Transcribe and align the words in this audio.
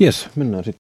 Jes, 0.00 0.28
mennään 0.36 0.64
sitten. 0.64 0.80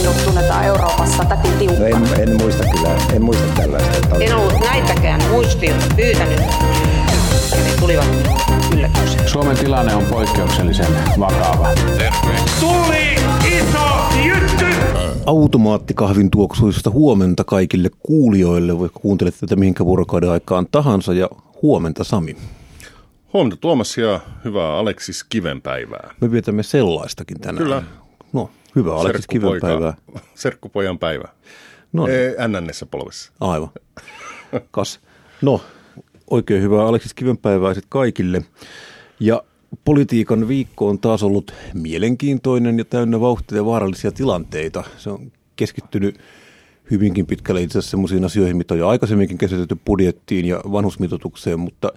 Minut 0.00 0.24
tunnetaan 0.24 0.64
Euroopassa 0.64 1.24
täti 1.24 1.48
tiukka. 1.58 1.78
No 1.78 1.86
en, 1.86 2.28
en 2.28 2.36
muista 2.42 2.64
kyllä, 2.64 2.96
en 3.12 3.22
muista 3.22 3.44
tällaista. 3.56 3.96
Että 3.96 4.16
En 4.20 4.36
ollut 4.36 4.60
näitäkään 4.60 5.22
muistiin 5.30 5.74
pyytänyt. 5.96 6.38
Ja 7.50 7.62
ne 7.64 7.70
tulivat 7.80 8.06
yllätyksenä. 8.74 9.28
Suomen 9.28 9.56
tilanne 9.56 9.94
on 9.94 10.04
poikkeuksellisen 10.04 10.86
vakava. 11.18 11.68
Tuli 12.60 13.14
iso 13.58 13.88
jytty! 14.24 14.66
Automaatikahvin 15.26 16.30
tuoksuista 16.30 16.90
huomenta 16.90 17.44
kaikille 17.44 17.88
kuulijoille, 17.98 18.78
vaikka 18.80 19.00
kuuntelette 19.00 19.40
tätä 19.40 19.56
mihinkä 19.56 19.84
vuorokauden 19.84 20.30
aikaan 20.30 20.66
tahansa, 20.70 21.12
ja 21.14 21.28
huomenta 21.62 22.04
Sami. 22.04 22.36
Huomenta 23.32 23.56
Tuomas 23.56 23.98
ja 23.98 24.20
hyvää 24.44 24.76
Aleksis 24.76 25.24
Kivenpäivää. 25.24 26.14
Me 26.20 26.30
vietämme 26.30 26.62
sellaistakin 26.62 27.40
tänään. 27.40 27.64
Kyllä. 27.64 27.82
No, 28.32 28.50
hyvää 28.76 28.94
Aleksis 28.94 29.26
Kivenpäivää. 29.26 29.94
Serkkupojan 30.34 30.98
päivä. 30.98 31.24
No 31.92 32.06
niin. 32.06 32.62
NNssä 32.62 32.86
polvissa. 32.86 33.32
Aivan. 33.40 33.70
Kas. 34.70 35.00
No, 35.42 35.60
oikein 36.30 36.62
hyvää 36.62 36.86
Aleksis 36.86 37.14
Kivenpäivää 37.14 37.74
sitten 37.74 37.90
kaikille. 37.90 38.42
Ja 39.20 39.42
politiikan 39.84 40.48
viikko 40.48 40.88
on 40.88 40.98
taas 40.98 41.22
ollut 41.22 41.54
mielenkiintoinen 41.74 42.78
ja 42.78 42.84
täynnä 42.84 43.20
vauhtia 43.20 43.58
ja 43.58 43.64
vaarallisia 43.64 44.12
tilanteita. 44.12 44.84
Se 44.98 45.10
on 45.10 45.32
keskittynyt 45.56 46.18
hyvinkin 46.90 47.26
pitkälle 47.26 47.62
itse 47.62 47.78
asiassa 47.78 47.90
sellaisiin 47.90 48.24
asioihin, 48.24 48.56
mitä 48.56 48.74
on 48.74 48.80
jo 48.80 48.88
aikaisemminkin 48.88 49.38
käsitelty 49.38 49.76
budjettiin 49.84 50.44
ja 50.44 50.60
vanhusmitoitukseen, 50.72 51.60
mutta 51.60 51.92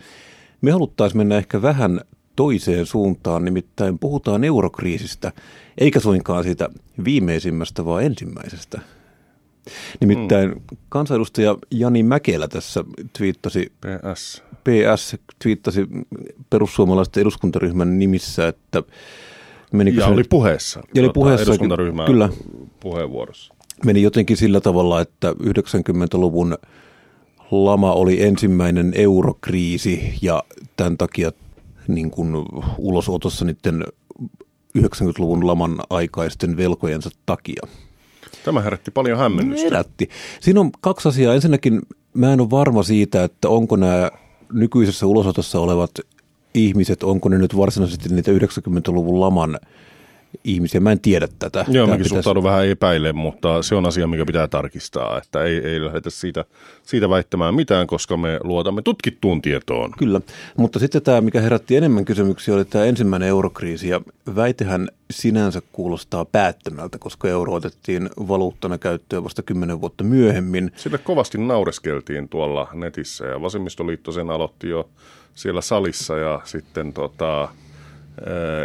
me 0.63 0.71
haluttaisiin 0.71 1.17
mennä 1.17 1.37
ehkä 1.37 1.61
vähän 1.61 2.01
toiseen 2.35 2.85
suuntaan, 2.85 3.45
nimittäin 3.45 3.99
puhutaan 3.99 4.43
eurokriisistä, 4.43 5.31
eikä 5.77 5.99
suinkaan 5.99 6.43
siitä 6.43 6.69
viimeisimmästä, 7.05 7.85
vaan 7.85 8.03
ensimmäisestä. 8.03 8.81
Nimittäin 9.99 10.49
mm. 10.49 10.61
kansanedustaja 10.89 11.57
Jani 11.71 12.03
Mäkelä 12.03 12.47
tässä 12.47 12.83
twiittasi, 13.17 13.71
PS. 13.81 14.43
PS 14.63 15.15
twiittasi 15.43 15.87
perussuomalaisten 16.49 17.21
eduskuntaryhmän 17.21 17.99
nimissä, 17.99 18.47
että 18.47 18.83
menikö 19.73 19.99
Ja 19.99 20.05
se, 20.05 20.11
oli 20.11 20.23
puheessa. 20.23 20.79
Ja 20.79 20.85
oli 20.85 21.01
tuota, 21.01 21.13
puheessa, 21.13 21.43
Eduskuntaryhmän 21.43 22.05
kyllä. 22.05 22.29
puheenvuorossa. 22.79 23.53
meni 23.85 24.01
jotenkin 24.01 24.37
sillä 24.37 24.61
tavalla, 24.61 25.01
että 25.01 25.31
90-luvun 25.31 26.57
lama 27.53 27.93
oli 27.93 28.23
ensimmäinen 28.23 28.93
eurokriisi 28.95 30.13
ja 30.21 30.43
tämän 30.77 30.97
takia 30.97 31.31
niin 31.87 32.11
kuin 32.11 32.45
ulosotossa 32.77 33.45
niiden 33.45 33.83
90-luvun 34.77 35.47
laman 35.47 35.77
aikaisten 35.89 36.57
velkojensa 36.57 37.09
takia. 37.25 37.61
Tämä 38.45 38.61
herätti 38.61 38.91
paljon 38.91 39.17
hämmennystä. 39.17 39.65
Herätti. 39.65 40.09
Siinä 40.39 40.59
on 40.59 40.71
kaksi 40.81 41.09
asiaa. 41.09 41.33
Ensinnäkin 41.33 41.81
mä 42.13 42.33
en 42.33 42.41
ole 42.41 42.49
varma 42.49 42.83
siitä, 42.83 43.23
että 43.23 43.49
onko 43.49 43.75
nämä 43.75 44.11
nykyisessä 44.53 45.05
ulosotossa 45.05 45.59
olevat 45.59 45.91
ihmiset, 46.53 47.03
onko 47.03 47.29
ne 47.29 47.37
nyt 47.37 47.57
varsinaisesti 47.57 48.09
niitä 48.09 48.31
90-luvun 48.31 49.21
laman 49.21 49.59
ihmisiä. 50.43 50.79
Mä 50.79 50.91
en 50.91 50.99
tiedä 50.99 51.27
tätä. 51.39 51.59
Joo, 51.59 51.65
Tämä 51.73 51.85
mäkin 51.85 51.89
pitäisi- 52.03 52.09
suhtaudun 52.09 52.43
vähän 52.43 52.67
epäilemään, 52.67 53.15
mutta 53.23 53.61
se 53.61 53.75
on 53.75 53.85
asia, 53.85 54.07
mikä 54.07 54.25
pitää 54.25 54.47
tarkistaa, 54.47 55.17
että 55.17 55.43
ei, 55.43 55.57
ei 55.57 55.85
lähdetä 55.85 56.09
siitä, 56.09 56.45
siitä 56.83 57.09
väittämään 57.09 57.55
mitään, 57.55 57.87
koska 57.87 58.17
me 58.17 58.39
luotamme 58.43 58.81
tutkittuun 58.81 59.41
tietoon. 59.41 59.91
Kyllä, 59.97 60.21
mutta 60.57 60.79
sitten 60.79 61.01
tämä, 61.01 61.21
mikä 61.21 61.41
herätti 61.41 61.75
enemmän 61.75 62.05
kysymyksiä, 62.05 62.55
oli 62.55 62.65
tämä 62.65 62.85
ensimmäinen 62.85 63.29
eurokriisi 63.29 63.89
ja 63.89 64.01
väitehän 64.35 64.87
sinänsä 65.11 65.61
kuulostaa 65.71 66.25
päättömältä, 66.25 66.97
koska 66.97 67.27
euro 67.29 67.53
otettiin 67.53 68.09
valuuttana 68.27 68.77
käyttöön 68.77 69.23
vasta 69.23 69.41
kymmenen 69.43 69.81
vuotta 69.81 70.03
myöhemmin. 70.03 70.71
Sille 70.75 70.97
kovasti 70.97 71.37
naureskeltiin 71.37 72.29
tuolla 72.29 72.67
netissä 72.73 73.25
ja 73.25 73.41
vasemmistoliitto 73.41 74.11
sen 74.11 74.29
aloitti 74.29 74.69
jo 74.69 74.89
siellä 75.35 75.61
salissa 75.61 76.17
ja 76.17 76.41
sitten 76.43 76.93
tota, 76.93 77.49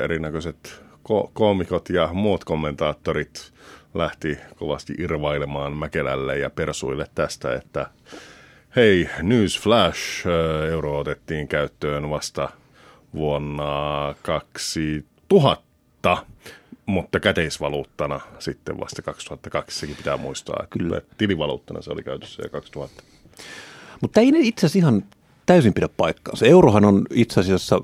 erinäköiset 0.04 0.87
ko- 1.08 1.30
koomikot 1.32 1.90
ja 1.90 2.08
muut 2.12 2.44
kommentaattorit 2.44 3.52
lähti 3.94 4.38
kovasti 4.56 4.94
irvailemaan 4.98 5.76
Mäkelälle 5.76 6.38
ja 6.38 6.50
Persuille 6.50 7.06
tästä, 7.14 7.54
että 7.54 7.86
hei, 8.76 9.08
news 9.22 9.60
flash, 9.60 10.26
ää, 10.26 10.66
euro 10.66 10.98
otettiin 10.98 11.48
käyttöön 11.48 12.10
vasta 12.10 12.48
vuonna 13.14 14.14
2000, 14.22 16.24
mutta 16.86 17.20
käteisvaluuttana 17.20 18.20
sitten 18.38 18.80
vasta 18.80 19.02
2002, 19.02 19.78
sekin 19.78 19.96
pitää 19.96 20.16
muistaa, 20.16 20.60
että 20.62 20.78
Kyllä. 20.78 21.00
tilivaluuttana 21.18 21.82
se 21.82 21.90
oli 21.90 22.02
käytössä 22.02 22.42
jo 22.42 22.48
2000. 22.48 23.02
Mutta 24.00 24.20
ei 24.20 24.32
ne 24.32 24.38
itse 24.38 24.66
asiassa 24.66 24.78
ihan 24.78 25.04
täysin 25.46 25.74
pidä 25.74 25.88
paikkaansa. 25.88 26.46
Eurohan 26.46 26.84
on 26.84 27.06
itse 27.10 27.40
asiassa 27.40 27.80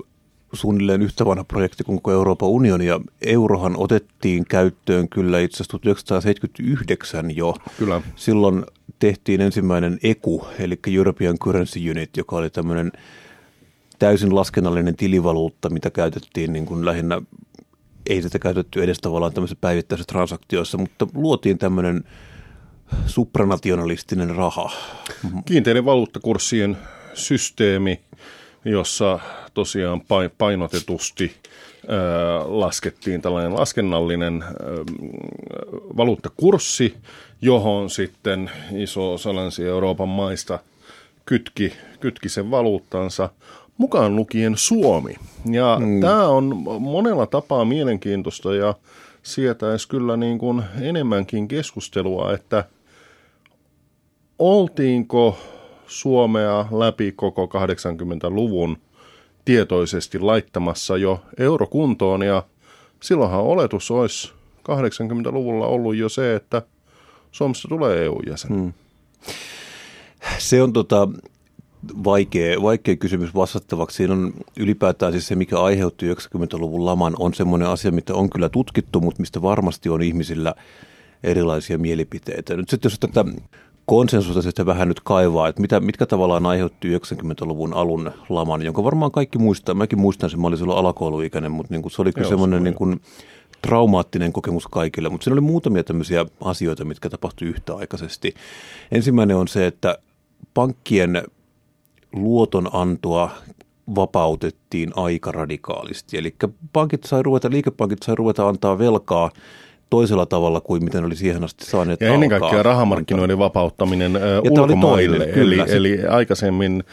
suunnilleen 0.55 1.01
yhtä 1.01 1.25
vanha 1.25 1.43
projekti 1.43 1.83
kuin 1.83 1.95
koko 1.95 2.11
Euroopan 2.11 2.49
unioni 2.49 2.85
ja 2.85 2.99
eurohan 3.25 3.73
otettiin 3.77 4.45
käyttöön 4.45 5.09
kyllä 5.09 5.39
itse 5.39 5.55
asiassa 5.55 5.71
1979 5.71 7.37
jo. 7.37 7.55
Kyllä. 7.77 8.01
Silloin 8.15 8.65
tehtiin 8.99 9.41
ensimmäinen 9.41 9.99
EKU, 10.03 10.47
eli 10.59 10.79
European 10.87 11.37
Currency 11.39 11.91
Unit, 11.91 12.17
joka 12.17 12.35
oli 12.35 12.49
tämmöinen 12.49 12.91
täysin 13.99 14.35
laskennallinen 14.35 14.95
tilivaluutta, 14.95 15.69
mitä 15.69 15.89
käytettiin 15.89 16.53
niin 16.53 16.65
kuin 16.65 16.85
lähinnä, 16.85 17.21
ei 18.09 18.21
sitä 18.21 18.39
käytetty 18.39 18.83
edes 18.83 18.99
tavallaan 18.99 19.33
tämmöisissä 19.33 19.61
päivittäisissä 19.61 20.07
transaktioissa, 20.07 20.77
mutta 20.77 21.07
luotiin 21.13 21.57
tämmöinen 21.57 22.03
supranationalistinen 23.05 24.35
raha. 24.35 24.71
Kiinteiden 25.45 25.85
valuuttakurssien 25.85 26.77
systeemi, 27.13 27.99
jossa 28.65 29.19
tosiaan 29.53 30.01
pai- 30.01 30.29
painotetusti 30.37 31.35
laskettiin 32.45 33.21
tällainen 33.21 33.53
laskennallinen 33.53 34.43
valuuttakurssi, 35.97 36.95
johon 37.41 37.89
sitten 37.89 38.51
iso 38.75 39.13
osa 39.13 39.35
Länsi-Euroopan 39.35 40.09
maista 40.09 40.59
kytki, 41.25 41.73
kytki 41.99 42.29
sen 42.29 42.51
valuuttansa, 42.51 43.29
mukaan 43.77 44.15
lukien 44.15 44.53
Suomi. 44.57 45.15
Ja 45.51 45.77
mm. 45.79 46.01
tämä 46.01 46.27
on 46.27 46.63
monella 46.79 47.25
tapaa 47.25 47.65
mielenkiintoista 47.65 48.55
ja 48.55 48.73
sietäisi 49.23 49.87
kyllä 49.87 50.17
niin 50.17 50.37
kuin 50.37 50.63
enemmänkin 50.81 51.47
keskustelua, 51.47 52.33
että 52.33 52.63
oltiinko 54.39 55.37
Suomea 55.87 56.65
läpi 56.71 57.11
koko 57.11 57.45
80-luvun 57.45 58.77
tietoisesti 59.45 60.19
laittamassa 60.19 60.97
jo 60.97 61.21
eurokuntoon 61.37 62.23
ja 62.23 62.43
silloinhan 63.01 63.41
oletus 63.41 63.91
olisi 63.91 64.33
80-luvulla 64.59 65.67
ollut 65.67 65.95
jo 65.95 66.09
se, 66.09 66.35
että 66.35 66.61
Suomesta 67.31 67.67
tulee 67.67 68.03
EU-jäsen. 68.03 68.51
Hmm. 68.51 68.73
Se 70.37 70.63
on 70.63 70.73
tota, 70.73 71.07
vaikea, 72.03 72.61
vaikea 72.61 72.95
kysymys 72.95 73.35
vastattavaksi. 73.35 73.97
Siinä 73.97 74.13
on 74.13 74.33
ylipäätään 74.57 75.11
siis 75.11 75.27
se, 75.27 75.35
mikä 75.35 75.59
aiheutti 75.59 76.13
90-luvun 76.13 76.85
laman, 76.85 77.13
on 77.19 77.33
semmoinen 77.33 77.67
asia, 77.67 77.91
mitä 77.91 78.13
on 78.13 78.29
kyllä 78.29 78.49
tutkittu, 78.49 79.01
mutta 79.01 79.19
mistä 79.19 79.41
varmasti 79.41 79.89
on 79.89 80.01
ihmisillä 80.01 80.55
erilaisia 81.23 81.77
mielipiteitä. 81.77 82.57
Nyt 82.57 82.69
sitten 82.69 82.89
jos 82.89 82.99
tätä 82.99 83.25
konsensusta 83.85 84.41
sitten 84.41 84.65
vähän 84.65 84.87
nyt 84.87 84.99
kaivaa, 84.99 85.47
että 85.47 85.61
mitä, 85.61 85.79
mitkä 85.79 86.05
tavallaan 86.05 86.45
aiheutti 86.45 86.97
90-luvun 86.97 87.73
alun 87.73 88.11
laman, 88.29 88.61
jonka 88.61 88.83
varmaan 88.83 89.11
kaikki 89.11 89.37
muistaa. 89.37 89.75
Mäkin 89.75 89.99
muistan 89.99 90.29
sen, 90.29 90.41
mä 90.41 90.47
olin 90.47 90.57
silloin 90.57 90.79
alakouluikäinen, 90.79 91.51
mutta 91.51 91.73
niin 91.73 91.81
kuin 91.81 91.91
se 91.91 92.01
oli 92.01 92.11
kyllä 92.13 92.29
semmoinen 92.29 92.63
niin 92.63 92.75
kuin 92.75 93.01
traumaattinen 93.61 94.33
kokemus 94.33 94.67
kaikille, 94.67 95.09
mutta 95.09 95.23
siinä 95.23 95.33
oli 95.33 95.41
muutamia 95.41 95.83
tämmöisiä 95.83 96.25
asioita, 96.41 96.85
mitkä 96.85 97.09
tapahtui 97.09 97.47
yhtäaikaisesti. 97.47 98.33
Ensimmäinen 98.91 99.37
on 99.37 99.47
se, 99.47 99.67
että 99.67 99.97
pankkien 100.53 101.23
luotonantoa 102.13 103.29
vapautettiin 103.95 104.91
aika 104.95 105.31
radikaalisti. 105.31 106.17
Eli 106.17 106.35
pankit 106.73 107.03
sai 107.03 107.23
ruveta, 107.23 107.49
liikepankit 107.49 108.03
sai 108.03 108.15
ruveta 108.15 108.47
antaa 108.47 108.77
velkaa 108.77 109.31
toisella 109.95 110.25
tavalla 110.25 110.61
kuin 110.61 110.83
miten 110.83 111.05
oli 111.05 111.15
siihen 111.15 111.43
asti 111.43 111.65
saaneet 111.65 112.01
Ja 112.01 112.13
ennen 112.13 112.29
kaikkea 112.29 112.63
rahamarkkinoiden 112.63 113.37
vapauttaminen 113.37 114.15
oli 114.15 114.49
ulkomaille. 114.49 115.17
toinen, 115.17 115.33
kyllä. 115.33 115.63
eli, 115.63 115.75
eli 115.75 116.07
aikaisemmin 116.07 116.83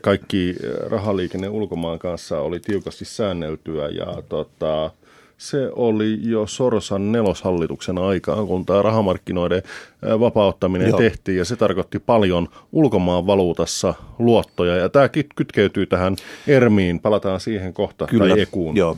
kaikki 0.00 0.56
rahaliikenne 0.90 1.48
ulkomaan 1.48 1.98
kanssa 1.98 2.40
oli 2.40 2.60
tiukasti 2.60 3.04
säänneltyä 3.04 3.88
ja 3.88 4.22
tota, 4.28 4.90
se 5.38 5.70
oli 5.76 6.18
jo 6.22 6.46
Sorsan 6.46 7.12
neloshallituksen 7.12 7.98
aikaan, 7.98 8.46
kun 8.46 8.66
tämä 8.66 8.82
rahamarkkinoiden 8.82 9.62
vapauttaminen. 10.02 10.88
Joo. 10.88 10.98
tehtiin 10.98 11.38
ja 11.38 11.44
se 11.44 11.56
tarkoitti 11.56 11.98
paljon 11.98 12.48
ulkomaan 12.72 13.26
valuutassa 13.26 13.94
luottoja 14.18 14.76
ja 14.76 14.88
tämä 14.88 15.08
kytkeytyy 15.36 15.86
tähän 15.86 16.16
ERMiin, 16.46 17.00
palataan 17.00 17.40
siihen 17.40 17.74
kohta, 17.74 18.06
Kyllä, 18.06 18.28
tai 18.28 18.40
EKUun. 18.40 18.76
joo. 18.76 18.96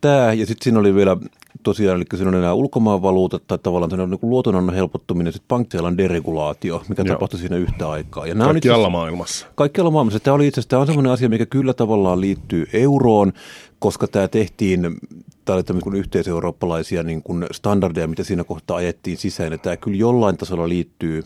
Tämä, 0.00 0.32
ja 0.32 0.46
sitten 0.46 0.64
siinä 0.64 0.78
oli 0.78 0.94
vielä 0.94 1.16
tosiaan, 1.62 1.96
eli 1.96 2.04
siinä 2.14 2.30
oli 2.30 2.40
nämä 2.40 2.52
ulkomaanvaluutat 2.52 3.42
tai 3.46 3.58
tavallaan 3.58 4.10
niin 4.10 4.18
luotonannon 4.22 4.74
helpottuminen, 4.74 5.32
sitten 5.32 5.48
pankkialan 5.48 5.98
deregulaatio, 5.98 6.82
mikä 6.88 7.02
Joo. 7.02 7.14
tapahtui 7.14 7.38
siinä 7.40 7.56
yhtä 7.56 7.90
aikaa. 7.90 8.26
Ja 8.26 8.32
on 8.32 8.38
itse 8.40 8.44
Kaikkialla 8.44 8.76
asiassa- 8.76 8.90
maailmassa. 8.90 9.46
Kaikkialla 9.54 9.90
maailmassa. 9.90 10.20
Tämä 10.20 10.34
oli 10.34 10.46
itse 10.46 10.60
asiassa 10.60 10.68
tämä 10.68 10.80
on 10.80 10.86
sellainen 10.86 11.12
asia, 11.12 11.28
mikä 11.28 11.46
kyllä 11.46 11.74
tavallaan 11.74 12.20
liittyy 12.20 12.66
euroon, 12.72 13.32
koska 13.78 14.06
tämä 14.06 14.28
tehtiin, 14.28 14.96
tämä 15.44 15.54
oli 15.54 15.62
tämmöisiä 15.62 15.92
yhteiseurooppalaisia 15.94 17.02
niin 17.02 17.22
kuin 17.22 17.46
standardeja, 17.52 18.08
mitä 18.08 18.24
siinä 18.24 18.44
kohtaa 18.44 18.76
ajettiin 18.76 19.16
sisään. 19.16 19.52
Ja 19.52 19.58
tämä 19.58 19.76
kyllä 19.76 19.96
jollain 19.96 20.36
tasolla 20.36 20.68
liittyy, 20.68 21.22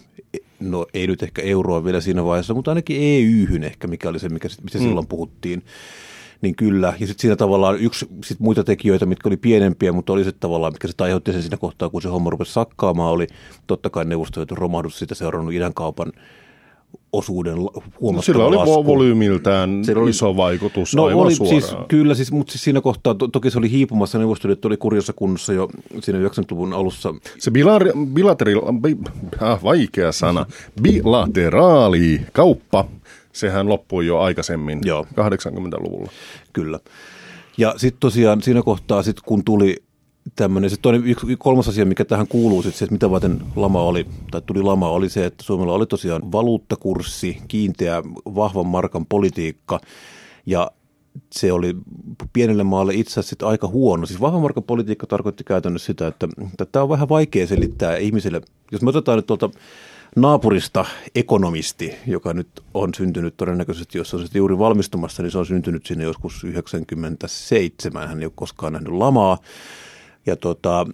no 0.60 0.86
ei 0.94 1.06
nyt 1.06 1.22
ehkä 1.22 1.42
euroon 1.42 1.84
vielä 1.84 2.00
siinä 2.00 2.24
vaiheessa, 2.24 2.54
mutta 2.54 2.70
ainakin 2.70 3.00
EYhyn 3.00 3.64
ehkä, 3.64 3.86
mikä 3.86 4.08
oli 4.08 4.18
se, 4.18 4.28
mikä, 4.28 4.48
mistä 4.62 4.78
mm. 4.78 4.84
silloin 4.84 5.06
puhuttiin. 5.06 5.62
Niin 6.44 6.56
kyllä, 6.56 6.86
ja 7.00 7.06
sitten 7.06 7.22
siinä 7.22 7.36
tavallaan 7.36 7.78
yksi 7.80 8.06
sit 8.24 8.40
muita 8.40 8.64
tekijöitä, 8.64 9.06
mitkä 9.06 9.28
oli 9.28 9.36
pienempiä, 9.36 9.92
mutta 9.92 10.12
oli 10.12 10.24
se 10.24 10.32
tavallaan, 10.32 10.72
mikä 10.72 10.88
se 10.88 10.94
aiheutti 11.00 11.32
sen 11.32 11.42
siinä 11.42 11.56
kohtaa, 11.56 11.88
kun 11.88 12.02
se 12.02 12.08
homma 12.08 12.30
rupesi 12.30 12.52
sakkaamaan, 12.52 13.12
oli 13.12 13.26
totta 13.66 13.90
kai 13.90 14.04
neuvostoliiton 14.04 14.58
romahdus 14.58 14.98
siitä 14.98 15.14
seurannut 15.14 15.54
idänkaupan 15.54 16.12
osuuden 17.12 17.64
la- 17.64 17.82
huomattava 18.00 18.22
Sillä 18.24 18.44
oli 18.44 18.56
lasku. 18.56 18.86
volyymiltään 18.86 19.84
Sillä 19.84 20.02
oli- 20.02 20.10
iso 20.10 20.36
vaikutus 20.36 20.94
No 20.94 21.04
aivan 21.04 21.22
oli 21.22 21.34
suoraan. 21.34 21.62
siis, 21.62 21.74
kyllä, 21.88 22.14
siis, 22.14 22.32
mutta 22.32 22.52
siis 22.52 22.64
siinä 22.64 22.80
kohtaa 22.80 23.14
to, 23.14 23.28
toki 23.28 23.50
se 23.50 23.58
oli 23.58 23.70
hiipumassa, 23.70 24.18
Neuvostoliitto 24.18 24.68
oli 24.68 24.76
kurjassa 24.76 25.12
kunnossa 25.12 25.52
jo 25.52 25.68
siinä 26.00 26.18
90-luvun 26.28 26.72
alussa. 26.72 27.14
Se 27.38 27.50
bilar, 27.50 27.82
bilateri, 28.14 28.54
bi, 28.80 28.96
äh, 29.42 29.62
vaikea 29.62 30.12
sana, 30.12 30.46
bilateraali 30.82 32.20
kauppa, 32.32 32.84
sehän 33.34 33.68
loppui 33.68 34.06
jo 34.06 34.18
aikaisemmin, 34.18 34.78
Joo. 34.84 35.06
80-luvulla. 35.10 36.10
Kyllä. 36.52 36.78
Ja 37.58 37.74
sitten 37.76 38.00
tosiaan 38.00 38.42
siinä 38.42 38.62
kohtaa, 38.62 39.02
sit 39.02 39.20
kun 39.20 39.44
tuli 39.44 39.76
tämmöinen, 40.36 40.70
se 40.70 40.76
toinen, 40.82 41.06
yksi, 41.06 41.26
kolmas 41.38 41.68
asia, 41.68 41.86
mikä 41.86 42.04
tähän 42.04 42.28
kuuluu, 42.28 42.62
sit 42.62 42.74
se, 42.74 42.84
että 42.84 42.94
mitä 42.94 43.10
varten 43.10 43.40
lama 43.56 43.82
oli, 43.82 44.06
tai 44.30 44.42
tuli 44.46 44.62
lama, 44.62 44.88
oli 44.88 45.08
se, 45.08 45.26
että 45.26 45.44
Suomella 45.44 45.72
oli 45.72 45.86
tosiaan 45.86 46.32
valuuttakurssi, 46.32 47.38
kiinteä, 47.48 48.02
vahvan 48.34 48.66
markan 48.66 49.06
politiikka, 49.06 49.80
ja 50.46 50.70
se 51.32 51.52
oli 51.52 51.76
pienelle 52.32 52.64
maalle 52.64 52.94
itse 52.94 53.12
asiassa 53.12 53.30
sit 53.30 53.42
aika 53.42 53.68
huono. 53.68 54.06
Siis 54.06 54.20
vahvan 54.20 54.40
markan 54.40 54.62
politiikka 54.62 55.06
tarkoitti 55.06 55.44
käytännössä 55.44 55.86
sitä, 55.86 56.06
että, 56.06 56.28
että 56.52 56.64
tämä 56.64 56.82
on 56.82 56.88
vähän 56.88 57.08
vaikea 57.08 57.46
selittää 57.46 57.96
ihmisille. 57.96 58.40
Jos 58.72 58.82
me 58.82 58.88
otetaan 58.88 59.18
nyt 59.18 59.26
tuolta 59.26 59.50
naapurista 60.16 60.84
ekonomisti, 61.14 61.94
joka 62.06 62.34
nyt 62.34 62.48
on 62.74 62.94
syntynyt 62.94 63.36
todennäköisesti, 63.36 63.98
jos 63.98 64.14
on 64.14 64.20
sitten 64.20 64.38
juuri 64.38 64.58
valmistumassa, 64.58 65.22
niin 65.22 65.30
se 65.30 65.38
on 65.38 65.46
syntynyt 65.46 65.86
sinne 65.86 66.04
joskus 66.04 66.44
97. 66.44 68.08
Hän 68.08 68.18
ei 68.20 68.26
ole 68.26 68.32
koskaan 68.34 68.72
nähnyt 68.72 68.92
lamaa. 68.92 69.38
Ja 70.26 70.36
tota, 70.36 70.86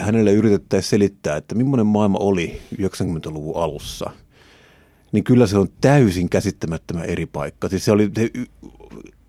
hänelle 0.00 0.32
yritettäisiin 0.32 0.90
selittää, 0.90 1.36
että 1.36 1.54
millainen 1.54 1.86
maailma 1.86 2.18
oli 2.18 2.60
90-luvun 2.74 3.62
alussa. 3.62 4.10
Niin 5.12 5.24
kyllä 5.24 5.46
se 5.46 5.58
on 5.58 5.68
täysin 5.80 6.28
käsittämättömän 6.28 7.04
eri 7.04 7.26
paikka. 7.26 7.68
Siis 7.68 7.84
se 7.84 7.92
oli 7.92 8.10
se 8.16 8.30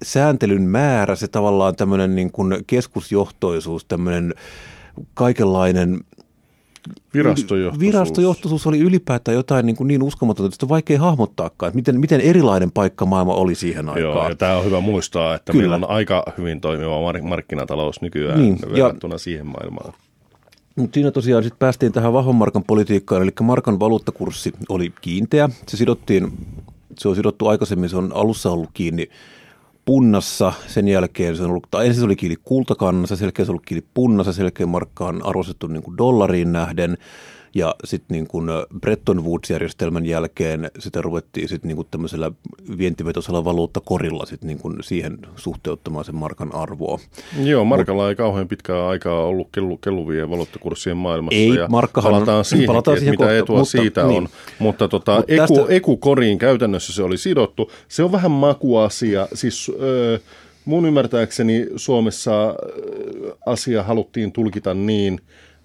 sääntelyn 0.04 0.62
määrä, 0.62 1.16
se 1.16 1.28
tavallaan 1.28 1.76
tämmöinen 1.76 2.16
niin 2.16 2.32
kuin 2.32 2.64
keskusjohtoisuus, 2.68 3.86
tämmöinen 3.86 4.34
kaikenlainen 5.14 6.00
Virastojohtoisuus. 7.14 7.80
Virastojohtoisuus 7.80 8.68
oli 8.68 8.80
ylipäätään 8.80 9.36
jotain 9.36 9.66
niin, 9.66 9.76
kuin 9.76 9.88
niin 9.88 10.04
uskomatonta, 10.04 10.48
että 10.48 10.56
sitä 10.56 10.66
on 10.66 10.70
vaikea 10.70 11.00
hahmottaakaan, 11.00 11.68
että 11.68 11.76
miten, 11.76 12.00
miten 12.00 12.22
erilainen 12.22 12.72
paikka 12.72 13.06
maailma 13.06 13.34
oli 13.34 13.56
siihen 13.56 13.90
aikaan. 13.90 14.02
Joo, 14.02 14.30
ja 14.30 14.36
tämä 14.36 14.58
on 14.58 14.66
hyvä 14.66 14.80
muistaa, 14.80 15.36
että 15.36 15.52
Kyllä. 15.52 15.62
meillä 15.62 15.76
on 15.76 15.90
aika 15.90 16.24
hyvin 16.38 16.62
toimiva 16.62 17.12
mar- 17.12 17.22
markkinatalous 17.22 18.02
nykyään 18.02 18.42
Niin, 18.42 18.56
niin, 18.56 18.78
ja- 18.78 18.84
verrattuna 18.84 19.18
siihen 19.18 19.48
maailmaan. 19.48 19.94
Mutta 20.76 20.94
siinä 20.94 21.12
tosiaan 21.12 21.44
sitten 21.44 21.60
päästiin 21.60 21.92
tähän 21.92 22.14
vahvan 22.14 22.36
markan 22.36 22.64
politiikkaan, 22.64 23.22
eli 23.24 23.32
markan 23.42 23.80
valuuttakurssi 23.80 24.54
oli 24.70 24.94
kiinteä. 25.02 25.50
Se 25.68 25.78
sidottiin, 25.78 26.32
se 26.98 27.08
on 27.10 27.16
sidottu 27.16 27.48
aikaisemmin, 27.48 27.90
se 27.90 27.98
on 27.98 28.12
alussa 28.14 28.52
ollut 28.52 28.70
kiinni 28.74 29.10
punnassa, 29.90 30.54
sen 30.68 30.88
jälkeen 30.88 31.36
se 31.36 31.44
on 31.44 31.50
ollut, 31.50 31.68
tai 31.72 31.88
ensin 31.88 32.00
se 32.00 32.06
oli 32.06 32.16
kiinni 32.16 32.36
kultakannassa, 32.44 33.16
sen 33.16 33.26
jälkeen 33.26 33.46
se 33.46 33.52
on 33.52 33.54
ollut 33.54 33.66
kiinni 33.66 33.88
punnassa, 33.94 34.34
sen 34.34 34.44
jälkeen 34.44 34.70
markka 34.70 35.06
on 35.06 35.26
arvostettu 35.26 35.68
niin 35.68 35.84
kuin 35.84 35.98
dollariin 35.98 36.52
nähden, 36.52 36.98
ja 37.60 37.76
sitten 37.86 38.16
niin 38.16 38.28
kuin 38.28 38.50
Bretton 38.82 39.26
Woods-järjestelmän 39.26 40.06
jälkeen 40.06 40.72
sitä 40.80 41.02
ruvettiin 41.02 41.50
sitten 41.50 41.68
niin 41.68 41.76
kuin 41.76 41.88
tämmöisellä 41.92 42.32
vientivetoisella 42.78 43.46
valuuttakorilla 43.46 44.26
sitten 44.26 44.48
niin 44.48 44.60
kuin 44.60 44.78
siihen 44.82 45.18
suhteuttamaan 45.36 46.06
sen 46.06 46.16
markan 46.16 46.56
arvoa. 46.56 47.00
Joo, 47.44 47.66
markalla 47.66 48.10
ei 48.10 48.16
kauhean 48.16 48.48
pitkää 48.48 48.88
aikaa 48.88 49.24
ollut 49.26 49.48
kellu, 49.52 49.78
kelluvien 49.78 50.30
valuuttakurssien 50.30 50.98
maailmassa. 50.98 51.40
Ei, 51.40 51.56
ja 51.56 51.68
markkahan 51.68 52.12
palataan 52.14 52.46
siihen, 52.46 52.68
palataan 52.68 52.98
siihen 52.98 53.14
mitä 53.14 53.24
kohta, 53.24 53.38
etua 53.38 53.58
mutta- 53.58 53.72
siitä 53.72 54.04
niin. 54.08 54.18
on. 54.24 54.30
Mutta 54.60 54.88
tota, 54.88 55.16
Mut 55.16 55.26
eku, 55.28 55.56
tästä- 55.56 55.74
ekukoriin 55.74 56.38
käytännössä 56.38 56.94
se 56.94 57.04
oli 57.04 57.18
sidottu. 57.18 57.72
Se 57.88 58.04
on 58.04 58.12
vähän 58.12 58.32
makuasia. 58.32 59.28
Siis 59.34 59.72
ö, 59.82 60.20
mun 60.66 60.86
ymmärtääkseni 60.86 61.68
Suomessa 61.76 62.56
asia 63.46 63.84
haluttiin 63.84 64.32
tulkita 64.32 64.74
niin, 64.74 65.20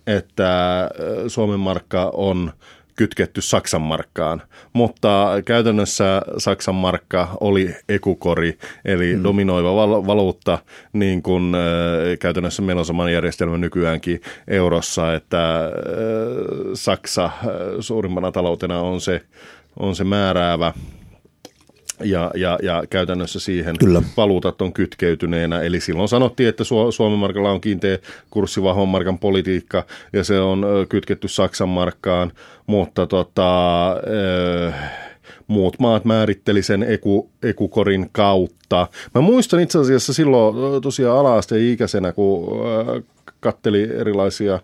että 0.07 0.89
Suomen 1.29 1.61
markka 1.61 2.11
on 2.15 2.53
kytketty 2.97 3.41
Saksan 3.41 3.83
markkaan, 3.83 4.43
mutta 4.73 5.29
käytännössä 5.45 6.23
Saksan 6.39 6.75
markka 6.75 7.37
oli 7.41 7.77
ekukori, 7.89 8.59
eli 8.85 9.17
mm. 9.17 9.23
dominoiva 9.23 9.75
val- 9.75 10.07
valuutta, 10.07 10.59
niin 10.93 11.23
kuin 11.23 11.55
äh, 11.55 11.61
käytännössä 12.21 12.63
meillä 12.63 12.81
on 12.81 12.87
sama 12.87 13.11
järjestelmä 13.11 13.59
nykyäänkin 13.59 14.21
eurossa, 14.49 15.15
että 15.15 15.65
äh, 15.65 15.71
Saksa 16.75 17.25
äh, 17.25 17.33
suurimmana 17.81 18.33
taloutena 18.33 18.81
on 18.81 19.01
se, 19.01 19.21
on 19.79 19.97
se 19.97 20.05
määräävä 20.05 20.73
ja, 22.01 22.31
ja, 22.35 22.59
ja 22.63 22.85
käytännössä 22.91 23.41
siihen 23.41 23.79
Kyllä. 23.79 24.03
valuutat 24.17 24.63
on 24.63 24.73
kytkeytyneenä. 24.73 25.61
Eli 25.61 25.81
silloin 25.81 26.09
sanottiin, 26.09 26.49
että 26.49 26.65
Su- 26.65 26.93
Suomen 26.93 27.19
markalla 27.19 27.51
on 27.51 27.61
kiinteä 27.61 27.99
kurssi 28.31 28.63
vahvan 28.63 28.89
markan 28.89 29.19
politiikka 29.19 29.85
ja 30.13 30.25
se 30.25 30.41
on 30.41 30.67
kytketty 30.89 31.29
Saksan 31.29 31.69
markkaan, 31.69 32.33
mutta 32.67 33.07
tota, 33.07 33.97
muut 35.47 35.79
maat 35.79 36.05
määritteli 36.05 36.63
sen 36.63 36.83
eku, 36.83 37.31
ekukorin 37.43 38.09
kautta. 38.13 38.87
Mä 39.15 39.21
muistan 39.21 39.61
itse 39.61 39.79
asiassa 39.79 40.13
silloin 40.13 40.83
tosiaan 40.83 41.19
ala-asteen 41.19 41.63
ikäisenä, 41.63 42.13
kun 42.13 42.49
katteli 43.41 43.83
erilaisia 43.83 44.59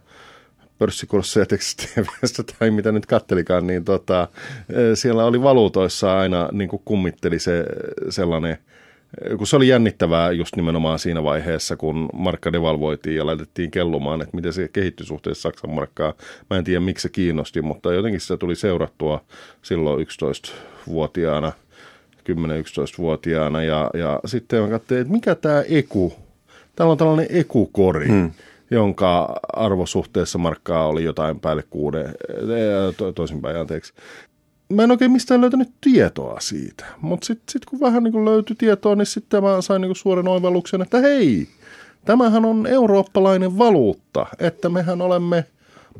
pörssikursseja 0.80 1.46
tekstiviestistä 1.46 2.42
tai 2.58 2.70
mitä 2.70 2.92
nyt 2.92 3.06
kattelikaan, 3.06 3.66
niin 3.66 3.84
tota, 3.84 4.28
eh, 4.70 4.76
siellä 4.94 5.24
oli 5.24 5.42
valuutoissa 5.42 6.18
aina 6.18 6.48
niin 6.52 6.68
kuin 6.68 6.82
kummitteli 6.84 7.38
se 7.38 7.64
sellainen, 8.10 8.50
eh, 8.50 9.36
kun 9.38 9.46
se 9.46 9.56
oli 9.56 9.68
jännittävää 9.68 10.32
just 10.32 10.56
nimenomaan 10.56 10.98
siinä 10.98 11.24
vaiheessa, 11.24 11.76
kun 11.76 12.08
markka 12.12 12.52
devalvoitiin 12.52 13.16
ja 13.16 13.26
laitettiin 13.26 13.70
kellumaan, 13.70 14.22
että 14.22 14.36
miten 14.36 14.52
se 14.52 14.68
kehittyi 14.72 15.06
suhteessa 15.06 15.42
Saksan 15.42 15.70
markkaan. 15.70 16.14
Mä 16.50 16.58
en 16.58 16.64
tiedä, 16.64 16.80
miksi 16.80 17.02
se 17.02 17.08
kiinnosti, 17.08 17.62
mutta 17.62 17.94
jotenkin 17.94 18.20
se 18.20 18.36
tuli 18.36 18.56
seurattua 18.56 19.24
silloin 19.62 20.06
11-vuotiaana, 20.06 21.52
10-11-vuotiaana 22.30 23.62
ja, 23.62 23.90
ja 23.94 24.20
sitten 24.24 24.62
mä 24.62 24.68
katsoin, 24.68 25.00
että 25.00 25.12
mikä 25.12 25.34
tämä 25.34 25.62
eku, 25.68 26.12
täällä 26.76 26.92
on 26.92 26.98
tällainen 26.98 27.26
ekukori, 27.30 28.08
hmm 28.08 28.30
jonka 28.70 29.40
arvosuhteessa 29.52 30.38
markkaa 30.38 30.86
oli 30.86 31.04
jotain 31.04 31.40
päälle 31.40 31.64
kuuden, 31.70 32.06
eh, 32.06 32.94
to, 32.96 33.12
toisinpäin 33.12 33.56
anteeksi. 33.56 33.92
Mä 34.72 34.82
en 34.82 34.90
oikein 34.90 35.12
mistään 35.12 35.40
löytänyt 35.40 35.70
tietoa 35.80 36.40
siitä, 36.40 36.84
mutta 37.00 37.26
sitten 37.26 37.44
sit 37.48 37.64
kun 37.64 37.80
vähän 37.80 38.02
niin 38.02 38.12
kuin 38.12 38.24
löytyi 38.24 38.56
tietoa, 38.56 38.94
niin 38.94 39.06
sitten 39.06 39.42
mä 39.42 39.60
sain 39.60 39.80
niin 39.80 39.88
kuin 39.88 39.96
suoran 39.96 40.28
oivalluksen, 40.28 40.82
että 40.82 40.98
hei, 40.98 41.48
tämähän 42.04 42.44
on 42.44 42.66
eurooppalainen 42.66 43.58
valuutta, 43.58 44.26
että 44.38 44.68
mehän 44.68 45.02
olemme 45.02 45.44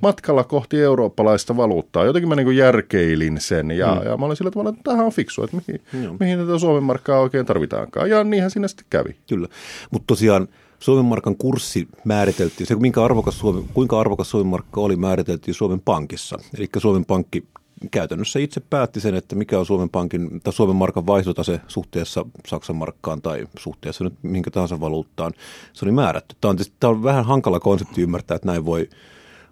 matkalla 0.03 0.45
kohti 0.45 0.81
eurooppalaista 0.81 1.57
valuuttaa. 1.57 2.05
Jotenkin 2.05 2.29
mä 2.29 2.37
niin 2.37 2.57
järkeilin 2.57 3.41
sen 3.41 3.71
ja, 3.71 3.95
mm. 3.95 4.07
ja 4.07 4.17
mä 4.17 4.27
olin 4.27 4.37
sillä 4.37 4.51
tavalla, 4.51 4.71
että 4.71 4.83
tämähän 4.83 5.07
on 5.07 5.13
fiksu, 5.13 5.45
että 5.45 5.57
mihin, 5.57 5.81
mihin 6.21 6.39
tätä 6.39 6.59
Suomen 6.59 6.83
markkaa 6.83 7.21
oikein 7.21 7.47
tarvitaankaan. 7.47 8.11
Ja 8.11 8.25
niinhän 8.25 8.51
siinä 8.51 8.69
sitten 8.69 8.87
kävi. 8.91 9.17
Kyllä, 9.29 9.49
mutta 9.91 10.07
tosiaan 10.07 10.49
Suomen 10.81 11.05
markan 11.05 11.37
kurssi 11.37 11.89
määriteltiin, 12.05 12.67
se 12.67 12.75
minkä 12.75 13.05
arvokas 13.05 13.39
Suomi, 13.39 13.65
kuinka 13.75 14.01
arvokas 14.01 14.31
Suomen 14.31 14.47
markka 14.47 14.81
oli 14.81 14.97
määriteltiin 14.97 15.55
Suomen 15.55 15.81
Pankissa. 15.81 16.39
Eli 16.59 16.69
Suomen 16.79 17.05
Pankki 17.05 17.45
käytännössä 17.91 18.39
itse 18.39 18.61
päätti 18.61 19.01
sen, 19.01 19.15
että 19.15 19.37
mikä 19.37 19.59
on 19.59 19.67
Suomen 19.67 19.91
Pankin 19.91 20.41
tai 20.41 20.53
Suomen 20.53 20.77
markan 20.77 21.07
vaihtotase 21.07 21.61
suhteessa 21.69 22.27
Saksan 22.47 22.77
markkaan 22.77 23.23
tai 23.23 23.47
suhteessa 23.59 24.05
nyt 24.05 24.15
minkä 24.23 24.51
tahansa 24.51 24.81
valuuttaan. 24.81 25.33
Se 25.73 25.85
oli 25.85 25.93
määrätty. 25.93 26.37
Tämä 26.41 26.51
on, 26.51 26.57
tietysti, 26.57 26.77
tämä 26.81 26.91
on 26.91 27.03
vähän 27.03 27.25
hankala 27.25 27.61
konsepti 27.61 28.03
ymmärtää, 28.03 28.35
että 28.35 28.49
näin 28.49 28.65
voi 28.65 28.89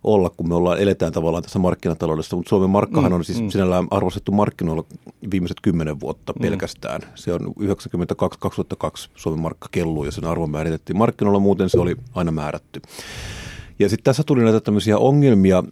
olla, 0.05 0.31
kun 0.31 0.49
me 0.49 0.55
ollaan, 0.55 0.79
eletään 0.79 1.13
tavallaan 1.13 1.43
tässä 1.43 1.59
markkinataloudessa, 1.59 2.37
mutta 2.37 2.49
Suomen 2.49 2.71
markkahan 2.71 3.13
on 3.13 3.25
siis 3.25 3.53
sinällään 3.53 3.87
arvostettu 3.91 4.33
markkinoilla 4.33 4.85
viimeiset 5.31 5.57
kymmenen 5.63 6.01
vuotta 6.01 6.33
pelkästään. 6.41 7.01
Se 7.15 7.33
on 7.33 7.41
92-2002 7.41 7.45
Suomen 9.15 9.41
markka 9.41 9.69
kelluu 9.71 10.05
ja 10.05 10.13
sen 10.13 10.25
arvo 10.25 10.47
määritettiin 10.47 10.99
markkinoilla, 10.99 11.41
muuten 11.41 11.71
se 11.71 11.81
oli 11.81 11.97
aina 12.15 12.31
määrätty. 12.31 12.81
Ja 13.79 13.89
sitten 13.89 14.05
tässä 14.05 14.23
tuli 14.27 14.43
näitä 14.43 14.61
tämmöisiä 14.61 14.99
ongelmia 14.99 15.65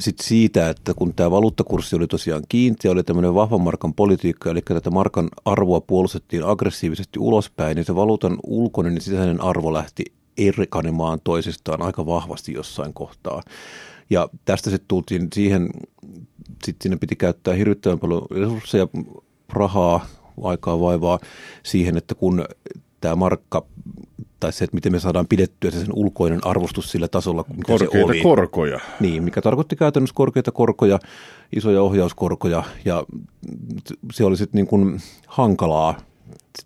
sit 0.00 0.18
siitä, 0.20 0.68
että 0.68 0.94
kun 0.94 1.14
tämä 1.14 1.30
valuuttakurssi 1.30 1.96
oli 1.96 2.06
tosiaan 2.06 2.42
kiinteä, 2.48 2.90
oli 2.90 3.02
tämmöinen 3.02 3.34
vahvan 3.34 3.60
markan 3.60 3.94
politiikka, 3.94 4.50
eli 4.50 4.62
tätä 4.62 4.90
markan 4.90 5.28
arvoa 5.44 5.80
puolustettiin 5.80 6.44
aggressiivisesti 6.44 7.18
ulospäin, 7.18 7.76
niin 7.76 7.84
se 7.84 7.94
valuutan 7.94 8.36
ulkoinen 8.46 8.94
ja 8.94 9.00
sisäinen 9.00 9.40
arvo 9.40 9.72
lähti 9.72 10.04
erkanemaan 10.38 11.20
toisistaan 11.24 11.82
aika 11.82 12.06
vahvasti 12.06 12.52
jossain 12.52 12.94
kohtaa. 12.94 13.42
Ja 14.10 14.28
tästä 14.44 14.70
sitten 14.70 14.88
tultiin 14.88 15.28
siihen, 15.34 15.70
sitten 16.64 16.82
siinä 16.82 16.96
piti 16.96 17.16
käyttää 17.16 17.54
hirvittävän 17.54 17.98
paljon 17.98 18.26
resursseja, 18.30 18.88
rahaa, 19.52 20.06
aikaa 20.42 20.80
vaivaa 20.80 21.18
siihen, 21.62 21.96
että 21.96 22.14
kun 22.14 22.44
tämä 23.00 23.16
markka 23.16 23.66
tai 24.40 24.52
se, 24.52 24.64
että 24.64 24.74
miten 24.74 24.92
me 24.92 25.00
saadaan 25.00 25.26
pidettyä 25.26 25.70
se 25.70 25.80
sen 25.80 25.92
ulkoinen 25.94 26.46
arvostus 26.46 26.90
sillä 26.90 27.08
tasolla, 27.08 27.44
mikä 27.56 27.78
se 27.78 27.84
Korkeita 27.84 28.06
oli. 28.06 28.20
korkoja. 28.22 28.80
Niin, 29.00 29.24
mikä 29.24 29.42
tarkoitti 29.42 29.76
käytännössä 29.76 30.14
korkeita 30.14 30.52
korkoja, 30.52 30.98
isoja 31.56 31.82
ohjauskorkoja 31.82 32.62
ja 32.84 33.04
se 34.12 34.24
oli 34.24 34.36
sitten 34.36 34.58
niin 34.58 34.66
kuin 34.66 35.00
hankalaa. 35.26 36.00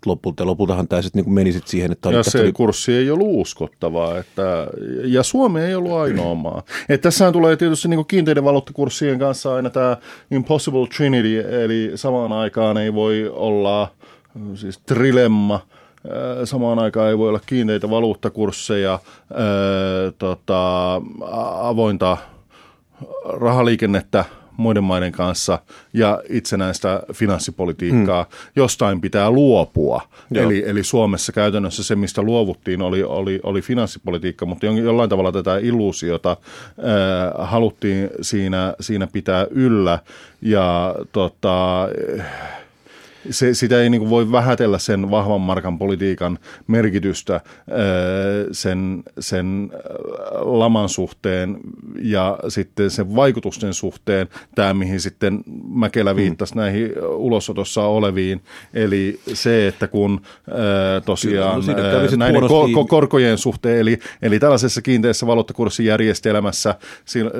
Lopulta, 0.05 0.45
lopultahan 0.45 0.87
tämä 0.87 1.01
sitten 1.01 1.23
niin 1.23 1.33
meni 1.33 1.51
sit 1.51 1.67
siihen, 1.67 1.91
että 1.91 2.09
Ja 2.11 2.23
se 2.23 2.41
oli- 2.41 2.51
kurssi 2.51 2.93
ei 2.93 3.11
ollut 3.11 3.27
uskottavaa, 3.31 4.17
että, 4.17 4.67
ja 5.03 5.23
Suomi 5.23 5.59
ei 5.61 5.75
ollut 5.75 5.91
ainoa 5.91 6.35
maa. 6.35 6.63
Et 6.89 7.01
tässähän 7.01 7.33
tulee 7.33 7.55
tietysti 7.55 7.87
niin 7.87 8.05
kiinteiden 8.05 8.43
valuuttakurssien 8.43 9.19
kanssa 9.19 9.55
aina 9.55 9.69
tämä 9.69 9.97
impossible 10.31 10.87
trinity, 10.97 11.63
eli 11.63 11.91
samaan 11.95 12.31
aikaan 12.31 12.77
ei 12.77 12.93
voi 12.93 13.31
olla 13.33 13.91
siis 14.55 14.77
trilemma, 14.77 15.55
äh, 15.55 16.11
samaan 16.43 16.79
aikaan 16.79 17.09
ei 17.09 17.17
voi 17.17 17.29
olla 17.29 17.41
kiinteitä 17.45 17.89
valuuttakursseja, 17.89 18.91
ää, 19.33 19.39
tota, 20.17 20.95
a- 21.21 21.67
avointa 21.69 22.17
rahaliikennettä 23.25 24.25
muiden 24.57 24.83
maiden 24.83 25.11
kanssa 25.11 25.59
ja 25.93 26.21
itsenäistä 26.29 27.01
finanssipolitiikkaa. 27.13 28.23
Hmm. 28.23 28.51
Jostain 28.55 29.01
pitää 29.01 29.31
luopua. 29.31 30.01
Joo. 30.31 30.45
Eli, 30.45 30.63
eli 30.65 30.83
Suomessa 30.83 31.31
käytännössä 31.31 31.83
se, 31.83 31.95
mistä 31.95 32.21
luovuttiin, 32.21 32.81
oli, 32.81 33.03
oli, 33.03 33.39
oli 33.43 33.61
finanssipolitiikka, 33.61 34.45
mutta 34.45 34.65
jo- 34.65 34.71
jollain 34.71 35.09
tavalla 35.09 35.31
tätä 35.31 35.57
illuusiota 35.57 36.29
ää, 36.29 37.45
haluttiin 37.45 38.09
siinä, 38.21 38.73
siinä 38.79 39.07
pitää 39.07 39.47
yllä. 39.49 39.99
Ja 40.41 40.95
tota, 41.11 41.87
se, 43.29 43.53
sitä 43.53 43.81
ei 43.81 43.89
niin 43.89 44.01
kuin 44.01 44.09
voi 44.09 44.31
vähätellä 44.31 44.77
sen 44.77 45.11
vahvan 45.11 45.41
markan 45.41 45.77
politiikan 45.77 46.39
merkitystä 46.67 47.41
sen, 48.51 49.03
sen 49.19 49.71
laman 50.39 50.89
suhteen 50.89 51.57
ja 52.01 52.39
sitten 52.47 52.91
sen 52.91 53.15
vaikutusten 53.15 53.73
suhteen, 53.73 54.27
tämä 54.55 54.73
mihin 54.73 54.99
sitten 54.99 55.43
Mäkelä 55.69 56.15
viittasi 56.15 56.53
mm. 56.53 56.59
näihin 56.59 56.91
ulosotossa 57.07 57.83
oleviin, 57.83 58.41
eli 58.73 59.19
se, 59.33 59.67
että 59.67 59.87
kun 59.87 60.21
tosiaan 61.05 61.61
Kyllä, 61.65 62.01
no 62.11 62.17
näiden 62.17 62.43
ko- 62.43 62.83
ko- 62.83 62.87
korkojen 62.87 63.37
suhteen, 63.37 63.79
eli, 63.79 63.99
eli 64.21 64.39
tällaisessa 64.39 64.81
kiinteässä 64.81 65.27
valuuttakurssijärjestelmässä 65.27 66.75
sillä, 67.05 67.31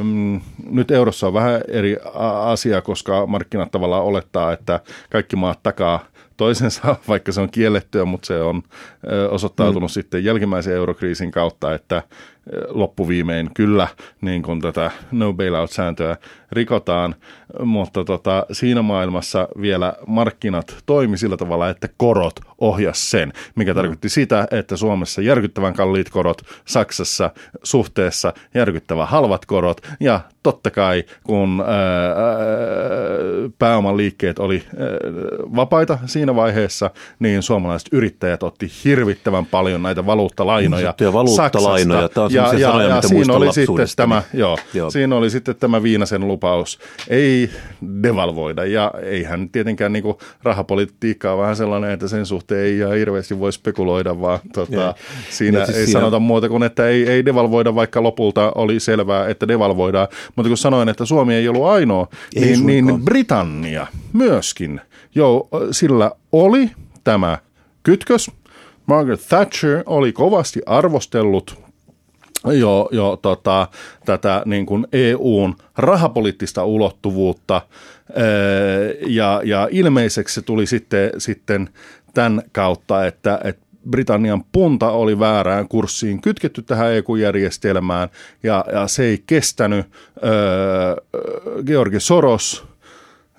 ähm, 0.00 0.36
nyt 0.70 0.90
eurossa 0.90 1.26
on 1.26 1.34
vähän 1.34 1.60
eri 1.68 1.96
asia, 2.44 2.82
koska 2.82 3.26
markkinat 3.26 3.70
tavallaan 3.70 4.04
olettaa, 4.04 4.52
että 4.52 4.80
kaikki 5.10 5.25
maat 5.34 5.62
takaa 5.62 6.04
toisensa, 6.36 6.96
vaikka 7.08 7.32
se 7.32 7.40
on 7.40 7.50
kiellettyä, 7.50 8.04
mutta 8.04 8.26
se 8.26 8.42
on 8.42 8.62
osoittautunut 9.30 9.90
mm. 9.90 9.92
sitten 9.92 10.24
jälkimmäisen 10.24 10.74
eurokriisin 10.74 11.30
kautta, 11.30 11.74
että 11.74 12.02
loppuviimein 12.68 13.50
kyllä 13.54 13.88
niin 14.20 14.42
kun 14.42 14.60
tätä 14.60 14.90
no 15.12 15.32
bailout-sääntöä 15.32 16.16
rikotaan, 16.52 17.14
mutta 17.64 18.04
tota, 18.04 18.46
siinä 18.52 18.82
maailmassa 18.82 19.48
vielä 19.60 19.94
markkinat 20.06 20.76
toimi 20.86 21.18
sillä 21.18 21.36
tavalla, 21.36 21.68
että 21.70 21.88
korot 21.96 22.40
ohjas 22.58 23.10
sen, 23.10 23.32
mikä 23.54 23.74
tarkoitti 23.74 24.08
sitä, 24.08 24.48
että 24.50 24.76
Suomessa 24.76 25.22
järkyttävän 25.22 25.74
kalliit 25.74 26.10
korot, 26.10 26.42
Saksassa 26.64 27.30
suhteessa 27.62 28.32
järkyttävän 28.54 29.08
halvat 29.08 29.46
korot 29.46 29.80
ja 30.00 30.20
totta 30.42 30.70
kai 30.70 31.04
kun 31.24 31.64
ää, 31.66 31.76
ää, 31.76 32.14
pääoman 33.58 33.96
liikkeet 33.96 34.38
oli 34.38 34.62
ää, 34.66 34.86
vapaita 35.56 35.98
siinä 36.06 36.34
vaiheessa, 36.34 36.90
niin 37.18 37.42
suomalaiset 37.42 37.88
yrittäjät 37.92 38.42
otti 38.42 38.70
hirvittävän 38.84 39.46
paljon 39.46 39.82
näitä 39.82 40.06
valuuttalainoja 40.06 40.96
sanottuja 40.96 41.12
valuuttalainoja. 41.12 42.00
Saksasta. 42.00 42.14
Tämä 42.14 42.24
on 42.26 42.32
ja, 42.32 42.60
ja, 42.60 42.68
sanoja, 42.68 42.88
ja 42.88 42.94
mitä 42.94 43.08
siinä 43.08 43.34
oli 43.34 43.52
sitten 43.52 43.86
tämä, 43.96 44.22
joo, 44.34 44.58
Joo. 44.74 44.90
siinä 44.90 45.16
oli 45.16 45.30
sitten 45.30 45.56
tämä 45.56 45.82
Viinasen 45.82 46.28
lupaus, 46.28 46.78
ei 47.08 47.50
devalvoida 48.02 48.64
ja 48.64 48.92
eihän 49.02 49.48
tietenkään 49.48 49.92
niin 49.92 50.04
rahapolitiikka 50.42 51.32
on 51.32 51.38
vähän 51.38 51.56
sellainen, 51.56 51.90
että 51.90 52.08
sen 52.08 52.26
suhteen 52.26 52.45
ei 52.52 52.78
ihan 52.78 52.94
hirveästi 52.96 53.38
voi 53.38 53.52
spekuloida, 53.52 54.20
vaan 54.20 54.38
tota, 54.54 54.86
Ei. 54.86 55.02
siinä 55.30 55.58
Ja 55.58 55.66
siis 55.66 55.78
ei 55.78 55.84
siinä- 55.86 56.00
sanota 56.00 56.18
muuta 56.18 56.48
kuin, 56.48 56.62
että 56.62 56.88
ei, 56.88 57.08
ei 57.10 57.24
devalvoida, 57.24 57.74
vaikka 57.74 58.02
lopulta 58.02 58.52
oli 58.54 58.80
selvää, 58.80 59.28
että 59.28 59.48
devalvoidaan. 59.48 60.08
Mutta 60.36 60.48
kun 60.48 60.56
sanoin, 60.56 60.88
että 60.88 61.04
Suomi 61.04 61.34
ei 61.34 61.48
ollut 61.48 61.64
ainoa, 61.66 62.08
Ei 62.36 62.42
niin, 62.42 62.58
suinkaan. 62.58 62.86
niin 62.86 63.04
Britannia 63.04 63.86
myöskin, 64.12 64.80
jo 65.14 65.48
sillä 65.70 66.10
oli 66.32 66.70
tämä 67.04 67.38
kytkös. 67.82 68.30
Margaret 68.86 69.26
Thatcher 69.28 69.82
oli 69.86 70.12
kovasti 70.12 70.60
arvostellut 70.66 71.66
jo, 72.52 72.88
jo 72.92 73.18
tota, 73.22 73.68
tätä 74.04 74.42
niin 74.44 74.66
kuin 74.66 74.86
EUn 74.92 75.56
rahapoliittista 75.76 76.64
ulottuvuutta 76.64 77.62
ja, 79.06 79.40
ja 79.44 79.68
ilmeiseksi 79.70 80.34
se 80.34 80.42
tuli 80.42 80.66
sitten, 80.66 81.10
sitten 81.18 81.68
tämän 82.16 82.42
kautta, 82.52 83.06
että, 83.06 83.40
että 83.44 83.66
Britannian 83.90 84.44
punta 84.52 84.90
oli 84.90 85.18
väärään 85.18 85.68
kurssiin 85.68 86.20
kytketty 86.20 86.62
tähän 86.62 86.92
EU-järjestelmään 86.92 88.08
ja, 88.42 88.64
ja 88.72 88.88
se 88.88 89.04
ei 89.04 89.22
kestänyt. 89.26 89.86
Öö, 90.24 90.96
Georgi 91.66 92.00
Soros, 92.00 92.64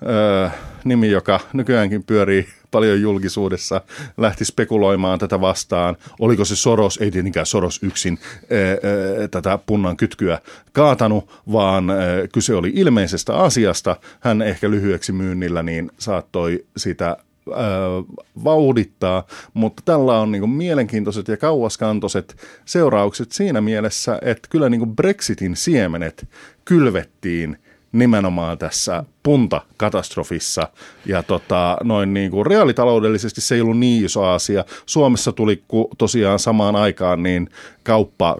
öö, 0.06 0.48
nimi, 0.84 1.10
joka 1.10 1.40
nykyäänkin 1.52 2.04
pyörii 2.04 2.46
paljon 2.70 3.00
julkisuudessa, 3.00 3.80
lähti 4.16 4.44
spekuloimaan 4.44 5.18
tätä 5.18 5.40
vastaan. 5.40 5.96
Oliko 6.20 6.44
se 6.44 6.56
Soros, 6.56 6.96
ei 6.96 7.10
tietenkään 7.10 7.46
Soros 7.46 7.82
yksin 7.82 8.18
öö, 8.52 8.76
öö, 8.84 9.28
tätä 9.28 9.58
punnan 9.66 9.96
kytkyä 9.96 10.38
kaatanut, 10.72 11.42
vaan 11.52 11.90
öö, 11.90 12.28
kyse 12.32 12.54
oli 12.54 12.72
ilmeisestä 12.74 13.36
asiasta. 13.36 13.96
Hän 14.20 14.42
ehkä 14.42 14.70
lyhyeksi 14.70 15.12
myynnillä 15.12 15.62
niin 15.62 15.90
saattoi 15.98 16.64
sitä 16.76 17.16
vauhdittaa, 18.44 19.26
mutta 19.54 19.82
tällä 19.84 20.20
on 20.20 20.32
niin 20.32 20.50
mielenkiintoiset 20.50 21.28
ja 21.28 21.36
kauaskantoiset 21.36 22.36
seuraukset 22.64 23.32
siinä 23.32 23.60
mielessä, 23.60 24.18
että 24.22 24.48
kyllä 24.50 24.68
niin 24.68 24.96
Brexitin 24.96 25.56
siemenet 25.56 26.28
kylvettiin 26.64 27.58
nimenomaan 27.92 28.58
tässä 28.58 29.04
puntakatastrofissa. 29.22 30.68
Ja 31.06 31.22
tota, 31.22 31.76
noin 31.84 32.14
niin 32.14 32.30
kuin 32.30 32.46
reaalitaloudellisesti 32.46 33.40
se 33.40 33.54
ei 33.54 33.60
ollut 33.60 33.78
niin 33.78 34.04
iso 34.04 34.24
asia. 34.24 34.64
Suomessa 34.86 35.32
tuli 35.32 35.62
tosiaan 35.98 36.38
samaan 36.38 36.76
aikaan 36.76 37.22
niin 37.22 37.48
kauppa 37.82 38.36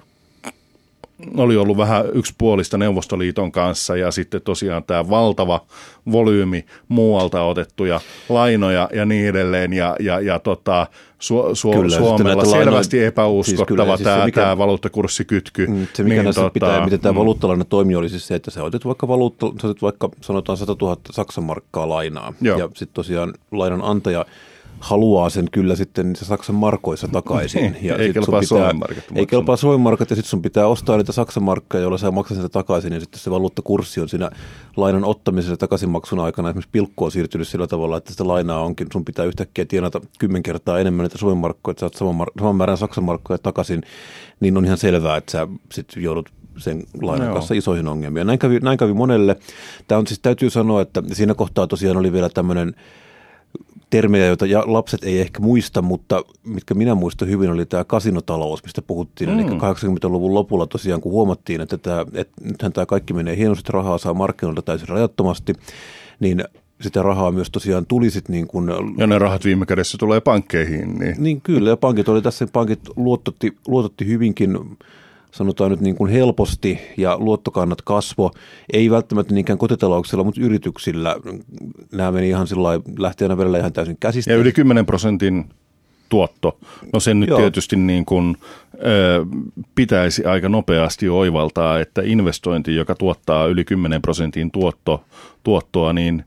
oli 1.36 1.56
ollut 1.56 1.76
vähän 1.76 2.04
yksipuolista 2.12 2.78
Neuvostoliiton 2.78 3.52
kanssa 3.52 3.96
ja 3.96 4.10
sitten 4.10 4.42
tosiaan 4.42 4.84
tämä 4.84 5.10
valtava 5.10 5.60
volyymi 6.12 6.64
muualta 6.88 7.42
otettuja 7.42 8.00
lainoja 8.28 8.88
ja 8.94 9.04
niin 9.04 9.26
edelleen 9.28 9.72
ja, 9.72 9.96
ja, 10.00 10.20
ja 10.20 10.38
tota, 10.38 10.86
Su- 11.22 11.52
Su- 11.52 11.76
Kyllä, 11.80 11.96
Suomella 11.96 12.34
näitä 12.34 12.50
lainoja- 12.50 12.64
selvästi 12.64 12.96
siis 12.96 13.08
epäuskottava 13.08 13.66
kyllä, 13.66 13.96
siis 13.96 14.04
tämä, 14.04 14.24
mikä- 14.24 14.40
tämä 14.40 14.58
valuuttakurssikytky. 14.58 15.66
Mm, 15.66 15.86
Se 15.92 16.02
mikä 16.02 16.14
niin, 16.14 16.24
näissä 16.24 16.40
tota, 16.40 16.52
pitää, 16.52 16.84
miten 16.84 17.00
tämä 17.00 17.12
mm, 17.12 17.18
valuuttalaina 17.18 17.64
toimi, 17.64 17.94
oli 17.96 18.08
siis 18.08 18.26
se, 18.26 18.34
että 18.34 18.50
sä 18.50 18.64
otit 18.64 18.84
vaikka 18.84 19.08
valuutta, 19.08 19.46
sä 19.62 19.68
otit 19.68 19.82
vaikka 19.82 20.08
sanotaan 20.20 20.58
100 20.58 20.76
000 20.82 20.96
Saksan 21.10 21.44
markkaa 21.44 21.88
lainaa. 21.88 22.32
Joo. 22.40 22.58
Ja 22.58 22.68
sitten 22.68 22.94
tosiaan 22.94 23.34
lainan 23.52 23.80
antaja 23.82 24.26
haluaa 24.80 25.30
sen 25.30 25.48
kyllä 25.52 25.76
sitten 25.76 26.16
se 26.16 26.24
Saksan 26.24 26.56
markoissa 26.56 27.08
takaisin. 27.12 27.76
Ja 27.82 27.96
Ei 27.96 28.12
kelpaa 28.12 28.42
Suomen 28.42 28.78
markat 28.78 29.04
Ei 29.14 29.26
kelpaa 29.26 29.56
Suomen 29.56 29.80
markat 29.80 30.10
ja 30.10 30.16
sitten 30.16 30.30
sun 30.30 30.42
pitää 30.42 30.66
ostaa 30.66 30.96
niitä 30.96 31.12
Saksan 31.12 31.42
markkoja, 31.42 31.80
joilla 31.80 31.98
sä 31.98 32.10
maksat 32.10 32.36
sitä 32.36 32.48
takaisin. 32.48 32.92
Ja 32.92 33.00
sitten 33.00 33.20
se 33.20 33.30
valuuttakurssi 33.30 34.00
on 34.00 34.08
siinä 34.08 34.30
lainan 34.76 35.04
ottamisen 35.04 35.50
ja 35.50 35.56
takaisinmaksun 35.56 36.20
aikana 36.20 36.48
esimerkiksi 36.48 36.70
pilkku 36.72 37.04
on 37.04 37.12
siirtynyt 37.12 37.48
sillä 37.48 37.66
tavalla, 37.66 37.96
että 37.96 38.10
sitä 38.10 38.28
lainaa 38.28 38.64
onkin. 38.64 38.86
Sun 38.92 39.04
pitää 39.04 39.24
yhtäkkiä 39.24 39.64
tienata 39.64 40.00
kymmen 40.18 40.42
kertaa 40.42 40.78
enemmän 40.78 41.04
niitä 41.04 41.18
Suomen 41.18 41.38
markkoja, 41.38 41.72
että 41.72 41.80
saat 41.80 41.94
saman, 41.94 42.26
mar- 42.26 42.40
saman 42.40 42.56
määrän 42.56 42.76
Saksan 42.76 43.04
markkoja 43.04 43.38
takaisin. 43.38 43.82
Niin 44.40 44.56
on 44.56 44.64
ihan 44.64 44.78
selvää, 44.78 45.16
että 45.16 45.32
sä 45.32 45.48
sit 45.72 45.88
joudut 45.96 46.28
sen 46.58 46.82
lainan 47.02 47.32
kanssa 47.32 47.54
isoihin 47.54 47.88
ongelmiin. 47.88 48.26
Näin 48.26 48.38
kävi, 48.38 48.58
näin 48.62 48.78
kävi 48.78 48.92
monelle. 48.92 49.36
Tämä 49.88 49.98
on 49.98 50.06
siis, 50.06 50.20
täytyy 50.20 50.50
sanoa, 50.50 50.82
että 50.82 51.02
siinä 51.12 51.34
kohtaa 51.34 51.66
tosiaan 51.66 51.96
oli 51.96 52.12
vielä 52.12 52.28
tämmöinen 52.28 52.74
termejä, 53.90 54.26
joita 54.26 54.46
ja 54.46 54.64
lapset 54.66 55.04
ei 55.04 55.20
ehkä 55.20 55.40
muista, 55.40 55.82
mutta 55.82 56.22
mitkä 56.44 56.74
minä 56.74 56.94
muistan 56.94 57.28
hyvin, 57.28 57.50
oli 57.50 57.66
tämä 57.66 57.84
kasinotalous, 57.84 58.62
mistä 58.62 58.82
puhuttiin. 58.82 59.30
Mm. 59.30 59.38
Eli 59.38 59.48
80-luvun 59.48 60.34
lopulla 60.34 60.66
tosiaan, 60.66 61.00
kun 61.00 61.12
huomattiin, 61.12 61.60
että, 61.60 61.78
tämä, 61.78 62.06
että 62.14 62.44
nythän 62.44 62.72
tämä 62.72 62.86
kaikki 62.86 63.12
menee 63.12 63.36
hienosti, 63.36 63.72
rahaa 63.72 63.98
saa 63.98 64.14
markkinoilta 64.14 64.62
täysin 64.62 64.88
rajattomasti, 64.88 65.52
niin 66.20 66.44
sitä 66.80 67.02
rahaa 67.02 67.32
myös 67.32 67.50
tosiaan 67.50 67.86
tuli 67.86 68.10
sitten 68.10 68.32
niin 68.32 68.46
kuin... 68.46 68.70
Ja 68.96 69.06
ne 69.06 69.18
rahat 69.18 69.44
viime 69.44 69.66
kädessä 69.66 69.98
tulee 69.98 70.20
pankkeihin. 70.20 70.98
Niin, 70.98 71.14
niin 71.18 71.40
kyllä, 71.40 71.70
ja 71.70 71.76
pankit 71.76 72.08
oli 72.08 72.22
tässä, 72.22 72.46
pankit 72.52 72.80
luototti, 72.96 73.56
luototti 73.68 74.06
hyvinkin 74.06 74.58
sanotaan 75.32 75.70
nyt 75.70 75.80
niin 75.80 75.96
kuin 75.96 76.12
helposti 76.12 76.78
ja 76.96 77.18
luottokannat 77.18 77.82
kasvo, 77.82 78.30
ei 78.72 78.90
välttämättä 78.90 79.34
niinkään 79.34 79.58
kotitalouksilla, 79.58 80.24
mutta 80.24 80.40
yrityksillä. 80.40 81.16
Nämä 81.92 82.12
meni 82.12 82.28
ihan 82.28 82.46
sillä 82.46 82.68
lähteenä 82.98 83.36
välillä 83.36 83.58
ihan 83.58 83.72
täysin 83.72 83.96
käsistä. 84.00 84.32
Ja 84.32 84.36
yli 84.36 84.52
10 84.52 84.86
prosentin 84.86 85.44
tuotto. 86.08 86.58
No 86.92 87.00
sen 87.00 87.20
nyt 87.20 87.28
Joo. 87.28 87.38
tietysti 87.38 87.76
niin 87.76 88.04
kuin, 88.04 88.36
ö, 88.74 89.26
pitäisi 89.74 90.24
aika 90.24 90.48
nopeasti 90.48 91.08
oivaltaa, 91.08 91.80
että 91.80 92.02
investointi, 92.04 92.74
joka 92.74 92.94
tuottaa 92.94 93.46
yli 93.46 93.64
10 93.64 94.02
prosentin 94.02 94.50
tuotto, 94.50 95.04
tuottoa, 95.44 95.92
niin 95.92 96.24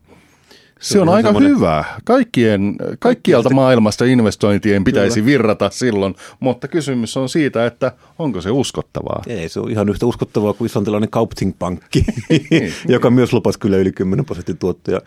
se 0.81 0.99
on 0.99 1.09
aika 1.09 1.27
semmoinen... 1.27 1.55
hyvä. 1.55 1.85
Kaikkien, 2.03 2.75
kaikkialta 2.99 3.49
maailmasta 3.49 4.05
investointien 4.05 4.83
pitäisi 4.83 5.15
Kyllä. 5.15 5.25
virrata 5.25 5.69
silloin, 5.69 6.15
mutta 6.39 6.67
kysymys 6.67 7.17
on 7.17 7.29
siitä, 7.29 7.65
että 7.65 7.91
onko 8.19 8.41
se 8.41 8.51
uskottavaa. 8.51 9.21
Ei, 9.27 9.49
se 9.49 9.59
on 9.59 9.71
ihan 9.71 9.89
yhtä 9.89 10.05
uskottavaa 10.05 10.53
kuin 10.53 10.65
islantilainen 10.65 11.09
Kaupting-pankki, 11.09 12.05
niin. 12.29 12.73
joka 12.95 13.09
myös 13.09 13.33
lupasi 13.33 13.59
kyllä 13.59 13.77
yli 13.77 13.91
10 13.91 14.25
prosentin 14.25 14.57
tuottoja 14.57 15.01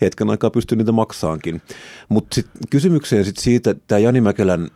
hetken 0.00 0.30
aikaa 0.30 0.50
pystyy 0.50 0.78
niitä 0.78 0.92
maksaankin. 0.92 1.62
Mutta 2.08 2.40
kysymykseen 2.70 3.24
sit 3.24 3.36
siitä, 3.36 3.74
tämä 3.86 3.98
Jani 3.98 4.20
Mäkelän 4.20 4.70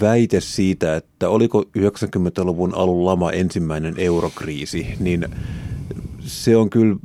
väite 0.00 0.40
siitä, 0.40 0.96
että 0.96 1.28
oliko 1.28 1.64
90-luvun 1.78 2.74
alun 2.74 3.04
lama 3.04 3.30
ensimmäinen 3.32 3.94
eurokriisi, 3.98 4.94
niin 5.00 5.28
se 6.20 6.56
on 6.56 6.70
kyllä 6.70 6.96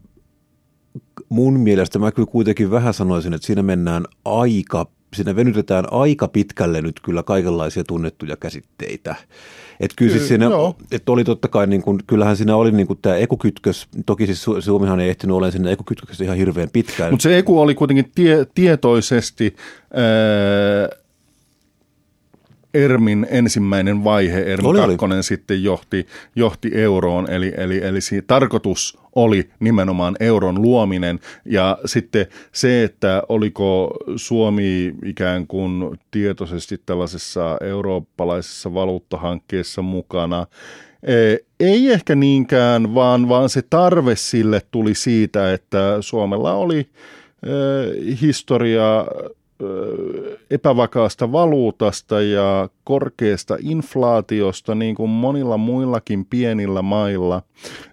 mun 1.32 1.60
mielestä 1.60 2.00
mä 2.00 2.12
kyllä 2.12 2.32
kuitenkin 2.32 2.72
vähän 2.72 2.94
sanoisin, 2.94 3.34
että 3.34 3.48
siinä 3.48 3.64
mennään 3.64 4.06
aika, 4.26 4.88
siinä 5.16 5.36
venytetään 5.36 5.86
aika 5.92 6.28
pitkälle 6.28 6.82
nyt 6.82 7.00
kyllä 7.00 7.24
kaikenlaisia 7.24 7.84
tunnettuja 7.84 8.38
käsitteitä. 8.38 9.16
Että 9.80 9.96
kyllä 9.98 10.12
siis 10.12 10.28
siinä, 10.28 10.46
että 10.92 11.12
oli 11.12 11.24
totta 11.24 11.48
kai, 11.48 11.68
niin 11.68 11.82
kuin, 11.82 12.00
kyllähän 12.08 12.38
siinä 12.38 12.56
oli 12.56 12.72
niin 12.72 12.88
kuin 12.88 13.00
tämä 13.02 13.16
ekukytkös, 13.16 13.88
toki 14.06 14.26
siis 14.26 14.46
Suomihan 14.60 15.00
ei 15.00 15.10
ehtinyt 15.10 15.36
olemaan 15.36 15.52
sinne 15.52 15.72
ekukytkössä 15.72 16.24
ihan 16.24 16.38
hirveän 16.38 16.70
pitkään. 16.74 17.12
Mutta 17.14 17.24
se 17.24 17.38
eku 17.38 17.60
oli 17.60 17.76
kuitenkin 17.76 18.12
tie, 18.16 18.46
tietoisesti 18.56 19.56
ää, 19.94 21.01
ERMin 22.74 23.28
ensimmäinen 23.30 24.04
vaihe, 24.04 24.40
ERM 24.40 24.66
oli, 24.66 24.98
2 24.98 25.06
oli. 25.06 25.24
sitten 25.24 25.64
johti, 25.64 26.08
johti 26.36 26.72
euroon, 26.74 27.32
eli, 27.32 27.54
eli, 27.58 27.78
eli 27.84 28.02
siinä 28.02 28.24
tarkoitus 28.28 29.00
oli 29.16 29.50
nimenomaan 29.60 30.16
euron 30.20 30.62
luominen. 30.62 31.20
Ja 31.46 31.78
sitten 31.86 32.26
se, 32.52 32.84
että 32.84 33.24
oliko 33.30 33.98
Suomi 34.16 34.96
ikään 35.06 35.48
kuin 35.48 36.00
tietoisesti 36.12 36.82
tällaisessa 36.86 37.58
eurooppalaisessa 37.62 38.74
valuuttahankkeessa 38.74 39.82
mukana, 39.82 40.48
e, 41.04 41.36
ei 41.60 41.92
ehkä 41.92 42.16
niinkään, 42.16 42.96
vaan, 42.96 43.30
vaan 43.30 43.50
se 43.50 43.62
tarve 43.70 44.16
sille 44.16 44.62
tuli 44.72 44.96
siitä, 44.96 45.54
että 45.54 45.98
Suomella 46.02 46.54
oli 46.54 46.80
e, 46.80 46.88
historia 48.22 49.06
epävakaasta 50.52 51.32
valuutasta 51.32 52.22
ja 52.22 52.70
korkeasta 52.84 53.58
inflaatiosta 53.60 54.76
niin 54.76 54.96
kuin 54.96 55.10
monilla 55.10 55.58
muillakin 55.58 56.26
pienillä 56.26 56.82
mailla. 56.82 57.42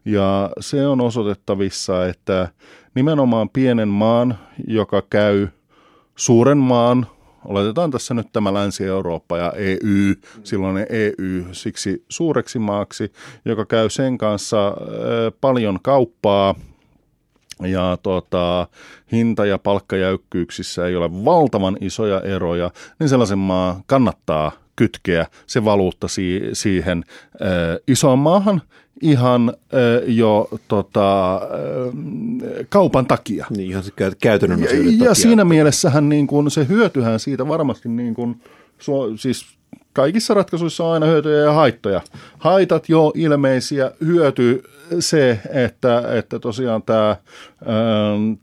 Ja 0.05 0.51
se 0.61 0.87
on 0.87 1.01
osoitettavissa, 1.01 2.07
että 2.07 2.49
nimenomaan 2.95 3.49
pienen 3.49 3.89
maan, 3.89 4.39
joka 4.67 5.03
käy 5.11 5.49
suuren 6.17 6.59
maan, 6.59 7.07
oletetaan 7.45 7.91
tässä 7.91 8.15
nyt 8.15 8.27
tämä 8.33 8.55
Länsi-Eurooppa 8.55 9.39
ja 9.39 9.53
EU, 9.57 10.15
silloin 10.45 10.77
EU 10.77 11.45
siksi 11.53 12.05
suureksi 12.09 12.59
maaksi, 12.59 13.13
joka 13.45 13.67
käy 13.67 13.91
sen 13.91 14.19
kanssa 14.19 14.75
paljon 15.41 15.79
kauppaa– 15.83 16.55
ja 17.63 17.99
tota, 18.03 18.67
hinta- 19.13 19.47
ja 19.47 19.59
palkkajäykkyyksissä 19.59 20.87
ei 20.87 20.97
ole 20.97 21.25
valtavan 21.25 21.77
isoja 21.81 22.21
eroja, 22.21 22.71
niin 23.01 23.09
sellaisen 23.09 23.39
maa 23.39 23.81
kannattaa 23.87 24.53
kytkeä 24.77 25.27
se 25.47 25.65
valuutta 25.65 26.09
si- 26.09 26.43
siihen 26.53 27.05
ö, 27.41 27.81
isoon 27.89 28.19
maahan 28.19 28.63
ihan 29.03 29.53
ö, 29.75 30.03
jo 30.07 30.49
tota, 30.69 31.37
ö, 31.37 31.41
kaupan 32.69 33.07
takia. 33.07 33.47
Niin 33.57 33.71
ihan 33.71 33.83
se 33.83 33.93
käytännön 34.21 34.61
ja, 34.61 34.67
takia. 34.67 35.05
Ja 35.05 35.15
siinä 35.15 35.45
mielessähän 35.45 36.09
niin 36.09 36.27
kun, 36.27 36.51
se 36.51 36.69
hyötyhän 36.69 37.21
siitä 37.21 37.49
varmasti 37.49 37.89
niin 37.89 38.15
kun, 38.15 38.37
su- 38.81 39.17
siis 39.17 39.58
kaikissa 39.99 40.35
ratkaisuissa 40.35 40.85
on 40.85 40.93
aina 40.93 41.07
hyötyjä 41.07 41.39
ja 41.39 41.53
haittoja. 41.53 42.01
Haitat 42.39 42.89
jo 42.89 43.13
ilmeisiä, 43.15 43.91
hyöty 44.05 44.63
se, 44.99 45.41
että, 45.51 46.03
että 46.19 46.39
tosiaan 46.39 46.83
tämä 46.83 47.11
ä, 47.11 47.17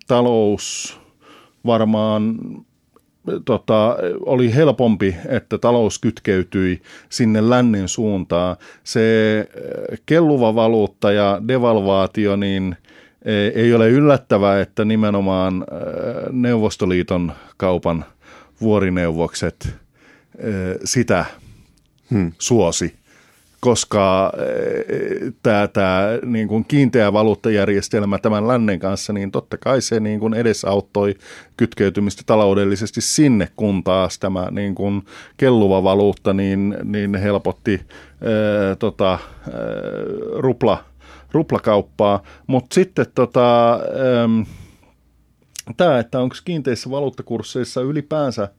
talous 0.07 0.97
varmaan 1.65 2.35
tota, 3.45 3.97
oli 4.25 4.55
helpompi, 4.55 5.15
että 5.27 5.57
talous 5.57 5.99
kytkeytyi 5.99 6.81
sinne 7.09 7.49
lännen 7.49 7.87
suuntaan. 7.87 8.55
Se 8.83 9.01
kelluva 10.05 10.55
valuutta 10.55 11.11
ja 11.11 11.41
devalvaatio, 11.47 12.35
niin 12.35 12.75
ei 13.55 13.73
ole 13.73 13.89
yllättävää, 13.89 14.61
että 14.61 14.85
nimenomaan 14.85 15.65
Neuvostoliiton 16.31 17.31
kaupan 17.57 18.05
vuorineuvokset 18.61 19.75
sitä 20.83 21.25
hmm. 22.11 22.31
suosi, 22.39 22.95
koska 23.65 24.31
tämä, 25.43 25.67
tämä 25.67 26.01
niin 26.25 26.47
kuin 26.47 26.65
kiinteä 26.65 27.13
valuuttajärjestelmä 27.13 28.17
tämän 28.17 28.47
lännen 28.47 28.79
kanssa, 28.79 29.13
niin 29.13 29.31
totta 29.31 29.57
kai 29.57 29.81
se 29.81 29.99
niin 29.99 30.19
kuin 30.19 30.33
edesauttoi 30.33 31.15
kytkeytymistä 31.57 32.23
taloudellisesti 32.25 33.01
sinne, 33.01 33.47
kun 33.55 33.83
taas 33.83 34.19
tämä 34.19 34.47
niin 34.51 34.75
kuin 34.75 35.01
kelluva 35.37 35.83
valuutta 35.83 36.33
niin, 36.33 36.77
niin 36.83 37.15
helpotti 37.15 37.81
ää, 37.81 38.75
tota, 38.75 39.11
ää, 39.11 39.19
rupla, 40.37 40.83
ruplakauppaa. 41.31 42.23
Mutta 42.47 42.73
sitten 42.73 43.05
tota, 43.15 43.79
tämä, 45.77 45.99
että 45.99 46.19
onko 46.19 46.35
kiinteissä 46.45 46.89
valuuttakursseissa 46.89 47.81
ylipäänsä– 47.81 48.49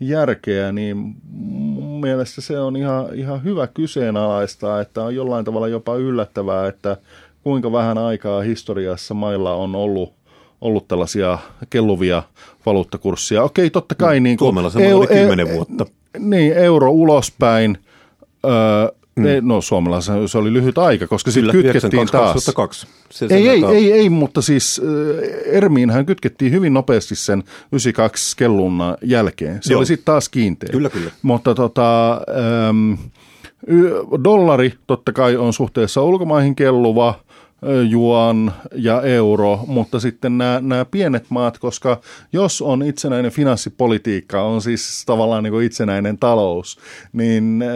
järkeä, 0.00 0.72
niin 0.72 0.96
mun 1.32 2.00
mielestä 2.00 2.40
se 2.40 2.58
on 2.58 2.76
ihan, 2.76 3.14
ihan 3.14 3.44
hyvä 3.44 3.66
kyseenalaistaa, 3.66 4.80
että 4.80 5.02
on 5.02 5.14
jollain 5.14 5.44
tavalla 5.44 5.68
jopa 5.68 5.96
yllättävää, 5.96 6.68
että 6.68 6.96
kuinka 7.42 7.72
vähän 7.72 7.98
aikaa 7.98 8.42
historiassa 8.42 9.14
mailla 9.14 9.54
on 9.54 9.74
ollut 9.74 10.12
ollut 10.60 10.88
tällaisia 10.88 11.38
kelluvia 11.70 12.22
valuuttakurssia. 12.66 13.42
Okei, 13.42 13.70
totta 13.70 13.94
kai... 13.94 14.20
No, 14.20 14.22
niin 14.22 14.36
kuin, 14.36 14.46
Suomella 14.46 14.70
se 14.70 14.94
oli 14.94 15.06
kymmenen 15.06 15.48
vuotta. 15.48 15.86
Niin, 16.18 16.52
euro 16.52 16.90
ulospäin. 16.90 17.78
Öö, 18.44 18.52
Mm. 19.20 19.26
Ei, 19.26 19.40
no 19.40 19.60
Suomella 19.60 20.00
se, 20.00 20.38
oli 20.38 20.52
lyhyt 20.52 20.78
aika, 20.78 21.06
koska 21.06 21.30
sitten 21.30 21.52
kytkettiin 21.52 22.00
92, 22.00 22.52
taas. 22.52 22.86
Se 23.10 23.26
ei, 23.30 23.48
ei, 23.48 23.64
ei, 23.64 23.92
ei, 23.92 24.08
mutta 24.08 24.42
siis 24.42 24.80
äh, 24.84 25.56
Ermiinhän 25.56 26.06
kytkettiin 26.06 26.52
hyvin 26.52 26.74
nopeasti 26.74 27.14
sen 27.14 27.44
92 27.72 28.36
kellunnan 28.36 28.96
jälkeen. 29.02 29.58
Se 29.60 29.72
Joo. 29.72 29.78
oli 29.78 29.86
sitten 29.86 30.04
taas 30.04 30.28
kiinteä. 30.28 30.68
Kyllä, 30.72 30.90
kyllä. 30.90 31.10
Mutta 31.22 31.54
tota, 31.54 32.12
ähm, 32.68 32.92
dollari 34.24 34.74
totta 34.86 35.12
kai 35.12 35.36
on 35.36 35.52
suhteessa 35.52 36.02
ulkomaihin 36.02 36.56
kelluva– 36.56 37.14
juan 37.88 38.52
ja 38.74 39.02
euro, 39.02 39.60
mutta 39.66 40.00
sitten 40.00 40.38
nämä, 40.38 40.60
nämä 40.62 40.84
pienet 40.84 41.26
maat, 41.28 41.58
koska 41.58 42.00
jos 42.32 42.62
on 42.62 42.82
itsenäinen 42.82 43.30
finanssipolitiikka, 43.30 44.42
on 44.42 44.62
siis 44.62 45.02
tavallaan 45.06 45.42
niin 45.42 45.52
kuin 45.52 45.66
itsenäinen 45.66 46.18
talous, 46.18 46.78
niin 47.12 47.62
äh, 47.62 47.70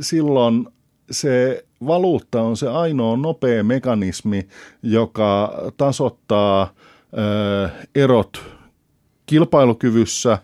silloin 0.00 0.66
se 1.10 1.64
valuutta 1.86 2.42
on 2.42 2.56
se 2.56 2.68
ainoa 2.68 3.16
nopea 3.16 3.64
mekanismi, 3.64 4.48
joka 4.82 5.62
tasoittaa 5.76 6.62
äh, 6.62 7.72
erot 7.94 8.42
kilpailukyvyssä, 9.26 10.38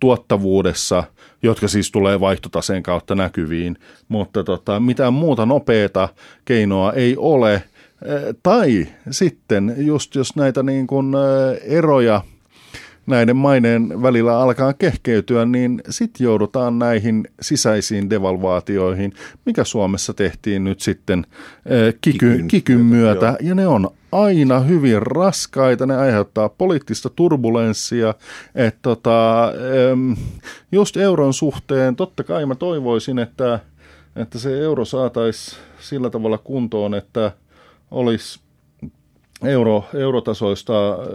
tuottavuudessa, 0.00 1.04
jotka 1.42 1.68
siis 1.68 1.90
tulee 1.90 2.20
vaihtotaseen 2.20 2.82
kautta 2.82 3.14
näkyviin, 3.14 3.76
mutta 4.08 4.44
tota, 4.44 4.80
mitään 4.80 5.12
muuta 5.12 5.46
nopeata 5.46 6.08
keinoa 6.44 6.92
ei 6.92 7.16
ole. 7.16 7.62
Tai 8.42 8.86
sitten 9.10 9.74
just 9.78 10.14
jos 10.14 10.36
näitä 10.36 10.62
niin 10.62 10.86
kuin 10.86 11.14
eroja 11.62 12.22
näiden 13.06 13.36
maiden 13.36 14.02
välillä 14.02 14.38
alkaa 14.38 14.72
kehkeytyä, 14.72 15.44
niin 15.44 15.82
sitten 15.90 16.24
joudutaan 16.24 16.78
näihin 16.78 17.28
sisäisiin 17.40 18.10
devalvaatioihin, 18.10 19.12
mikä 19.46 19.64
Suomessa 19.64 20.14
tehtiin 20.14 20.64
nyt 20.64 20.80
sitten 20.80 21.26
kiky, 22.00 22.18
Kikyn 22.18 22.48
kikyn 22.48 22.80
myötä, 22.80 23.36
ja 23.40 23.54
ne 23.54 23.66
on 23.66 23.90
aina 24.12 24.60
hyvin 24.60 25.02
raskaita, 25.02 25.86
ne 25.86 25.96
aiheuttaa 25.96 26.48
poliittista 26.48 27.10
turbulenssia, 27.10 28.14
että 28.54 28.78
tota, 28.82 29.52
just 30.72 30.96
euron 30.96 31.34
suhteen, 31.34 31.96
totta 31.96 32.24
kai 32.24 32.46
mä 32.46 32.54
toivoisin, 32.54 33.18
että, 33.18 33.60
että 34.16 34.38
se 34.38 34.62
euro 34.62 34.84
saataisiin 34.84 35.62
sillä 35.80 36.10
tavalla 36.10 36.38
kuntoon, 36.38 36.94
että 36.94 37.32
olisi 37.90 38.40
euro, 39.44 39.84
eurotasoista 39.94 40.72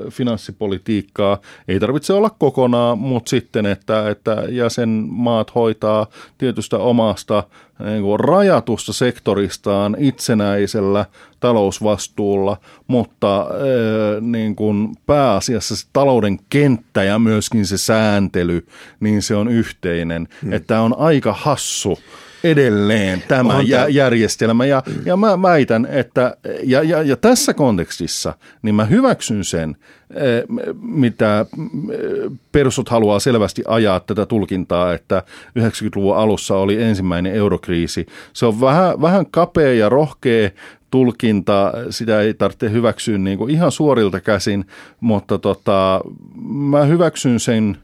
finanssipolitiikkaa. 0.09 1.37
Ei 1.67 1.79
tarvitse 1.79 2.13
olla 2.13 2.29
kokonaan, 2.29 2.99
mutta 2.99 3.29
sitten, 3.29 3.65
että, 3.65 4.09
että 4.09 4.43
jäsenmaat 4.49 5.55
hoitaa 5.55 6.07
tietystä 6.37 6.77
omasta 6.77 7.43
niin 7.79 8.01
kuin 8.01 8.19
rajatusta 8.19 8.93
sektoristaan 8.93 9.95
itsenäisellä 9.99 11.05
talousvastuulla, 11.39 12.57
mutta 12.87 13.41
äh, 13.41 14.21
niin 14.21 14.55
kuin 14.55 14.95
pääasiassa 15.05 15.75
se 15.75 15.87
talouden 15.93 16.39
kenttä 16.49 17.03
ja 17.03 17.19
myöskin 17.19 17.65
se 17.65 17.77
sääntely, 17.77 18.65
niin 18.99 19.21
se 19.21 19.35
on 19.35 19.47
yhteinen. 19.47 20.27
Hmm. 20.41 20.53
Että 20.53 20.81
on 20.81 20.95
aika 20.97 21.33
hassu 21.33 21.99
edelleen 22.43 23.23
tämä 23.27 23.61
jä, 23.61 23.87
järjestelmä. 23.87 24.65
Ja, 24.65 24.83
ja 25.05 25.17
mä 25.17 25.41
väitän, 25.41 25.87
että 25.89 26.37
ja, 26.63 26.83
ja, 26.83 27.01
ja 27.01 27.17
tässä 27.17 27.53
kontekstissa 27.53 28.33
niin 28.61 28.75
mä 28.75 28.85
hyväksyn 28.85 29.43
sen, 29.43 29.77
eh, 30.15 30.43
mitä 30.81 31.45
eh, 31.65 32.31
persut 32.51 32.89
haluaa 32.89 33.19
selvästi 33.19 33.63
ajaa 33.67 33.99
tätä 33.99 34.25
tulkintaa, 34.25 34.93
että 34.93 35.23
90-luvun 35.59 36.17
alussa 36.17 36.55
oli 36.55 36.83
ensimmäinen 36.83 37.35
eurokriisi. 37.63 38.05
Se 38.33 38.45
on 38.45 38.61
vähän, 38.61 39.01
vähän 39.01 39.25
kapea 39.31 39.73
ja 39.73 39.89
rohkea 39.89 40.49
tulkinta, 40.91 41.73
sitä 41.89 42.21
ei 42.21 42.33
tarvitse 42.33 42.71
hyväksyä 42.71 43.17
niin 43.17 43.37
kuin 43.37 43.49
ihan 43.51 43.71
suorilta 43.71 44.19
käsin, 44.19 44.65
mutta 44.99 45.37
tota, 45.37 46.01
mä 46.45 46.85
hyväksyn 46.85 47.39
sen 47.39 47.77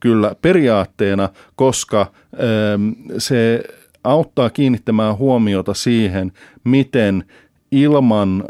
kyllä 0.00 0.34
periaatteena, 0.42 1.28
koska 1.56 2.00
ähm, 2.34 2.90
se 3.18 3.62
auttaa 4.04 4.50
kiinnittämään 4.50 5.18
huomiota 5.18 5.74
siihen, 5.74 6.32
miten 6.64 7.24
ilman 7.70 8.44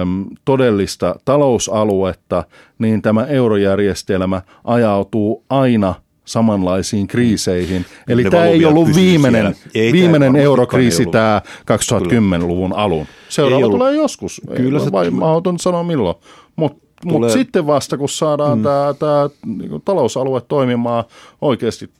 äm, 0.00 0.26
todellista 0.44 1.14
talousaluetta, 1.24 2.44
niin 2.78 3.02
tämä 3.02 3.26
eurojärjestelmä 3.26 4.42
ajautuu 4.64 5.44
aina 5.50 5.94
samanlaisiin 6.24 7.06
kriiseihin. 7.06 7.86
Eli 8.08 8.24
Ne 8.24 8.30
tämä 8.30 8.44
ei 8.44 8.64
ollut 8.64 8.88
viimeinen. 8.94 9.46
Ei 9.74 9.82
tämä 9.82 9.92
viimeinen 9.92 10.36
eurokriisi 10.36 11.02
ei 11.02 11.06
tämä 11.10 11.42
2010-luvun 11.72 12.72
alun. 12.72 13.06
Seuraava 13.28 13.64
Ei 13.66 13.70
tulee 13.70 13.94
joskus. 13.96 14.40
Kyllä 14.56 14.80
se- 14.80 14.92
Vai 14.92 15.10
mahdoton 15.10 15.58
sanoa 15.58 15.82
milloin. 15.82 16.16
Mutta 16.56 16.82
mut 17.04 17.12
Tulee- 17.14 17.30
sitten 17.32 17.66
vasta, 17.66 17.98
kun 17.98 18.08
saadaan 18.08 18.58
mm. 18.58 18.62
tämä 18.64 18.94
tää, 18.98 19.30
niinku, 19.46 19.78
talousalue 19.78 20.40
toimimaan 20.40 21.04
oikeasti, 21.40 21.90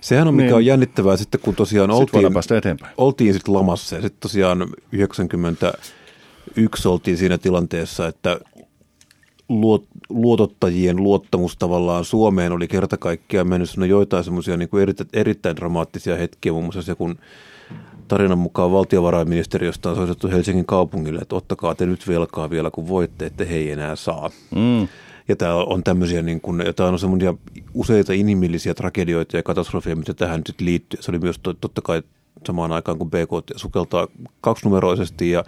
Sehän 0.00 0.28
on 0.28 0.34
mikä 0.34 0.44
Niin. 0.46 0.54
on 0.54 0.66
jännittävää 0.66 1.16
sitten, 1.16 1.40
kun 1.40 1.54
tosiaan 1.54 1.88
voidaan 1.90 2.08
oltiin, 2.16 2.32
päästä 2.32 2.56
eteenpäin. 2.56 2.92
oltiin 2.96 3.32
sitten 3.34 3.54
lamassa 3.54 3.96
ja 3.96 4.02
sitten 4.02 4.20
tosiaan 4.20 4.66
91 4.92 6.88
oltiin 6.88 7.16
siinä 7.16 7.38
tilanteessa, 7.38 8.08
että 8.08 8.40
luot, 9.60 9.84
luotottajien 10.08 10.96
luottamus 10.96 11.56
tavallaan 11.56 12.04
Suomeen 12.04 12.52
oli 12.52 12.68
kerta 12.68 12.96
kaikkiaan 12.96 13.48
mennyt 13.48 13.70
sinne 13.70 13.86
joitain 13.86 14.24
semmoisia 14.24 14.56
niin 14.56 14.68
erittäin, 14.82 15.10
erittäin 15.12 15.56
dramaattisia 15.56 16.16
hetkiä, 16.16 16.52
muun 16.52 16.64
muassa 16.64 16.82
se, 16.82 16.94
kun 16.94 17.18
tarinan 18.08 18.38
mukaan 18.38 18.72
valtiovarainministeriöstä 18.72 19.90
on 19.90 19.96
soitettu 19.96 20.28
Helsingin 20.28 20.66
kaupungille, 20.66 21.20
että 21.20 21.36
ottakaa 21.36 21.74
te 21.74 21.86
nyt 21.86 22.08
velkaa 22.08 22.50
vielä, 22.50 22.70
kun 22.70 22.88
voitte, 22.88 23.26
että 23.26 23.44
he 23.44 23.54
ei 23.54 23.70
enää 23.70 23.96
saa. 23.96 24.30
Mm. 24.54 24.88
Ja 25.28 25.36
tämä 25.36 25.54
on 25.54 25.82
tämmöisiä, 25.82 26.22
niin 26.22 26.40
kuin, 26.40 26.62
ja 26.66 26.72
tää 26.72 26.86
on 26.86 26.98
semmoisia 26.98 27.34
useita 27.74 28.12
inhimillisiä 28.12 28.74
tragedioita 28.74 29.36
ja 29.36 29.42
katastrofeja, 29.42 29.96
mitä 29.96 30.14
tähän 30.14 30.42
nyt 30.48 30.60
liittyy. 30.60 31.02
Se 31.02 31.10
oli 31.10 31.18
myös 31.18 31.38
to- 31.38 31.54
totta 31.54 31.82
kai 31.82 32.02
samaan 32.46 32.72
aikaan, 32.72 32.98
kun 32.98 33.10
BKT 33.10 33.50
sukeltaa 33.56 34.08
kaksinumeroisesti 34.40 35.30
ja 35.30 35.44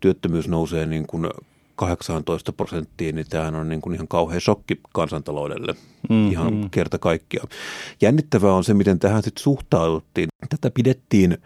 työttömyys 0.00 0.48
nousee 0.48 0.86
niin 0.86 1.06
kuin 1.06 1.26
18 1.76 2.52
prosenttiin, 2.52 3.14
niin 3.14 3.26
tämähän 3.30 3.54
on 3.54 3.68
niin 3.68 3.80
kuin 3.80 3.94
ihan 3.94 4.08
kauhea 4.08 4.40
shokki 4.40 4.80
kansantaloudelle. 4.92 5.74
Mm, 6.10 6.30
ihan 6.30 6.54
mm. 6.54 6.70
kerta 6.70 6.98
kaikkiaan. 6.98 7.48
Jännittävää 8.00 8.52
on 8.52 8.64
se, 8.64 8.74
miten 8.74 8.98
tähän 8.98 9.22
sitten 9.22 9.42
suhtauduttiin. 9.42 10.28
Tätä 10.48 10.70
pidettiin 10.74 11.38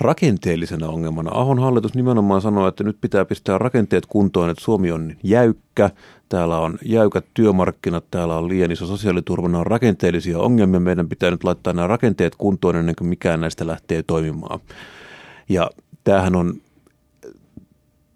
rakenteellisena 0.00 0.88
ongelmana. 0.88 1.30
Ahon 1.34 1.58
hallitus 1.58 1.94
nimenomaan 1.94 2.40
sanoi, 2.40 2.68
että 2.68 2.84
nyt 2.84 2.98
pitää 3.00 3.24
pistää 3.24 3.58
rakenteet 3.58 4.06
kuntoon, 4.06 4.50
että 4.50 4.64
Suomi 4.64 4.92
on 4.92 5.16
jäykkä, 5.22 5.90
täällä 6.28 6.58
on 6.58 6.78
jäykät 6.84 7.24
työmarkkinat, 7.34 8.04
täällä 8.10 8.36
on 8.36 8.48
liian 8.48 8.70
iso 8.70 8.86
sosiaaliturva, 8.86 9.48
nämä 9.48 9.58
on 9.58 9.66
rakenteellisia 9.66 10.38
ongelmia, 10.38 10.80
meidän 10.80 11.08
pitää 11.08 11.30
nyt 11.30 11.44
laittaa 11.44 11.72
nämä 11.72 11.88
rakenteet 11.88 12.36
kuntoon 12.36 12.76
ennen 12.76 12.94
kuin 12.96 13.08
mikään 13.08 13.40
näistä 13.40 13.66
lähtee 13.66 14.02
toimimaan. 14.02 14.60
Ja 15.48 15.70
tämähän 16.04 16.36
on 16.36 16.54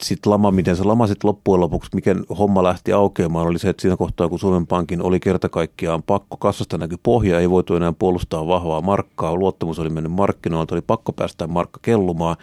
sitten 0.02 0.32
lama, 0.32 0.50
miten 0.50 0.76
se 0.76 0.84
lama 0.84 1.06
sitten 1.06 1.28
loppujen 1.28 1.60
lopuksi, 1.60 1.90
mikä 1.94 2.14
homma 2.38 2.62
lähti 2.62 2.92
aukeamaan, 2.92 3.46
oli 3.46 3.58
se, 3.58 3.68
että 3.68 3.80
siinä 3.80 3.96
kohtaa, 3.96 4.28
kun 4.28 4.38
Suomen 4.38 4.66
Pankin 4.66 5.02
oli 5.02 5.20
kerta 5.20 5.48
kaikkiaan 5.48 6.02
pakko, 6.02 6.36
kassasta 6.36 6.78
näky 6.78 6.96
pohja, 7.02 7.40
ei 7.40 7.50
voitu 7.50 7.74
enää 7.74 7.92
puolustaa 7.92 8.46
vahvaa 8.46 8.80
markkaa, 8.80 9.34
luottamus 9.34 9.78
oli 9.78 9.90
mennyt 9.90 10.12
markkinoilta, 10.12 10.74
oli 10.74 10.82
pakko 10.82 11.12
päästä 11.12 11.46
markka 11.46 11.80
kellumaan. 11.82 12.36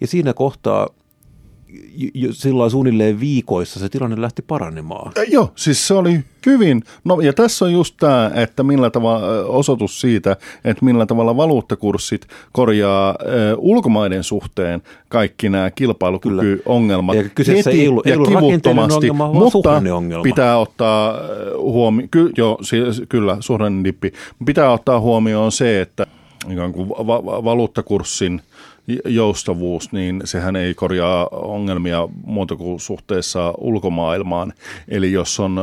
Ja 0.00 0.06
siinä 0.06 0.34
kohtaa 0.34 0.88
silloin 2.30 2.70
suunnilleen 2.70 3.20
viikoissa 3.20 3.80
se 3.80 3.88
tilanne 3.88 4.20
lähti 4.20 4.42
paranemaan. 4.42 5.12
Äh, 5.18 5.24
Joo, 5.28 5.52
siis 5.56 5.86
se 5.88 5.94
oli 5.94 6.20
hyvin. 6.46 6.82
No 7.04 7.20
ja 7.20 7.32
tässä 7.32 7.64
on 7.64 7.72
just 7.72 7.94
tämä, 8.00 8.30
että 8.34 8.62
millä 8.62 8.90
tavalla 8.90 9.26
osoitus 9.44 10.00
siitä, 10.00 10.36
että 10.64 10.84
millä 10.84 11.06
tavalla 11.06 11.36
valuuttakurssit 11.36 12.26
korjaa 12.52 13.10
ö, 13.22 13.56
ulkomaiden 13.58 14.24
suhteen 14.24 14.82
kaikki 15.08 15.48
nämä 15.48 15.70
kilpailukykyongelmat. 15.70 17.16
Ja 17.16 17.24
kyseessä 17.34 17.70
ei 17.70 17.88
ollut- 17.88 18.06
ei 18.06 18.10
ja 18.12 18.16
ollut 18.16 18.32
rakenteellinen 18.32 18.88
kivuttomasti, 18.88 19.10
ongelma, 19.10 19.32
mutta 19.32 20.22
pitää 20.22 20.58
ottaa 20.58 21.14
huomioon, 21.58 22.08
ky, 22.10 22.30
joo, 22.36 22.58
si, 22.62 22.76
kyllä, 23.08 23.36
suhdannedippi. 23.40 24.12
Pitää 24.46 24.72
ottaa 24.72 25.00
huomioon 25.00 25.52
se, 25.52 25.80
että 25.80 26.06
ikään 26.52 26.72
kuin 26.72 26.88
va- 26.88 27.24
va- 27.26 27.44
valuuttakurssin 27.44 28.40
joustavuus, 29.04 29.92
niin 29.92 30.20
sehän 30.24 30.56
ei 30.56 30.74
korjaa 30.74 31.28
ongelmia 31.32 32.08
muuta 32.24 32.56
kuin 32.56 32.80
suhteessa 32.80 33.54
ulkomaailmaan. 33.58 34.52
Eli 34.88 35.12
jos 35.12 35.40
on 35.40 35.60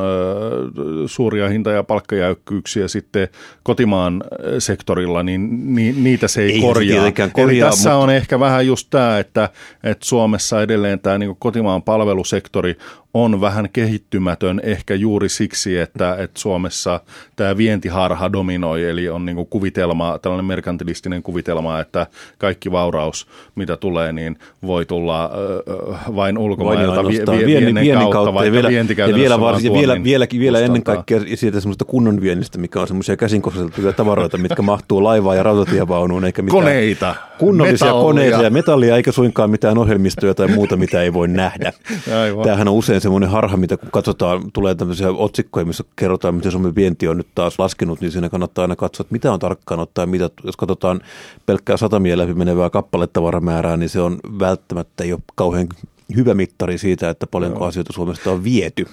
suuria 1.05 1.49
hinta- 1.49 1.71
ja 1.71 1.83
palkkajäykkyyksiä 1.83 2.87
sitten 2.87 3.27
kotimaan 3.63 4.23
sektorilla, 4.59 5.23
niin 5.23 5.75
ni, 5.75 5.91
niitä 5.91 6.27
se 6.27 6.41
ei, 6.41 6.51
Ei 6.51 6.55
se 6.55 6.61
korjaa. 6.61 7.03
Eli 7.07 7.13
korjaa, 7.33 7.69
tässä 7.69 7.89
mutta- 7.89 8.03
on 8.03 8.09
ehkä 8.09 8.39
vähän 8.39 8.67
just 8.67 8.87
tämä, 8.89 9.19
että, 9.19 9.49
että 9.83 10.05
Suomessa 10.05 10.61
edelleen 10.61 10.99
tämä 10.99 11.17
niin 11.17 11.35
kotimaan 11.39 11.83
palvelusektori 11.83 12.75
on 13.23 13.41
vähän 13.41 13.69
kehittymätön 13.73 14.61
ehkä 14.63 14.95
juuri 14.95 15.29
siksi, 15.29 15.77
että, 15.77 16.15
että 16.15 16.39
Suomessa 16.39 16.99
tämä 17.35 17.57
vientiharha 17.57 18.31
dominoi, 18.31 18.89
eli 18.89 19.09
on 19.09 19.25
niin 19.25 19.47
kuvitelma, 19.49 20.19
tällainen 20.21 20.45
merkantilistinen 20.45 21.23
kuvitelma, 21.23 21.79
että 21.79 22.07
kaikki 22.37 22.71
vauraus, 22.71 23.27
mitä 23.55 23.77
tulee, 23.77 24.11
niin 24.11 24.39
voi 24.65 24.85
tulla 24.85 25.25
äh, 25.25 26.15
vain 26.15 26.37
ulkomailta 26.37 27.07
vie, 27.07 27.23
vie, 27.31 27.45
viennin, 27.45 27.75
viennin 27.75 28.11
kautta, 28.11 28.31
kautta, 28.31 28.45
ja 28.45 28.51
vielä, 28.51 28.69
ja 29.07 29.15
vielä, 29.15 29.39
varsin, 29.39 29.65
ja 29.65 29.73
vielä, 29.73 29.93
tuonnin 29.93 30.03
vielä, 30.03 30.27
vielä 30.39 30.59
ennen 30.59 30.83
kaikkea 30.83 31.19
siitä 31.35 31.59
semmoista 31.59 31.85
kunnon 31.85 32.21
viennistä, 32.21 32.57
mikä 32.57 32.81
on 32.81 32.87
semmoisia 32.87 33.17
käsinkosteltuja 33.17 33.93
tavaroita, 33.93 34.37
mitkä 34.37 34.61
mahtuu 34.61 35.03
laivaan 35.03 35.37
ja 35.37 35.43
rautatievaunuun, 35.43 36.25
eikä 36.25 36.41
mitään 36.41 36.63
Koneita, 36.63 37.15
kunnollisia 37.37 37.85
metallia. 37.85 38.03
koneita 38.03 38.43
ja 38.43 38.49
metallia, 38.49 38.95
eikä 38.95 39.11
suinkaan 39.11 39.49
mitään 39.49 39.77
ohjelmistoja 39.77 40.33
tai 40.33 40.47
muuta, 40.47 40.77
mitä 40.77 41.01
ei 41.01 41.13
voi 41.13 41.27
nähdä. 41.27 41.73
Aivan. 42.21 42.43
Tämähän 42.43 42.67
on 42.67 42.73
usein 42.73 43.01
semmoinen 43.07 43.29
harha, 43.29 43.57
mitä 43.57 43.77
kun 43.77 43.91
katsotaan, 43.91 44.51
tulee 44.51 44.75
tämmöisiä 44.75 45.11
otsikkoja, 45.11 45.65
missä 45.65 45.83
kerrotaan, 45.95 46.35
miten 46.35 46.51
Suomen 46.51 46.75
vienti 46.75 47.07
on 47.07 47.17
nyt 47.17 47.27
taas 47.35 47.59
laskenut, 47.59 48.01
niin 48.01 48.11
siinä 48.11 48.29
kannattaa 48.29 48.61
aina 48.61 48.75
katsoa, 48.75 49.03
että 49.03 49.11
mitä 49.11 49.33
on 49.33 49.39
tarkkaan 49.39 49.79
ottaa, 49.79 50.05
mitä, 50.05 50.29
jos 50.43 50.57
katsotaan 50.57 51.01
pelkkää 51.45 51.77
satamia 51.77 52.17
läpi 52.17 52.33
menevää 52.33 52.69
kappaletavaramäärää, 52.69 53.77
niin 53.77 53.89
se 53.89 54.01
on 54.01 54.19
välttämättä 54.39 55.03
ei 55.03 55.13
ole 55.13 55.21
kauhean 55.35 55.67
hyvä 56.15 56.33
mittari 56.33 56.77
siitä, 56.77 57.09
että 57.09 57.27
paljonko 57.27 57.65
asioita 57.65 57.93
Suomesta 57.93 58.31
on 58.31 58.43
viety. 58.43 58.85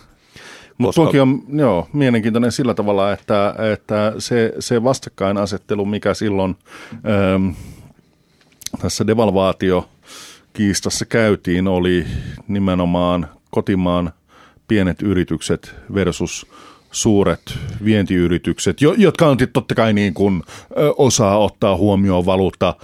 Mutta 0.79 1.03
toki 1.03 1.21
on 1.21 1.43
joo, 1.49 1.89
mielenkiintoinen 1.93 2.53
sillä 2.53 2.75
tavalla, 2.75 3.13
että, 3.13 3.55
että 3.73 4.13
se, 4.19 4.53
se 4.59 4.85
vastakkainasettelu, 4.85 5.85
mikä 5.85 6.15
silloin 6.15 6.57
ähm, 6.95 7.49
tässä 8.83 9.07
devalvaatio 9.07 9.89
kiistassa 10.53 11.05
käytiin, 11.05 11.69
oli 11.69 12.07
nimenomaan 12.49 13.29
kotimaan 13.55 14.13
pienet 14.69 15.03
yritykset 15.03 15.75
versus 15.95 16.47
suuret 16.95 17.59
vientiyritykset, 17.85 18.77
jotka 18.97 19.27
on 19.27 19.37
totta 19.53 19.75
kai 19.75 19.93
niin 19.93 20.15
kuin, 20.15 20.43
osaa 20.97 21.39
ottaa 21.39 21.77
huomioon 21.77 22.27
valuutta 22.27 22.75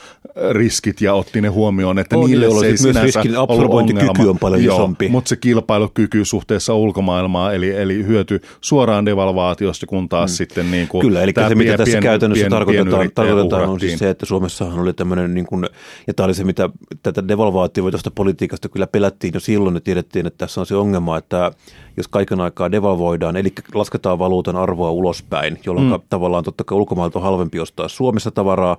riskit 0.51 1.01
ja 1.01 1.15
otti 1.15 1.41
ne 1.41 1.49
huomioon, 1.49 1.99
että 1.99 2.19
on, 2.19 2.31
niille 2.31 2.51
se 2.51 2.61
siis 2.61 2.83
myös 2.83 2.97
riskin 3.03 3.37
absorbointikyky 3.37 4.29
on 4.29 4.39
paljon 4.39 4.65
Joo, 4.65 4.77
isompi. 4.77 5.09
Mutta 5.09 5.29
se 5.29 5.37
kilpailukyky 5.37 6.25
suhteessa 6.25 6.75
ulkomaailmaan, 6.75 7.55
eli, 7.55 7.71
eli 7.71 8.07
hyöty 8.07 8.41
suoraan 8.61 9.07
devalvaatiosta, 9.07 9.87
kun 9.87 10.09
taas 10.09 10.31
hmm. 10.31 10.37
sitten 10.37 10.71
niin 10.71 10.89
kuin 10.89 11.03
Kyllä, 11.03 11.23
eli 11.23 11.33
se 11.49 11.55
mitä 11.55 11.77
tässä 11.77 11.93
pien, 11.93 12.03
käytännössä 12.03 12.43
pien, 12.43 12.51
tarkoitetaan, 12.51 13.11
tarkoitetaan 13.15 13.69
on 13.69 13.81
siis 13.81 13.99
se, 13.99 14.11
että 14.11 14.27
Suomessahan 14.27 14.79
oli 14.79 14.93
tämmöinen, 14.93 15.35
niin 15.35 15.47
kuin, 15.47 15.69
ja 16.07 16.15
tämä 16.15 16.25
oli 16.25 16.35
se, 16.35 16.45
mitä 16.45 16.71
tätä 17.03 17.29
devalvaatioita 17.29 18.11
politiikasta 18.11 18.69
kyllä 18.69 18.87
pelättiin 18.87 19.35
jo 19.35 19.41
silloin, 19.41 19.75
ja 19.75 19.81
tiedettiin, 19.81 20.27
että 20.27 20.39
tässä 20.39 20.61
on 20.61 20.67
se 20.67 20.75
ongelma, 20.75 21.19
että 21.19 21.53
jos 21.97 22.09
kaiken 22.09 22.41
aikaa 22.41 22.73
devalvoidaan, 22.73 23.37
eli 23.37 23.53
lasketaan 23.75 24.19
valuutan 24.19 24.57
arvoa 24.57 24.91
ulospäin, 24.91 25.59
jolloin 25.67 25.87
mm. 25.87 26.01
tavallaan 26.09 26.45
totta 26.45 26.65
kai 26.65 26.79
ulkomailta 26.79 27.19
on 27.19 27.23
halvempi 27.23 27.61
ostaa 27.61 27.89
Suomessa 27.89 28.31
tavaraa, 28.31 28.77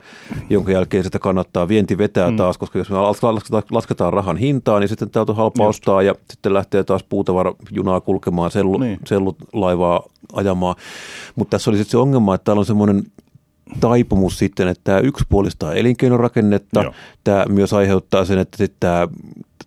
jonka 0.49 0.71
jälkeen 0.71 1.03
sitä 1.03 1.19
kannattaa 1.19 1.67
vienti 1.67 1.97
vetää 1.97 2.31
mm. 2.31 2.37
taas, 2.37 2.57
koska 2.57 2.79
jos 2.79 2.89
me 2.89 2.97
lasketaan, 2.97 3.63
lasketaan 3.71 4.13
rahan 4.13 4.37
hintaa, 4.37 4.79
niin 4.79 4.89
sitten 4.89 5.09
täältä 5.09 5.31
on 5.31 5.35
halpa 5.35 5.63
Just. 5.63 5.69
ostaa 5.69 6.01
ja 6.01 6.15
sitten 6.29 6.53
lähtee 6.53 6.83
taas 6.83 7.03
puutavarajunaa 7.03 8.01
kulkemaan, 8.01 8.51
sellu, 8.51 8.77
niin. 8.77 8.99
sellulaivaa 9.05 10.03
ajamaan. 10.33 10.75
Mutta 11.35 11.51
tässä 11.51 11.71
oli 11.71 11.77
sitten 11.77 11.91
se 11.91 11.97
ongelma, 11.97 12.35
että 12.35 12.45
täällä 12.45 12.59
on 12.59 12.65
semmoinen 12.65 13.03
taipumus 13.79 14.37
sitten, 14.37 14.67
että 14.67 14.81
tämä 14.83 14.99
yksipuolistaa 14.99 15.73
elinkeinorakennetta. 15.73 16.81
Joo. 16.83 16.93
Tämä 17.23 17.45
myös 17.49 17.73
aiheuttaa 17.73 18.25
sen, 18.25 18.37
että 18.37 18.57
sitten 18.57 18.77
tämä 18.79 19.07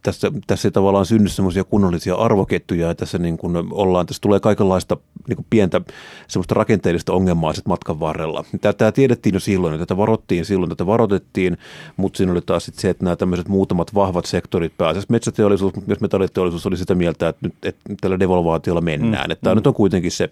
tässä, 0.03 0.33
tässä 0.47 0.69
ei 0.69 0.73
tavallaan 0.73 1.07
synny 1.07 1.29
semmoisia 1.29 1.65
kunnollisia 1.65 2.15
arvoketjuja 2.15 2.89
ja 2.89 2.95
tässä 2.95 3.19
niin 3.19 3.37
kuin 3.37 3.57
ollaan, 3.71 4.07
tässä 4.07 4.21
tulee 4.21 4.41
kaikenlaista 4.41 4.97
niin 5.29 5.37
kuin 5.37 5.47
pientä 5.51 5.81
semmoista 6.29 6.55
rakenteellista 6.55 7.13
ongelmaa 7.13 7.53
sitten 7.53 7.71
matkan 7.71 8.01
varrella. 8.01 8.45
Tätä 8.61 8.93
tiedettiin 8.93 9.35
jo 9.35 9.41
silloin, 9.41 9.79
tätä 9.79 9.97
varoittiin 9.97 10.45
silloin, 10.45 10.69
tätä 10.69 10.87
varoitettiin, 10.87 11.59
mutta 11.97 12.17
siinä 12.17 12.33
oli 12.33 12.41
taas 12.41 12.65
sit 12.65 12.75
se, 12.75 12.91
että 12.91 13.05
nämä 13.05 13.17
tämmöiset 13.17 13.49
muutamat 13.49 13.95
vahvat 13.95 14.25
sektorit 14.25 14.73
pääsivät. 14.79 15.09
Metsäteollisuus, 15.09 15.73
myös 15.87 16.01
metalliteollisuus 16.01 16.67
oli 16.67 16.77
sitä 16.77 16.95
mieltä, 16.95 17.29
että 17.29 17.47
nyt 17.47 17.55
että 17.63 17.95
tällä 18.01 18.19
devalvaatiolla 18.19 18.81
mennään. 18.81 19.27
Mm. 19.27 19.31
Että 19.31 19.43
tämä 19.43 19.55
mm. 19.55 19.59
nyt 19.59 19.67
on 19.67 19.75
kuitenkin 19.75 20.11
se 20.11 20.29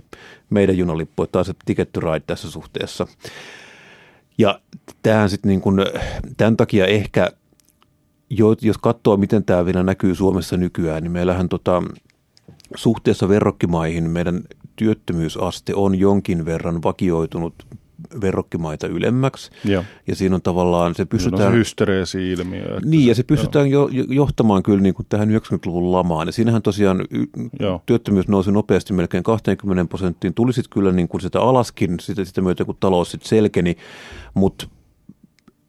meidän 0.50 0.78
junalippu, 0.78 1.22
että 1.22 1.32
tämä 1.32 1.40
on 1.40 1.44
se 1.44 1.54
ticket 1.64 1.92
to 1.92 2.00
ride 2.00 2.20
tässä 2.26 2.50
suhteessa. 2.50 3.06
Ja 4.38 4.60
tähän 5.02 5.30
sitten 5.30 5.48
niin 5.48 5.60
kuin, 5.60 5.76
tämän 6.36 6.56
takia 6.56 6.86
ehkä 6.86 7.30
jos 8.62 8.78
katsoo, 8.78 9.16
miten 9.16 9.44
tämä 9.44 9.64
vielä 9.64 9.82
näkyy 9.82 10.14
Suomessa 10.14 10.56
nykyään, 10.56 11.02
niin 11.02 11.12
meillähän 11.12 11.48
tota, 11.48 11.82
suhteessa 12.74 13.28
verrokkimaihin 13.28 14.10
meidän 14.10 14.42
työttömyysaste 14.76 15.74
on 15.74 15.98
jonkin 15.98 16.44
verran 16.44 16.82
vakioitunut 16.82 17.54
verrokkimaita 18.20 18.86
ylemmäksi. 18.86 19.50
Ja, 19.64 19.84
ja 20.06 20.16
siinä 20.16 20.34
on 20.34 20.42
tavallaan, 20.42 20.94
se 20.94 21.04
pystytään... 21.04 21.58
No 21.58 21.64
se 22.04 22.30
ilmiö 22.30 22.80
Niin, 22.84 23.06
ja 23.06 23.14
se 23.14 23.22
pystytään 23.22 23.70
jo, 23.70 23.88
johtamaan 24.08 24.62
kyllä 24.62 24.80
niin 24.80 24.94
kuin 24.94 25.06
tähän 25.08 25.28
90-luvun 25.30 25.92
lamaan. 25.92 26.28
Ja 26.28 26.32
siinähän 26.32 26.62
tosiaan 26.62 27.04
Joo. 27.60 27.82
työttömyys 27.86 28.28
nousi 28.28 28.52
nopeasti 28.52 28.92
melkein 28.92 29.24
20 29.24 29.84
prosenttiin. 29.88 30.34
Tuli 30.34 30.52
sitten 30.52 30.70
kyllä 30.70 30.92
niin 30.92 31.08
kuin 31.08 31.20
sitä 31.20 31.40
alaskin 31.40 32.00
sitä, 32.00 32.24
sitä 32.24 32.40
myötä, 32.40 32.64
kun 32.64 32.76
talous 32.80 33.10
sitten 33.10 33.28
selkeni, 33.28 33.76
mutta 34.34 34.66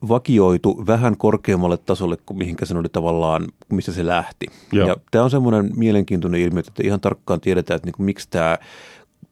vakioitu 0.10 0.84
vähän 0.88 1.18
korkeammalle 1.18 1.78
tasolle 1.78 2.18
kuin 2.26 2.38
mihinkä 2.38 2.66
se 2.66 2.78
oli 2.78 2.89
tavallaan, 2.92 3.48
missä 3.70 3.94
se 3.94 4.06
lähti. 4.06 4.46
Joo. 4.72 4.88
Ja 4.88 4.96
tämä 5.12 5.24
on 5.24 5.32
semmoinen 5.32 5.72
mielenkiintoinen 5.76 6.42
ilmiö, 6.42 6.60
että 6.60 6.84
ihan 6.84 7.02
tarkkaan 7.02 7.42
tiedetään, 7.42 7.76
että 7.76 7.88
niin 7.88 7.94
kuin, 7.94 8.06
miksi 8.06 8.28
tämä 8.30 8.58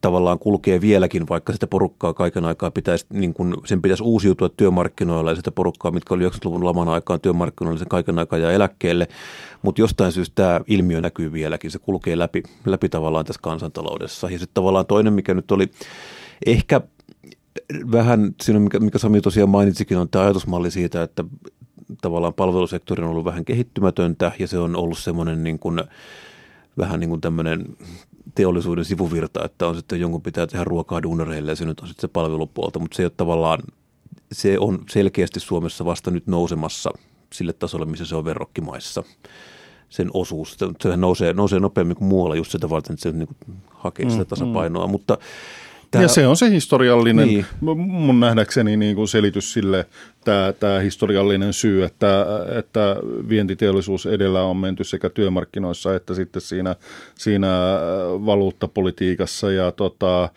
tavallaan 0.02 0.40
kulkee 0.40 0.82
vieläkin, 0.82 1.30
vaikka 1.30 1.54
sitä 1.54 1.68
porukkaa 1.68 2.14
kaiken 2.14 2.46
aikaa 2.46 2.72
pitäisi, 2.72 3.06
niin 3.14 3.34
kuin 3.34 3.56
sen 3.66 3.82
pitäisi 3.82 4.04
uusiutua 4.04 4.50
työmarkkinoilla 4.50 5.32
ja 5.32 5.36
sitä 5.36 5.52
porukkaa, 5.52 5.92
mitkä 5.92 6.14
oli 6.14 6.28
90-luvun 6.28 6.66
laman 6.66 6.90
aikaan 6.90 7.20
työmarkkinoilla, 7.20 7.80
sen 7.80 7.88
kaiken 7.88 8.20
aikaa 8.20 8.40
ja 8.40 8.52
eläkkeelle. 8.52 9.08
Mutta 9.62 9.82
jostain 9.82 10.12
syystä 10.12 10.36
tämä 10.36 10.62
ilmiö 10.68 11.02
näkyy 11.02 11.34
vieläkin, 11.34 11.72
se 11.72 11.80
kulkee 11.80 12.18
läpi, 12.18 12.44
läpi 12.66 12.90
tavallaan 12.90 13.26
tässä 13.26 13.40
kansantaloudessa. 13.44 14.30
Ja 14.30 14.40
sitten 14.40 14.54
tavallaan 14.54 14.86
toinen, 14.86 15.14
mikä 15.14 15.34
nyt 15.34 15.52
oli 15.52 15.72
ehkä 16.46 16.82
vähän 17.92 18.36
siinä, 18.44 18.60
mikä, 18.60 18.80
mikä 18.80 18.98
Sami 18.98 19.22
tosiaan 19.22 19.50
mainitsikin, 19.50 19.98
on 19.98 20.10
tämä 20.10 20.26
ajatusmalli 20.26 20.72
siitä, 20.72 21.04
että 21.04 21.24
tavallaan 22.02 22.34
palvelusektori 22.34 23.04
on 23.04 23.10
ollut 23.10 23.26
vähän 23.26 23.46
kehittymätöntä 23.46 24.32
ja 24.40 24.48
se 24.48 24.60
on 24.60 24.76
ollut 24.76 24.98
semmoinen 24.98 25.44
niin 25.44 25.60
kuin, 25.60 25.84
vähän 26.78 27.00
niin 27.00 27.10
kuin 27.10 27.22
tämmöinen 27.22 27.66
teollisuuden 28.36 28.86
sivuvirta, 28.86 29.46
että 29.46 29.68
on 29.68 29.76
sitten 29.76 30.00
jonkun 30.00 30.22
pitää 30.22 30.48
tehdä 30.48 30.64
ruokaa 30.64 31.04
duunareille 31.04 31.52
ja 31.52 31.56
se 31.56 31.66
nyt 31.66 31.80
on 31.80 31.88
sitten 31.88 32.02
se 32.02 32.08
palvelupuolta, 32.08 32.80
mutta 32.80 32.96
se 32.96 33.04
ei 33.04 33.06
ole 33.06 33.14
tavallaan, 33.18 33.60
se 34.32 34.60
on 34.60 34.84
selkeästi 34.90 35.40
Suomessa 35.40 35.86
vasta 35.86 36.12
nyt 36.12 36.28
nousemassa 36.28 36.92
sille 37.34 37.54
tasolle, 37.54 37.86
missä 37.86 38.06
se 38.06 38.16
on 38.16 38.26
verrokkimaissa 38.26 39.04
sen 39.90 40.10
osuus. 40.14 40.58
Se 40.82 40.98
nousee, 40.98 41.34
nousee 41.34 41.60
nopeammin 41.60 41.98
kuin 41.98 42.08
muualla 42.08 42.36
just 42.36 42.52
sitä 42.52 42.70
varten, 42.70 42.94
että 42.94 43.04
se 43.04 43.12
niin 43.12 43.30
hakee 43.70 44.10
sitä 44.10 44.24
mm, 44.24 44.28
tasapainoa, 44.28 44.88
mm. 44.88 44.92
mutta– 44.92 45.18
Tämä, 45.92 46.04
ja 46.04 46.08
se 46.08 46.28
on 46.28 46.38
se 46.38 46.50
historiallinen, 46.50 47.28
niin. 47.28 47.46
mun 47.62 48.20
nähdäkseni 48.20 48.78
niin 48.78 48.96
kuin 48.96 49.08
selitys 49.08 49.54
sille, 49.54 49.86
tämä, 50.24 50.54
tämä 50.60 50.80
historiallinen 50.80 51.54
syy, 51.54 51.84
että, 51.84 52.26
että 52.58 52.96
vientiteollisuus 53.30 54.06
edellä 54.06 54.44
on 54.44 54.58
menty 54.58 54.84
sekä 54.84 55.10
työmarkkinoissa 55.10 55.96
että 55.96 56.14
sitten 56.14 56.42
siinä, 56.42 56.76
siinä 57.16 57.48
valuuttapolitiikassa. 58.26 59.52
Ja 59.52 59.72
tota, 59.72 60.30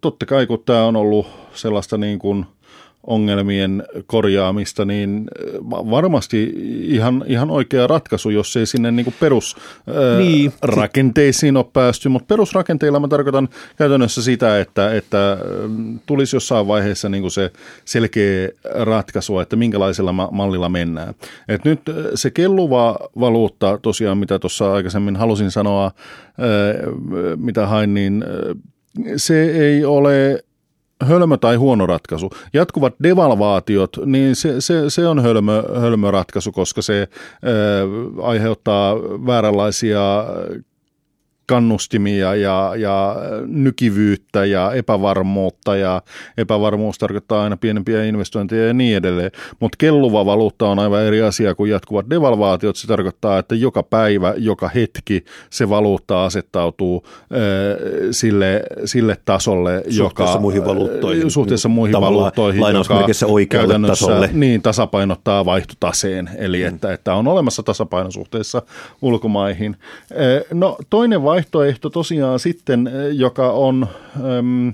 totta 0.00 0.26
kai 0.26 0.46
kun 0.46 0.62
tämä 0.66 0.84
on 0.84 0.96
ollut 0.96 1.26
sellaista 1.54 1.98
niin 1.98 2.18
kuin– 2.18 2.46
ongelmien 3.06 3.84
korjaamista, 4.06 4.84
niin 4.84 5.24
äh, 5.40 5.46
varmasti 5.70 6.52
ihan, 6.82 7.24
ihan 7.26 7.50
oikea 7.50 7.86
ratkaisu, 7.86 8.30
jos 8.30 8.56
ei 8.56 8.66
sinne 8.66 8.90
niin 8.90 9.04
kuin 9.04 9.14
perusrakenteisiin 9.20 11.54
niin. 11.54 11.64
ole 11.64 11.70
päästy. 11.72 12.08
Mutta 12.08 12.26
perusrakenteilla 12.26 13.00
mä 13.00 13.08
tarkoitan 13.08 13.48
käytännössä 13.76 14.22
sitä, 14.22 14.60
että, 14.60 14.94
että 14.94 15.38
tulisi 16.06 16.36
jossain 16.36 16.66
vaiheessa 16.66 17.08
niin 17.08 17.22
kuin 17.22 17.30
se 17.30 17.50
selkeä 17.84 18.48
ratkaisu, 18.74 19.38
että 19.38 19.56
minkälaisella 19.56 20.12
mallilla 20.12 20.68
mennään. 20.68 21.14
Et 21.48 21.64
nyt 21.64 21.80
se 22.14 22.30
kelluva 22.30 22.98
valuutta 23.20 23.78
tosiaan, 23.82 24.18
mitä 24.18 24.38
tuossa 24.38 24.72
aikaisemmin 24.72 25.16
halusin 25.16 25.50
sanoa, 25.50 25.90
mitä 27.36 27.66
hain, 27.66 27.94
niin 27.94 28.24
se 29.16 29.44
ei 29.44 29.84
ole 29.84 30.44
hölmö 31.08 31.36
tai 31.36 31.56
huono 31.56 31.86
ratkaisu. 31.86 32.30
Jatkuvat 32.52 32.94
devalvaatiot, 33.02 33.96
niin 34.06 34.36
se, 34.36 34.60
se, 34.60 34.90
se 34.90 35.08
on 35.08 35.22
hölmö, 35.22 35.62
hölmö 35.80 36.10
ratkaisu, 36.10 36.52
koska 36.52 36.82
se 36.82 37.02
äh, 37.02 38.26
aiheuttaa 38.26 38.96
vääränlaisia 39.26 40.24
kannustimia 41.46 42.34
ja, 42.34 42.72
ja 42.76 43.16
nykivyyttä 43.46 44.44
ja 44.44 44.72
epävarmuutta 44.72 45.76
ja 45.76 46.02
epävarmuus 46.38 46.98
tarkoittaa 46.98 47.42
aina 47.42 47.56
pienempiä 47.56 48.04
investointeja 48.04 48.66
ja 48.66 48.74
niin 48.74 48.96
edelleen. 48.96 49.30
Mutta 49.60 49.76
kelluva 49.78 50.26
valuutta 50.26 50.68
on 50.68 50.78
aivan 50.78 51.02
eri 51.02 51.22
asia 51.22 51.54
kuin 51.54 51.70
jatkuvat 51.70 52.10
devalvaatiot. 52.10 52.76
Se 52.76 52.86
tarkoittaa, 52.86 53.38
että 53.38 53.54
joka 53.54 53.82
päivä, 53.82 54.34
joka 54.36 54.68
hetki 54.68 55.24
se 55.50 55.68
valuutta 55.68 56.24
asettautuu 56.24 57.06
äh, 57.06 57.38
sille, 58.10 58.62
sille 58.84 59.16
tasolle, 59.24 59.82
suhteessa 59.90 60.02
joka, 60.02 60.40
muihin 60.40 60.64
valuuttoihin, 60.64 61.30
suhteessa 61.30 61.68
muihin 61.68 62.00
valuuttoihin, 62.00 62.60
joka 62.74 63.06
oikealle 63.26 63.74
tasolle. 63.86 64.30
Niin, 64.32 64.62
tasapainottaa 64.62 65.44
vaihtotaseen, 65.44 66.30
eli 66.38 66.60
mm. 66.62 66.68
että, 66.68 66.92
että 66.92 67.14
on 67.14 67.28
olemassa 67.28 67.62
tasapaino 67.62 68.10
suhteessa 68.10 68.62
ulkomaihin. 69.02 69.76
No 70.52 70.76
toinen 70.90 71.22
vaihtoehto 71.34 71.90
tosiaan 71.90 72.38
sitten, 72.38 72.86
eh, 72.86 73.16
joka 73.16 73.52
on 73.52 73.86
äm, 74.38 74.72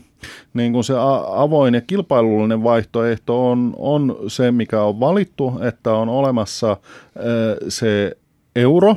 niin 0.55 0.73
kuin 0.73 0.85
se 0.85 0.95
avoin 1.27 1.75
ja 1.75 1.81
kilpailullinen 1.81 2.63
vaihtoehto 2.63 3.51
on, 3.51 3.75
on 3.79 4.17
se, 4.29 4.53
mikä 4.53 4.83
on 4.83 5.01
valittu, 5.01 5.53
että 5.69 5.93
on 5.93 6.09
olemassa 6.09 6.71
ä, 6.71 6.77
eh, 6.77 7.57
se 7.69 8.17
euro 8.57 8.97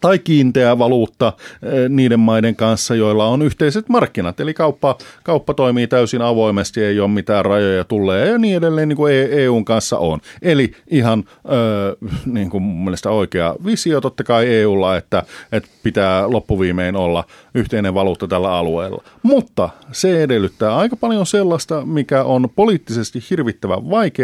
tai 0.00 0.18
kiinteä 0.18 0.78
valuutta 0.78 1.32
eh, 1.62 1.88
niiden 1.88 2.20
maiden 2.20 2.56
kanssa, 2.56 2.94
joilla 2.94 3.26
on 3.26 3.42
yhteiset 3.42 3.88
markkinat. 3.88 4.40
Eli 4.40 4.54
kauppa, 4.54 4.98
kauppa 5.22 5.54
toimii 5.54 5.86
täysin 5.86 6.22
avoimesti, 6.22 6.84
ei 6.84 7.00
ole 7.00 7.10
mitään 7.10 7.44
rajoja 7.44 7.84
tulee 7.84 8.28
ja 8.28 8.38
niin 8.38 8.56
edelleen 8.56 8.88
niin 8.88 8.96
kuin 8.96 9.12
EUn 9.30 9.64
kanssa 9.64 9.98
on. 9.98 10.20
Eli 10.42 10.72
ihan 10.90 11.24
äh, 11.28 12.10
niin 12.26 12.50
kuin 12.50 12.62
mun 12.62 12.84
mielestä 12.84 13.10
oikea 13.10 13.54
visio 13.64 14.00
totta 14.00 14.24
kai 14.24 14.48
EUlla, 14.48 14.96
että, 14.96 15.22
että 15.52 15.68
pitää 15.82 16.30
loppuviimein 16.30 16.96
olla 16.96 17.24
yhteinen 17.54 17.94
valuutta 17.94 18.28
tällä 18.28 18.52
alueella. 18.52 19.04
Mutta 19.22 19.68
se 19.92 20.22
edellyttää 20.22 20.76
aika 20.76 20.96
paljon 20.96 21.26
sellaista, 21.26 21.86
mikä 21.86 22.24
on 22.24 22.48
poliittisesti 22.56 23.18
hirvittävän 23.30 23.90
vaikeaa. 23.90 24.20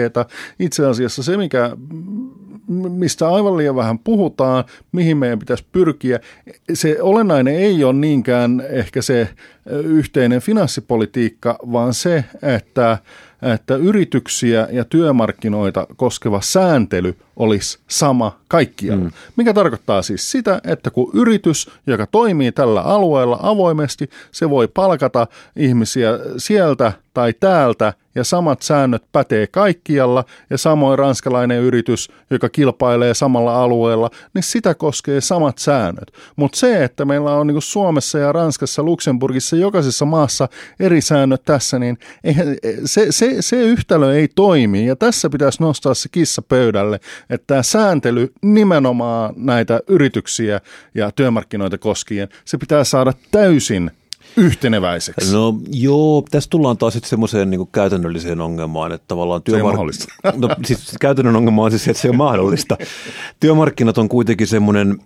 Itse 0.59 0.87
asiassa 0.87 1.23
se, 1.23 1.37
mikä 1.37 1.71
mistä 2.69 3.29
aivan 3.29 3.57
liian 3.57 3.77
vähän 3.77 3.99
puhutaan, 3.99 4.65
mihin 4.93 5.17
meidän 5.17 5.39
pitäisi 5.39 5.65
pyrkiä. 5.73 6.21
Se 6.75 7.03
olennainen 7.03 7.55
ei 7.55 7.85
ole 7.85 7.93
niinkään 7.93 8.63
ehkä 8.71 9.03
se 9.03 9.29
yhteinen 9.85 10.41
finanssipolitiikka, 10.41 11.59
vaan 11.73 11.95
se, 11.95 12.25
että 12.43 12.99
että 13.43 13.77
yrityksiä 13.77 14.69
ja 14.73 14.85
työmarkkinoita 14.85 15.87
koskeva 15.97 16.41
sääntely 16.41 17.17
olisi 17.37 17.79
sama 17.89 18.41
kaikkialla. 18.49 19.05
Mm. 19.05 19.13
Mikä 19.37 19.55
tarkoittaa 19.55 20.03
siis 20.03 20.31
sitä, 20.31 20.61
että 20.65 20.91
kun 20.91 21.11
yritys, 21.15 21.71
joka 21.87 22.07
toimii 22.07 22.53
tällä 22.53 22.83
alueella 22.83 23.39
avoimesti, 23.43 24.11
se 24.33 24.51
voi 24.51 24.69
palkata 24.69 25.27
ihmisiä 25.57 26.11
sieltä 26.37 26.93
tai 27.15 27.33
täältä 27.41 27.93
ja 28.15 28.25
samat 28.25 28.63
säännöt 28.63 29.03
pätee 29.13 29.47
kaikkialla 29.47 30.25
ja 30.51 30.59
samoin 30.59 30.99
ranskalainen 30.99 31.61
yritys, 31.61 32.11
joka 32.31 32.49
kilpailee 32.49 33.15
samalla 33.15 33.63
alueella, 33.63 34.11
niin 34.35 34.43
sitä 34.43 34.75
koskee 34.75 35.21
samat 35.21 35.59
säännöt. 35.59 36.13
Mutta 36.37 36.59
se, 36.59 36.85
että 36.85 37.05
meillä 37.05 37.35
on 37.35 37.47
niin 37.47 37.63
Suomessa 37.63 38.19
ja 38.19 38.33
Ranskassa, 38.33 38.83
Luxemburgissa, 38.83 39.57
jokaisessa 39.57 40.05
maassa 40.05 40.49
eri 40.81 41.01
säännöt 41.01 41.43
tässä, 41.45 41.79
niin 41.79 41.99
eihän, 42.25 42.47
se, 42.85 43.07
se, 43.11 43.37
se 43.41 43.57
yhtälö 43.63 44.17
ei 44.17 44.29
toimi 44.35 44.87
ja 44.87 44.97
tässä 44.97 45.31
pitäisi 45.31 45.63
nostaa 45.63 45.95
se 45.95 46.09
kissa 46.13 46.43
pöydälle, 46.43 47.01
että 47.31 47.45
tämä 47.47 47.63
sääntely 47.63 48.33
nimenomaan 48.43 49.35
näitä 49.37 49.81
yrityksiä 49.89 50.61
ja 50.95 51.11
työmarkkinoita 51.11 51.79
koskien, 51.79 52.29
se 52.45 52.59
pitää 52.59 52.85
saada 52.85 53.13
täysin 53.31 53.91
yhteneväiseksi? 54.37 55.33
No 55.33 55.55
joo, 55.73 56.25
tässä 56.31 56.51
tullaan 56.51 56.79
taas 56.79 56.93
sitten 56.93 57.11
semmoiseen 57.11 57.51
niin 57.51 57.69
käytännölliseen 57.73 58.41
ongelmaan, 58.41 58.93
että 58.93 59.05
tavallaan 59.09 59.43
työmarkkinat... 59.43 60.07
No 60.37 60.49
siis 60.65 60.97
käytännön 61.01 61.37
ongelma 61.37 61.63
on 61.63 61.71
siis, 61.71 61.89
että 61.89 62.03
se 62.03 62.11
on 62.11 62.17
mahdollista. 62.17 62.77
Työmarkkinat 63.41 63.99
on 63.99 64.09
kuitenkin 64.09 64.47
semmoinen, 64.47 64.99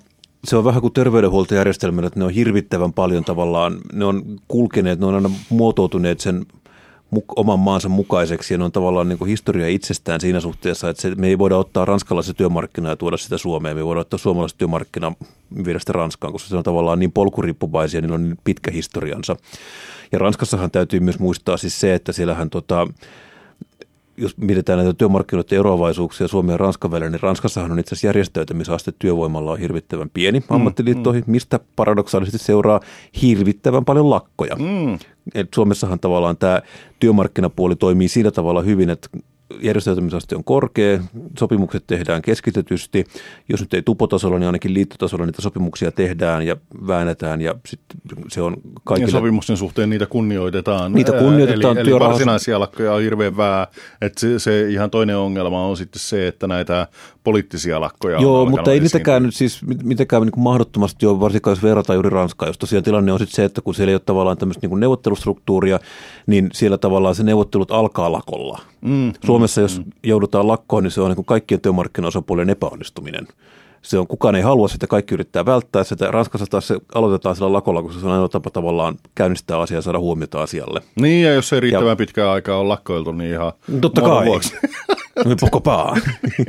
se 0.44 0.56
on 0.56 0.64
vähän 0.64 0.80
kuin 0.80 0.92
terveydenhuoltojärjestelmät, 0.92 2.04
että 2.04 2.18
ne 2.18 2.24
on 2.24 2.30
hirvittävän 2.30 2.92
paljon 2.92 3.24
tavallaan, 3.24 3.78
ne 3.92 4.04
on 4.04 4.22
kulkeneet, 4.48 5.00
ne 5.00 5.06
on 5.06 5.14
aina 5.14 5.30
muotoutuneet 5.48 6.20
sen 6.20 6.46
oman 7.36 7.58
maansa 7.58 7.88
mukaiseksi 7.88 8.54
ja 8.54 8.58
ne 8.58 8.64
on 8.64 8.72
tavallaan 8.72 9.08
niin 9.08 9.18
kuin 9.18 9.28
historia 9.28 9.68
itsestään 9.68 10.20
siinä 10.20 10.40
suhteessa, 10.40 10.88
että 10.88 11.02
se, 11.02 11.14
me 11.14 11.28
ei 11.28 11.38
voida 11.38 11.56
ottaa 11.56 11.84
ranskalaisia 11.84 12.34
työmarkkinaa 12.34 12.92
ja 12.92 12.96
tuoda 12.96 13.16
sitä 13.16 13.38
Suomeen, 13.38 13.76
me 13.76 13.80
ei 13.80 13.84
voida 13.84 14.00
ottaa 14.00 14.18
suomalaista 14.18 14.58
työmarkkinaa 14.58 15.14
viedä 15.64 15.78
sitä 15.78 15.92
Ranskaan, 15.92 16.32
koska 16.32 16.48
se 16.48 16.56
on 16.56 16.62
tavallaan 16.62 16.98
niin 16.98 17.12
polkuriippuvaisia, 17.12 18.00
niillä 18.00 18.14
on 18.14 18.22
niin 18.22 18.38
pitkä 18.44 18.70
historiansa. 18.70 19.36
Ja 20.12 20.18
Ranskassahan 20.18 20.70
täytyy 20.70 21.00
myös 21.00 21.18
muistaa 21.18 21.56
siis 21.56 21.80
se, 21.80 21.94
että 21.94 22.12
siellähän 22.12 22.50
tota, 22.50 22.86
jos 24.20 24.36
mietitään 24.36 24.78
näitä 24.78 24.94
työmarkkinoiden 24.94 25.58
eroavaisuuksia 25.58 26.28
Suomen 26.28 26.52
ja 26.52 26.56
Ranskan 26.56 26.90
välillä, 26.90 27.10
niin 27.10 27.22
Ranskassahan 27.22 27.72
on 27.72 27.78
itse 27.78 27.94
asiassa 27.94 28.06
järjestäytymisaste 28.06 28.92
työvoimalla 28.98 29.52
on 29.52 29.58
hirvittävän 29.58 30.10
pieni 30.14 30.40
mm, 30.40 30.46
ammattiliittoihin, 30.48 31.24
mm. 31.26 31.30
mistä 31.30 31.60
paradoksaalisesti 31.76 32.38
seuraa 32.38 32.80
hirvittävän 33.22 33.84
paljon 33.84 34.10
lakkoja. 34.10 34.56
Mm. 34.56 34.98
Et 35.34 35.48
Suomessahan 35.54 36.00
tavallaan 36.00 36.36
tämä 36.36 36.62
työmarkkinapuoli 36.98 37.76
toimii 37.76 38.08
sillä 38.08 38.30
tavalla 38.30 38.62
hyvin, 38.62 38.90
että 38.90 39.08
järjestäytymisaste 39.62 40.36
on 40.36 40.44
korkea, 40.44 41.00
sopimukset 41.38 41.86
tehdään 41.86 42.22
keskitetysti. 42.22 43.04
Jos 43.48 43.60
nyt 43.60 43.74
ei 43.74 43.82
tupotasolla, 43.82 44.38
niin 44.38 44.46
ainakin 44.46 44.74
liittotasolla 44.74 45.26
niitä 45.26 45.42
sopimuksia 45.42 45.92
tehdään 45.92 46.46
ja 46.46 46.56
väännetään 46.86 47.40
ja 47.40 47.54
sitten 47.66 48.00
se 48.28 48.42
on 48.42 48.56
kaikille... 48.84 49.08
Ja 49.08 49.12
sopimusten 49.12 49.56
suhteen 49.56 49.90
niitä 49.90 50.06
kunnioitetaan. 50.06 50.92
Niitä 50.92 51.12
kunnioitetaan. 51.12 51.78
Eli, 51.78 51.90
eli 51.90 52.00
varsinaisia 52.00 52.60
lakkoja 52.60 52.94
on 52.94 53.02
hirveän 53.02 53.36
vähän. 53.36 53.66
Että 54.00 54.20
se, 54.20 54.38
se, 54.38 54.70
ihan 54.70 54.90
toinen 54.90 55.16
ongelma 55.16 55.66
on 55.66 55.76
sitten 55.76 56.00
se, 56.00 56.28
että 56.28 56.46
näitä 56.46 56.86
poliittisia 57.24 57.80
lakkoja 57.80 58.20
Joo, 58.20 58.46
mutta 58.46 58.72
ei 58.72 58.80
niitäkään 58.80 59.22
nyt 59.22 59.34
siis 59.34 59.60
mitenkään 59.82 60.22
niin 60.22 60.32
kuin 60.32 60.44
mahdottomasti 60.44 61.06
ole, 61.06 61.20
varsinkaan 61.20 61.52
jos 61.52 61.62
verrataan 61.62 61.96
juuri 61.96 62.10
Ranskaa, 62.10 62.48
jos 62.48 62.58
tosiaan 62.58 62.84
tilanne 62.84 63.12
on 63.12 63.18
sitten 63.18 63.36
se, 63.36 63.44
että 63.44 63.60
kun 63.60 63.74
siellä 63.74 63.90
ei 63.90 63.94
ole 63.94 64.02
tavallaan 64.06 64.36
tämmöistä 64.36 64.66
niin 64.66 64.80
neuvottelustruktuuria, 64.80 65.80
niin 66.26 66.48
siellä 66.52 66.78
tavallaan 66.78 67.14
se 67.14 67.22
neuvottelut 67.22 67.70
alkaa 67.70 68.12
lakolla. 68.12 68.60
Mm, 68.80 69.12
Suomessa, 69.24 69.39
mm, 69.40 69.62
jos 69.62 69.78
mm. 69.78 69.84
joudutaan 70.04 70.48
lakkoon, 70.48 70.82
niin 70.82 70.90
se 70.90 71.00
on 71.00 71.08
niin 71.08 71.16
kuin 71.16 71.26
kaikkien 71.26 71.60
työmarkkinaosapuolien 71.60 72.50
epäonnistuminen 72.50 73.26
se 73.82 73.98
on, 73.98 74.06
kukaan 74.06 74.34
ei 74.34 74.42
halua 74.42 74.68
sitä, 74.68 74.86
kaikki 74.86 75.14
yrittää 75.14 75.46
välttää 75.46 75.84
sitä. 75.84 76.10
Ranskassa 76.10 76.46
taas 76.50 76.68
se 76.68 76.78
aloitetaan 76.94 77.36
sillä 77.36 77.52
lakolla, 77.52 77.82
koska 77.82 78.00
se 78.00 78.06
on 78.06 78.12
ainoa 78.12 78.28
tapa 78.28 78.50
tavallaan 78.50 78.96
käynnistää 79.14 79.60
asiaa 79.60 79.78
ja 79.78 79.82
saada 79.82 79.98
huomiota 79.98 80.42
asialle. 80.42 80.82
Niin, 81.00 81.24
ja 81.24 81.32
jos 81.32 81.52
ei 81.52 81.60
riittävän 81.60 81.88
ja, 81.88 81.96
pitkään 81.96 82.30
aikaa 82.30 82.58
on 82.58 82.68
lakkoiltu, 82.68 83.12
niin 83.12 83.30
ihan 83.30 83.52
Totta 83.80 84.00
kai. 84.00 84.26
Vuoksi. 84.26 84.54
Pokopaa. 85.40 85.96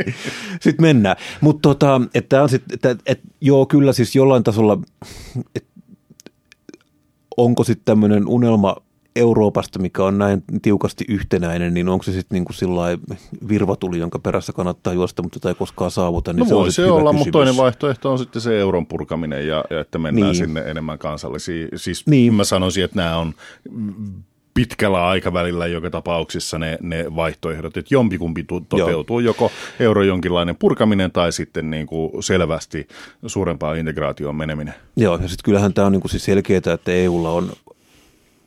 sitten 0.61 0.81
mennään. 0.85 1.15
Mutta 1.41 1.69
tota, 1.69 2.01
että 2.13 2.43
on 2.43 2.49
sit, 2.49 2.63
että, 2.73 2.95
et, 3.05 3.19
joo, 3.41 3.65
kyllä 3.65 3.93
siis 3.93 4.15
jollain 4.15 4.43
tasolla, 4.43 4.77
et, 5.55 5.65
onko 7.37 7.63
sitten 7.63 7.85
tämmöinen 7.85 8.27
unelma 8.27 8.75
Euroopasta, 9.15 9.79
mikä 9.79 10.03
on 10.03 10.17
näin 10.17 10.43
tiukasti 10.61 11.05
yhtenäinen, 11.07 11.73
niin 11.73 11.89
onko 11.89 12.03
se 12.03 12.11
sitten 12.11 12.35
niin 12.35 12.45
kuin 12.45 12.99
virvatuli, 13.49 13.99
jonka 13.99 14.19
perässä 14.19 14.53
kannattaa 14.53 14.93
juosta, 14.93 15.23
mutta 15.23 15.35
sitä 15.35 15.49
ei 15.49 15.55
koskaan 15.55 15.91
saavuta? 15.91 16.33
Niin 16.33 16.39
no 16.39 16.45
se 16.45 16.55
voi 16.55 16.65
on 16.65 16.71
se 16.71 16.91
olla, 16.91 17.13
mutta 17.13 17.31
toinen 17.31 17.57
vaihtoehto 17.57 18.11
on 18.11 18.19
sitten 18.19 18.41
se 18.41 18.59
euron 18.59 18.87
purkaminen 18.87 19.47
ja, 19.47 19.63
ja 19.69 19.79
että 19.79 19.97
mennään 19.97 20.31
niin. 20.31 20.35
sinne 20.35 20.61
enemmän 20.61 20.97
kansallisia. 20.97 21.67
Siis 21.75 22.07
niin. 22.07 22.33
mä 22.33 22.43
sanoisin, 22.43 22.83
että 22.83 22.95
nämä 22.95 23.17
on 23.17 23.33
pitkällä 24.53 25.07
aikavälillä 25.07 25.67
joka 25.67 25.89
tapauksessa 25.89 26.59
ne, 26.59 26.77
ne 26.81 27.15
vaihtoehdot, 27.15 27.77
että 27.77 27.93
jompikumpi 27.93 28.43
toteutuu, 28.43 29.19
Joo. 29.19 29.29
joko 29.29 29.51
euro 29.79 30.03
jonkinlainen 30.03 30.55
purkaminen 30.55 31.11
tai 31.11 31.31
sitten 31.31 31.69
niin 31.69 31.87
kuin 31.87 32.23
selvästi 32.23 32.87
suurempaa 33.27 33.75
integraatioon 33.75 34.35
meneminen. 34.35 34.73
Joo, 34.95 35.13
ja 35.13 35.27
sitten 35.27 35.43
kyllähän 35.43 35.73
tämä 35.73 35.85
on 35.87 35.91
niin 35.91 36.01
kuin 36.01 36.11
siis 36.11 36.25
selkeää, 36.25 36.61
että 36.73 36.91
EUlla 36.91 37.31
on 37.31 37.51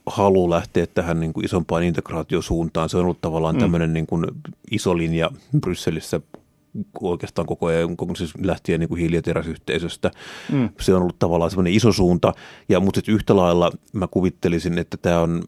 halu 0.06 0.50
lähteä 0.50 0.86
tähän 0.86 1.20
niin 1.20 1.32
kuin 1.32 1.44
isompaan 1.44 1.82
integraatiosuuntaan. 1.82 2.88
Se 2.88 2.96
on 2.96 3.04
ollut 3.04 3.20
tavallaan 3.20 3.54
mm. 3.54 3.60
tämmöinen 3.60 3.92
niin 3.92 4.06
kuin 4.06 4.26
iso 4.70 4.96
linja 4.96 5.30
Brysselissä 5.60 6.20
oikeastaan 7.00 7.46
koko 7.46 7.66
ajan, 7.66 7.96
siis 8.16 8.32
lähtien 8.42 8.80
niin 8.80 8.88
kuin. 8.88 9.00
Mm. 10.52 10.68
Se 10.80 10.94
on 10.94 11.02
ollut 11.02 11.18
tavallaan 11.18 11.50
semmoinen 11.50 11.72
iso 11.72 11.92
suunta, 11.92 12.32
ja, 12.68 12.80
mutta 12.80 13.00
yhtä 13.08 13.36
lailla 13.36 13.72
mä 13.92 14.06
kuvittelisin, 14.06 14.78
että 14.78 14.96
tämä 14.96 15.20
on 15.20 15.44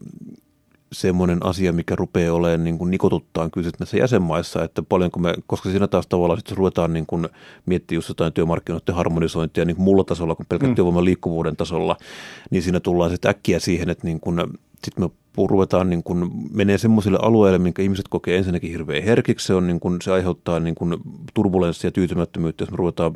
semmoinen 0.91 1.45
asia, 1.45 1.73
mikä 1.73 1.95
rupeaa 1.95 2.33
olemaan 2.33 2.63
niin 2.63 2.77
kuin 2.77 2.91
nikotuttaan 2.91 3.51
kyllä 3.51 3.69
näissä 3.79 3.97
jäsenmaissa, 3.97 4.63
että 4.63 4.81
paljonko 4.81 5.19
me, 5.19 5.33
koska 5.47 5.69
siinä 5.69 5.87
taas 5.87 6.07
tavallaan 6.07 6.39
sitten 6.39 6.57
ruvetaan 6.57 6.93
niin 6.93 7.05
kuin 7.05 7.29
miettimään 7.65 7.97
just 7.97 8.09
jotain 8.09 8.33
työmarkkinoiden 8.33 8.95
harmonisointia 8.95 9.65
niin 9.65 9.75
kuin 9.75 9.83
muulla 9.83 10.03
tasolla 10.03 10.35
kuin 10.35 10.47
pelkän 10.49 10.69
mm. 10.69 10.75
työvoiman 10.75 11.05
liikkuvuuden 11.05 11.55
tasolla, 11.55 11.97
niin 12.49 12.63
siinä 12.63 12.79
tullaan 12.79 13.11
sitten 13.11 13.29
äkkiä 13.29 13.59
siihen, 13.59 13.89
että 13.89 14.07
niin 14.07 14.19
kuin, 14.19 14.39
sitten 14.83 15.03
me 15.03 15.09
ruvetaan 15.47 15.89
niin 15.89 16.03
kuin, 16.03 16.31
menee 16.53 16.77
semmoisille 16.77 17.19
alueille, 17.21 17.59
minkä 17.59 17.81
ihmiset 17.81 18.07
kokee 18.07 18.37
ensinnäkin 18.37 18.71
hirveän 18.71 19.03
herkiksi, 19.03 19.47
se, 19.47 19.53
on 19.53 19.67
niin 19.67 19.79
kuin, 19.79 20.01
se 20.01 20.11
aiheuttaa 20.11 20.59
niin 20.59 20.75
kuin 20.75 20.95
turbulenssia 21.33 21.87
ja 21.87 21.91
tyytymättömyyttä, 21.91 22.61
jos 22.61 22.71
me 22.71 22.77
ruvetaan 22.77 23.13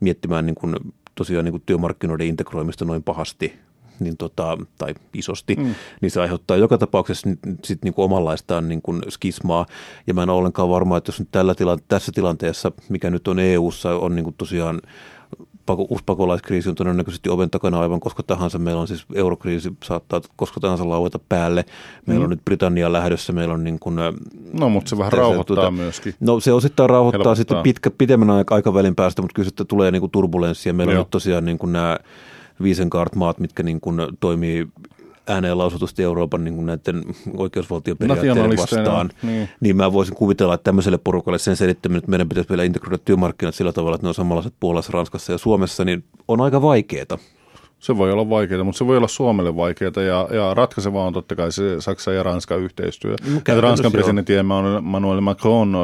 miettimään 0.00 0.46
niin 0.46 0.54
kuin, 0.54 0.76
tosiaan 1.14 1.44
niin 1.44 1.52
kuin 1.52 1.62
työmarkkinoiden 1.66 2.26
integroimista 2.26 2.84
noin 2.84 3.02
pahasti 3.02 3.52
niin 4.00 4.16
tota, 4.16 4.58
tai 4.78 4.94
isosti, 5.14 5.54
mm. 5.54 5.74
niin 6.00 6.10
se 6.10 6.20
aiheuttaa 6.20 6.56
joka 6.56 6.78
tapauksessa 6.78 7.30
sit 7.64 7.84
niin 7.84 7.94
kuin 7.94 8.04
omanlaistaan 8.04 8.68
niin 8.68 8.82
kuin 8.82 9.02
skismaa. 9.08 9.66
Ja 10.06 10.14
mä 10.14 10.22
en 10.22 10.30
ole 10.30 10.38
ollenkaan 10.38 10.68
varma, 10.68 10.96
että 10.96 11.08
jos 11.08 11.18
nyt 11.18 11.28
tällä 11.32 11.54
tila, 11.54 11.78
tässä 11.88 12.12
tilanteessa, 12.14 12.72
mikä 12.88 13.10
nyt 13.10 13.28
on 13.28 13.38
EU-ssa, 13.38 13.94
on 13.94 14.14
niin 14.14 14.24
kuin 14.24 14.34
tosiaan 14.38 14.80
pako, 15.66 15.86
uusi 15.90 16.04
pakolaiskriisi 16.06 16.68
on 16.68 16.74
todennäköisesti 16.74 17.28
oven 17.28 17.50
takana 17.50 17.80
aivan 17.80 18.00
koska 18.00 18.22
tahansa. 18.22 18.58
Meillä 18.58 18.80
on 18.80 18.88
siis 18.88 19.06
eurokriisi, 19.14 19.72
saattaa 19.84 20.20
koska 20.36 20.60
tahansa 20.60 20.88
laueta 20.88 21.18
päälle. 21.28 21.64
Meillä 22.06 22.20
mm. 22.20 22.24
on 22.24 22.30
nyt 22.30 22.44
Britannia 22.44 22.92
lähdössä, 22.92 23.32
meillä 23.32 23.54
on 23.54 23.64
niin 23.64 23.78
kuin, 23.78 23.96
No, 24.52 24.68
mutta 24.68 24.88
se 24.88 24.98
vähän 24.98 25.10
tässä, 25.10 25.20
rauhoittaa 25.20 25.56
tuota, 25.56 25.70
myöskin. 25.70 26.14
No 26.20 26.40
se 26.40 26.52
osittain 26.52 26.90
rauhoittaa 26.90 27.18
Helpottaa. 27.18 27.34
sitten 27.34 27.62
pitkä, 27.62 27.90
pitemmän 27.90 28.44
aikavälin 28.50 28.94
päästä, 28.94 29.22
mutta 29.22 29.34
kyllä 29.34 29.48
sitten 29.48 29.66
tulee 29.66 29.90
niin 29.90 30.00
kuin 30.00 30.10
turbulenssia. 30.10 30.72
Meillä 30.72 30.92
Joo. 30.92 31.00
on 31.00 31.04
nyt 31.04 31.10
tosiaan 31.10 31.44
niin 31.44 31.58
kuin 31.58 31.72
nämä 31.72 31.98
Viisenkaart-maat, 32.62 33.38
mitkä 33.38 33.62
niin 33.62 33.80
kuin 33.80 33.96
toimii 34.20 34.68
ääneen 35.26 35.58
lausutusti 35.58 36.02
Euroopan 36.02 36.44
niin 36.44 36.54
kuin 36.54 36.66
näiden 36.66 37.02
oikeusvaltioperiaatteiden 37.36 38.56
vastaan, 38.56 39.10
niin. 39.22 39.48
niin. 39.60 39.76
mä 39.76 39.92
voisin 39.92 40.14
kuvitella, 40.14 40.54
että 40.54 40.64
tämmöiselle 40.64 40.98
porukalle 40.98 41.38
sen 41.38 41.56
selittäminen, 41.56 41.98
että 41.98 42.10
meidän 42.10 42.28
pitäisi 42.28 42.48
vielä 42.48 42.64
integroida 42.64 42.98
työmarkkinat 42.98 43.54
sillä 43.54 43.72
tavalla, 43.72 43.94
että 43.94 44.04
ne 44.04 44.08
on 44.08 44.14
samanlaiset 44.14 44.54
Puolassa, 44.60 44.92
Ranskassa 44.92 45.32
ja 45.32 45.38
Suomessa, 45.38 45.84
niin 45.84 46.04
on 46.28 46.40
aika 46.40 46.62
vaikeaa. 46.62 47.18
Se 47.78 47.96
voi 47.96 48.12
olla 48.12 48.30
vaikeaa, 48.30 48.64
mutta 48.64 48.78
se 48.78 48.86
voi 48.86 48.96
olla 48.96 49.08
Suomelle 49.08 49.56
vaikeaa 49.56 49.92
ja, 49.96 50.28
ja 50.30 50.54
ratkaiseva 50.54 51.06
on 51.06 51.12
totta 51.12 51.36
kai 51.36 51.52
se 51.52 51.80
Saksa 51.80 52.12
ja 52.12 52.22
Ranskan 52.22 52.60
yhteistyö. 52.60 53.10
Ja 53.10 53.16
käytännössä 53.26 53.60
Ranskan 53.60 53.92
presidentti 53.92 54.34
Emmanuel 54.34 55.20
Macron 55.20 55.74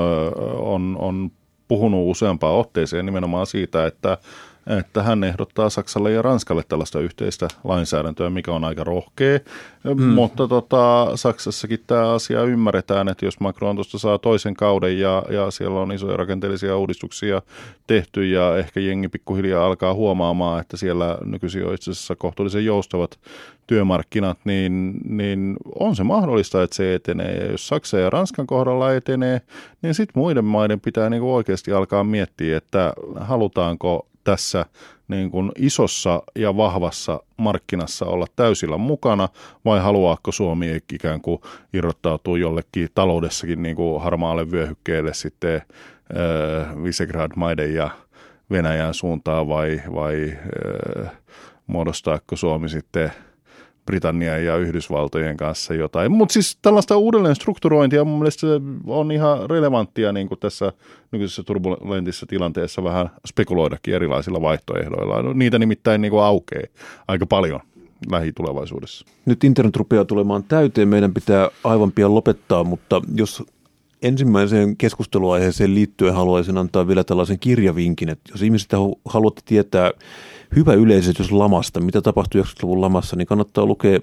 on, 0.58 0.96
on 0.98 1.30
puhunut 1.68 2.10
useampaan 2.10 2.54
otteeseen 2.54 3.06
nimenomaan 3.06 3.46
siitä, 3.46 3.86
että 3.86 4.18
että 4.66 5.02
hän 5.02 5.24
ehdottaa 5.24 5.70
Saksalle 5.70 6.12
ja 6.12 6.22
Ranskalle 6.22 6.62
tällaista 6.68 7.00
yhteistä 7.00 7.48
lainsäädäntöä, 7.64 8.30
mikä 8.30 8.52
on 8.52 8.64
aika 8.64 8.84
rohkea. 8.84 9.38
Mm. 9.84 10.02
Mutta 10.02 10.48
tota, 10.48 11.10
Saksassakin 11.14 11.80
tämä 11.86 12.12
asia 12.12 12.42
ymmärretään, 12.42 13.08
että 13.08 13.24
jos 13.24 13.40
Macron 13.40 13.76
tuosta 13.76 13.98
saa 13.98 14.18
toisen 14.18 14.54
kauden 14.54 14.98
ja, 14.98 15.22
ja 15.30 15.50
siellä 15.50 15.80
on 15.80 15.92
isoja 15.92 16.16
rakenteellisia 16.16 16.76
uudistuksia 16.76 17.42
tehty 17.86 18.26
ja 18.26 18.56
ehkä 18.56 18.80
jengi 18.80 19.08
pikkuhiljaa 19.08 19.66
alkaa 19.66 19.94
huomaamaan, 19.94 20.60
että 20.60 20.76
siellä 20.76 21.18
nykyisin 21.24 21.66
on 21.66 21.74
itse 21.74 21.90
asiassa 21.90 22.16
kohtuullisen 22.16 22.64
joustavat 22.64 23.18
työmarkkinat, 23.66 24.38
niin, 24.44 25.00
niin 25.08 25.56
on 25.78 25.96
se 25.96 26.04
mahdollista, 26.04 26.62
että 26.62 26.76
se 26.76 26.94
etenee. 26.94 27.36
Ja 27.36 27.50
jos 27.50 27.68
Saksa 27.68 27.98
ja 27.98 28.10
Ranskan 28.10 28.46
kohdalla 28.46 28.94
etenee, 28.94 29.40
niin 29.82 29.94
sitten 29.94 30.20
muiden 30.20 30.44
maiden 30.44 30.80
pitää 30.80 31.10
niinku 31.10 31.34
oikeasti 31.34 31.72
alkaa 31.72 32.04
miettiä, 32.04 32.56
että 32.56 32.92
halutaanko 33.20 34.06
tässä 34.24 34.66
niin 35.08 35.30
kuin 35.30 35.52
isossa 35.56 36.22
ja 36.36 36.56
vahvassa 36.56 37.20
markkinassa 37.36 38.06
olla 38.06 38.26
täysillä 38.36 38.78
mukana, 38.78 39.28
vai 39.64 39.80
haluaako 39.80 40.32
Suomi 40.32 40.80
ikään 40.92 41.20
kuin 41.20 41.40
irrottautua 41.72 42.38
jollekin 42.38 42.88
taloudessakin 42.94 43.62
niin 43.62 43.76
kuin 43.76 44.02
harmaalle 44.02 44.50
vyöhykkeelle 44.50 45.14
sitten 45.14 45.54
äh, 45.56 46.82
Visegrad-maiden 46.82 47.74
ja 47.74 47.90
Venäjän 48.50 48.94
suuntaan, 48.94 49.48
vai, 49.48 49.82
vai 49.94 50.32
äh, 51.02 51.10
muodostaako 51.66 52.36
Suomi 52.36 52.68
sitten 52.68 53.12
Britannian 53.90 54.44
ja 54.44 54.56
Yhdysvaltojen 54.56 55.36
kanssa 55.36 55.74
jotain. 55.74 56.12
Mutta 56.12 56.32
siis 56.32 56.58
tällaista 56.62 56.96
uudelleen 56.96 57.34
strukturointia 57.34 58.04
mun 58.04 58.18
mielestä 58.18 58.46
on 58.86 59.12
ihan 59.12 59.50
relevanttia 59.50 60.12
niin 60.12 60.28
kuin 60.28 60.38
tässä 60.40 60.72
nykyisessä 61.12 61.42
turbulentissa 61.42 62.26
tilanteessa 62.26 62.84
vähän 62.84 63.10
spekuloidakin 63.28 63.94
erilaisilla 63.94 64.40
vaihtoehdoilla. 64.40 65.22
No, 65.22 65.32
niitä 65.32 65.58
nimittäin 65.58 66.00
niin 66.00 66.10
kuin 66.10 66.22
aukeaa 66.22 66.66
aika 67.08 67.26
paljon 67.26 67.60
lähitulevaisuudessa. 68.10 69.06
Nyt 69.26 69.44
internet 69.44 69.76
rupeaa 69.76 70.04
tulemaan 70.04 70.44
täyteen, 70.44 70.88
meidän 70.88 71.14
pitää 71.14 71.48
aivan 71.64 71.92
pian 71.92 72.14
lopettaa, 72.14 72.64
mutta 72.64 73.02
jos 73.14 73.44
ensimmäiseen 74.02 74.76
keskusteluaiheeseen 74.76 75.74
liittyen 75.74 76.14
haluaisin 76.14 76.58
antaa 76.58 76.88
vielä 76.88 77.04
tällaisen 77.04 77.38
kirjavinkin, 77.38 78.08
että 78.08 78.32
jos 78.32 78.42
ihmiset 78.42 78.70
haluatte 79.04 79.42
tietää 79.44 79.90
hyvä 80.56 80.74
yleisesitys 80.74 81.32
lamasta, 81.32 81.80
mitä 81.80 82.02
tapahtui 82.02 82.40
90-luvun 82.40 82.80
lamassa, 82.80 83.16
niin 83.16 83.26
kannattaa 83.26 83.66
lukea 83.66 84.00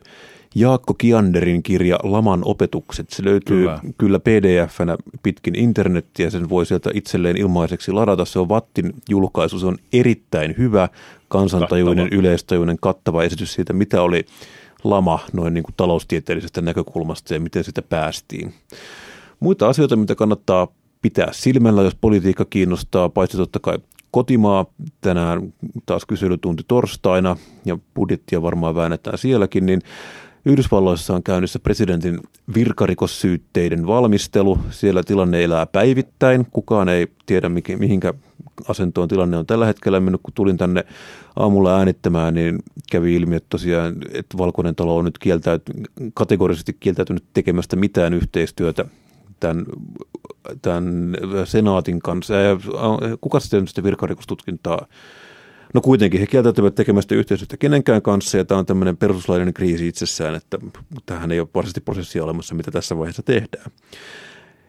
Jaakko 0.55 0.93
Kianderin 0.93 1.63
kirja 1.63 1.99
Laman 2.03 2.41
opetukset. 2.45 3.09
Se 3.09 3.23
löytyy 3.23 3.57
kyllä, 3.57 3.79
kyllä 3.97 4.19
pdf-nä 4.19 4.97
pitkin 5.23 5.55
internettiä, 5.55 6.29
sen 6.29 6.49
voi 6.49 6.65
sieltä 6.65 6.89
itselleen 6.93 7.37
ilmaiseksi 7.37 7.91
ladata. 7.91 8.25
Se 8.25 8.39
on 8.39 8.49
Vattin 8.49 8.93
julkaisu, 9.09 9.59
se 9.59 9.65
on 9.65 9.77
erittäin 9.93 10.55
hyvä, 10.57 10.89
kansantajuinen, 11.27 12.05
kattava. 12.05 12.19
yleistajuinen, 12.19 12.77
kattava 12.81 13.23
esitys 13.23 13.53
siitä, 13.53 13.73
mitä 13.73 14.01
oli 14.01 14.25
lama 14.83 15.19
noin 15.33 15.53
niin 15.53 15.63
kuin 15.63 15.75
taloustieteellisestä 15.77 16.61
näkökulmasta 16.61 17.33
ja 17.33 17.39
miten 17.39 17.63
sitä 17.63 17.81
päästiin. 17.81 18.53
Muita 19.39 19.67
asioita, 19.67 19.95
mitä 19.95 20.15
kannattaa 20.15 20.67
pitää 21.01 21.27
silmällä, 21.31 21.81
jos 21.81 21.95
politiikka 22.01 22.45
kiinnostaa, 22.45 23.09
paitsi 23.09 23.37
totta 23.37 23.59
kai 23.59 23.77
kotimaa. 24.17 24.65
Tänään 25.01 25.53
taas 25.85 26.05
kyselytunti 26.05 26.63
torstaina 26.67 27.37
ja 27.65 27.77
budjettia 27.95 28.41
varmaan 28.41 28.75
väännetään 28.75 29.17
sielläkin, 29.17 29.65
niin 29.65 29.81
Yhdysvalloissa 30.45 31.15
on 31.15 31.23
käynnissä 31.23 31.59
presidentin 31.59 32.19
virkarikossyytteiden 32.55 33.87
valmistelu. 33.87 34.59
Siellä 34.69 35.03
tilanne 35.03 35.43
elää 35.43 35.65
päivittäin. 35.65 36.47
Kukaan 36.51 36.89
ei 36.89 37.07
tiedä, 37.25 37.49
mihinkä 37.79 38.13
asentoon 38.67 39.07
tilanne 39.07 39.37
on 39.37 39.45
tällä 39.45 39.65
hetkellä 39.65 39.99
mennyt. 39.99 40.21
Kun 40.23 40.33
tulin 40.33 40.57
tänne 40.57 40.83
aamulla 41.35 41.77
äänittämään, 41.77 42.33
niin 42.33 42.59
kävi 42.91 43.15
ilmi, 43.15 43.35
että 43.35 43.49
tosiaan 43.49 43.95
että 44.13 44.37
Valkoinen 44.37 44.75
talo 44.75 44.97
on 44.97 45.05
nyt 45.05 45.17
kieltäyty, 45.17 45.73
kategorisesti 46.13 46.77
kieltäytynyt 46.79 47.23
tekemästä 47.33 47.75
mitään 47.75 48.13
yhteistyötä 48.13 48.85
tämän, 49.39 49.65
tämän 50.61 51.17
senaatin 51.45 51.99
kanssa. 51.99 52.33
Ja 52.33 52.57
kuka 53.21 53.39
sitten 53.39 53.67
sitä 53.67 53.83
virkarikostutkintaa? 53.83 54.87
No 55.73 55.81
kuitenkin 55.81 56.19
he 56.19 56.27
kieltäytyvät 56.27 56.75
tekemästä 56.75 57.15
yhteistyötä 57.15 57.57
kenenkään 57.57 58.01
kanssa 58.01 58.37
ja 58.37 58.45
tämä 58.45 58.59
on 58.59 58.65
tämmöinen 58.65 58.97
perustuslaillinen 58.97 59.53
kriisi 59.53 59.87
itsessään, 59.87 60.35
että 60.35 60.57
tähän 61.05 61.31
ei 61.31 61.39
ole 61.39 61.47
varsinaisesti 61.55 61.81
prosessia 61.81 62.23
olemassa, 62.23 62.55
mitä 62.55 62.71
tässä 62.71 62.97
vaiheessa 62.97 63.23
tehdään. 63.23 63.71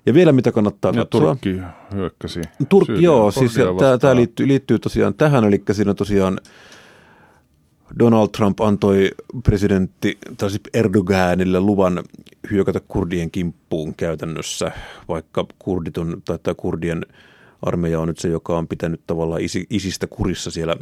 Ja 0.06 0.14
vielä 0.14 0.32
mitä 0.32 0.52
kannattaa 0.52 0.92
ja 0.94 0.98
katsoa. 0.98 1.20
Turkki 1.20 1.60
hyökkäsi. 1.94 2.40
Turkki, 2.68 3.02
joo, 3.02 3.30
siis 3.30 3.54
tämä 4.00 4.16
liittyy, 4.16 4.48
liittyy 4.48 4.78
tosiaan 4.78 5.14
tähän, 5.14 5.44
eli 5.44 5.62
siinä 5.72 5.94
tosiaan 5.94 6.40
Donald 7.98 8.28
Trump 8.36 8.60
antoi 8.60 9.10
presidentti 9.42 10.18
tai 10.36 10.50
siis 10.50 10.62
Erdoganille 10.74 11.60
luvan 11.60 12.02
hyökätä 12.50 12.80
kurdien 12.88 13.30
kimppuun 13.30 13.94
käytännössä, 13.94 14.72
vaikka 15.08 15.46
kurdit 15.58 15.98
on, 15.98 16.22
tai 16.24 16.38
tämä 16.42 16.54
kurdien 16.54 17.06
armeija 17.62 18.00
on 18.00 18.08
nyt 18.08 18.18
se, 18.18 18.28
joka 18.28 18.58
on 18.58 18.68
pitänyt 18.68 19.00
tavallaan 19.06 19.40
isistä 19.70 20.06
kurissa 20.06 20.50
siellä 20.50 20.76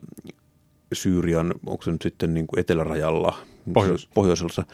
Syyrian, 0.92 1.54
onko 1.66 1.82
se 1.82 1.90
nyt 1.90 2.02
sitten 2.02 2.34
niin 2.34 2.46
kuin 2.46 2.60
etelärajalla, 2.60 3.38
Pohjois. 3.74 4.08
pohjoisella, 4.14 4.64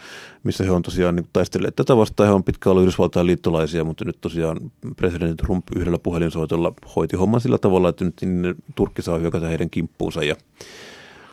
missä 0.44 0.64
he 0.64 0.70
on 0.70 0.82
tosiaan 0.82 1.16
niin 1.16 1.28
taistelleet 1.32 1.76
tätä 1.76 1.96
vastaan. 1.96 2.28
He 2.28 2.34
on 2.34 2.44
pitkään 2.44 2.70
ollut 2.70 2.82
Yhdysvaltain 2.82 3.26
liittolaisia, 3.26 3.84
mutta 3.84 4.04
nyt 4.04 4.20
tosiaan 4.20 4.58
presidentti 4.96 5.44
Trump 5.44 5.64
yhdellä 5.76 5.98
puhelinsoitolla 5.98 6.72
hoiti 6.96 7.16
homman 7.16 7.40
sillä 7.40 7.58
tavalla, 7.58 7.88
että 7.88 8.04
nyt 8.04 8.14
niin 8.20 8.54
Turkki 8.74 9.02
saa 9.02 9.18
hyökätä 9.18 9.48
heidän 9.48 9.70
kimppuunsa 9.70 10.24
ja 10.24 10.36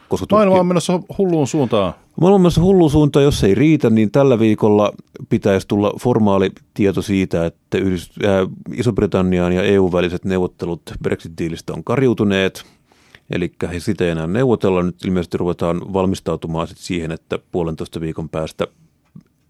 koska 0.09 0.25
Turkki... 0.25 0.35
Maailma 0.35 0.59
on 0.59 0.67
menossa 0.67 0.99
hulluun 1.17 1.47
suuntaan. 1.47 1.93
Maailma 2.21 2.35
on 2.35 2.41
menossa 2.41 2.61
hulluun 2.61 2.91
suuntaan, 2.91 3.25
jos 3.25 3.43
ei 3.43 3.55
riitä, 3.55 3.89
niin 3.89 4.11
tällä 4.11 4.39
viikolla 4.39 4.91
pitäisi 5.29 5.67
tulla 5.67 5.93
formaali 6.01 6.51
tieto 6.73 7.01
siitä, 7.01 7.45
että 7.45 7.77
Yhdys- 7.77 8.11
äh, 8.25 8.47
Iso-Britannian 8.73 9.53
ja 9.53 9.63
EU-väliset 9.63 10.25
neuvottelut 10.25 10.81
Brexit-diilistä 11.03 11.73
on 11.73 11.83
karjutuneet. 11.83 12.65
Eli 13.29 13.51
he 13.73 13.79
sitä 13.79 14.03
ei 14.03 14.09
enää 14.09 14.27
neuvotella. 14.27 14.83
Nyt 14.83 15.05
ilmeisesti 15.05 15.37
ruvetaan 15.37 15.93
valmistautumaan 15.93 16.67
sit 16.67 16.77
siihen, 16.77 17.11
että 17.11 17.39
puolentoista 17.51 18.01
viikon 18.01 18.29
päästä 18.29 18.67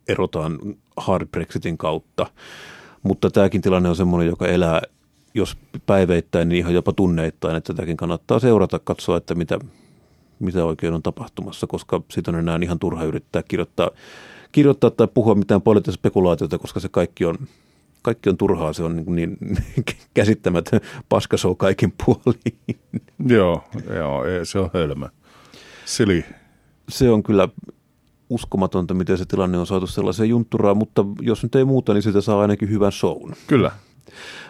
erotaan 0.08 0.60
hard 0.98 1.28
Brexitin 1.28 1.78
kautta. 1.78 2.26
Mutta 3.04 3.32
tämäkin 3.32 3.62
tilanne 3.62 3.90
on 3.90 3.96
sellainen, 3.96 4.28
joka 4.28 4.48
elää 4.48 4.82
jos 5.34 5.58
päiveittäin, 5.86 6.50
niin 6.50 6.60
ihan 6.60 6.74
jopa 6.74 6.94
tunneittain, 6.94 7.56
että 7.56 7.74
tätäkin 7.74 7.98
kannattaa 7.98 8.40
seurata, 8.40 8.80
katsoa, 8.80 9.18
että 9.18 9.36
mitä, 9.36 9.60
mitä 10.40 10.66
oikein 10.66 10.94
on 10.94 11.04
tapahtumassa, 11.04 11.68
koska 11.68 12.02
siitä 12.12 12.32
on 12.32 12.40
enää 12.40 12.60
ihan 12.64 12.80
turha 12.80 13.04
yrittää 13.04 13.44
kirjoittaa, 13.44 13.90
kirjoittaa 14.52 14.92
tai 14.92 15.08
puhua 15.14 15.36
mitään 15.36 15.62
poliittista 15.62 16.00
spekulaatiota, 16.00 16.58
koska 16.58 16.80
se 16.80 16.90
kaikki 16.90 17.26
on, 17.26 17.38
kaikki 18.02 18.30
on 18.30 18.38
turhaa, 18.38 18.74
se 18.74 18.84
on 18.84 18.96
niin, 18.96 19.16
niin 19.16 19.38
käsittämätön 20.14 20.82
paskasou 21.10 21.56
kaikin 21.56 21.94
puoliin. 22.06 22.80
Joo, 23.28 23.64
joo, 23.96 24.24
se 24.44 24.60
on 24.60 24.70
hölmö. 24.74 25.10
Sili. 25.86 26.26
Se 26.90 27.10
on 27.10 27.24
kyllä 27.24 27.50
uskomatonta, 28.30 28.94
miten 28.94 29.18
se 29.18 29.26
tilanne 29.26 29.58
on 29.58 29.68
saatu 29.68 29.88
sellaiseen 29.88 30.30
juntturaan, 30.30 30.78
mutta 30.78 31.06
jos 31.22 31.44
nyt 31.44 31.56
ei 31.56 31.66
muuta, 31.66 31.94
niin 31.94 32.04
sitä 32.04 32.22
saa 32.22 32.42
ainakin 32.42 32.70
hyvän 32.70 32.92
shown. 32.92 33.34
Kyllä. 33.48 33.72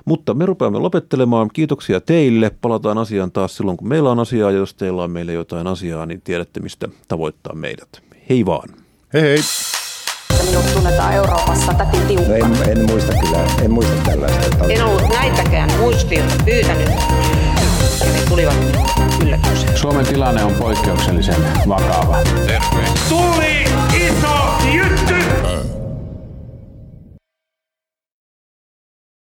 Mutta 0.05 0.33
me 0.33 0.45
rupeamme 0.45 0.79
lopettelemaan. 0.79 1.49
Kiitoksia 1.53 2.01
teille. 2.01 2.51
Palataan 2.61 2.97
asiaan 2.97 3.31
taas 3.31 3.57
silloin, 3.57 3.77
kun 3.77 3.87
meillä 3.87 4.11
on 4.11 4.19
asiaa. 4.19 4.51
Ja 4.51 4.57
jos 4.57 4.73
teillä 4.73 5.03
on 5.03 5.11
meille 5.11 5.33
jotain 5.33 5.67
asiaa, 5.67 6.05
niin 6.05 6.21
tiedätte, 6.21 6.59
mistä 6.59 6.87
tavoittaa 7.07 7.55
meidät. 7.55 7.89
Hei 8.29 8.45
vaan. 8.45 8.69
Hei 9.13 9.21
hei. 9.21 9.37
Minut 10.49 10.73
tunnetaan 10.73 11.13
Euroopassa 11.13 11.73
täti 11.73 11.97
tiukka. 12.07 12.27
No 12.27 12.35
en, 12.35 12.77
en 12.77 12.85
muista 12.85 13.13
kyllä, 13.13 13.45
en 13.61 13.71
muista 13.71 13.93
tällaista. 14.05 14.45
Että 14.45 14.65
En 14.69 14.85
ollut 14.85 15.09
näitäkään 15.09 15.71
muistiin 15.79 16.23
pyytänyt. 16.45 16.89
Ja 18.05 18.11
ne 18.13 18.21
tulivat 18.29 18.55
yllätyksenä. 19.23 19.77
Suomen 19.77 20.05
tilanne 20.05 20.43
on 20.43 20.53
poikkeuksellisen 20.53 21.35
vakava. 21.67 22.17
Tuli 23.09 23.63
iso 23.93 24.37
jytty! 24.73 25.48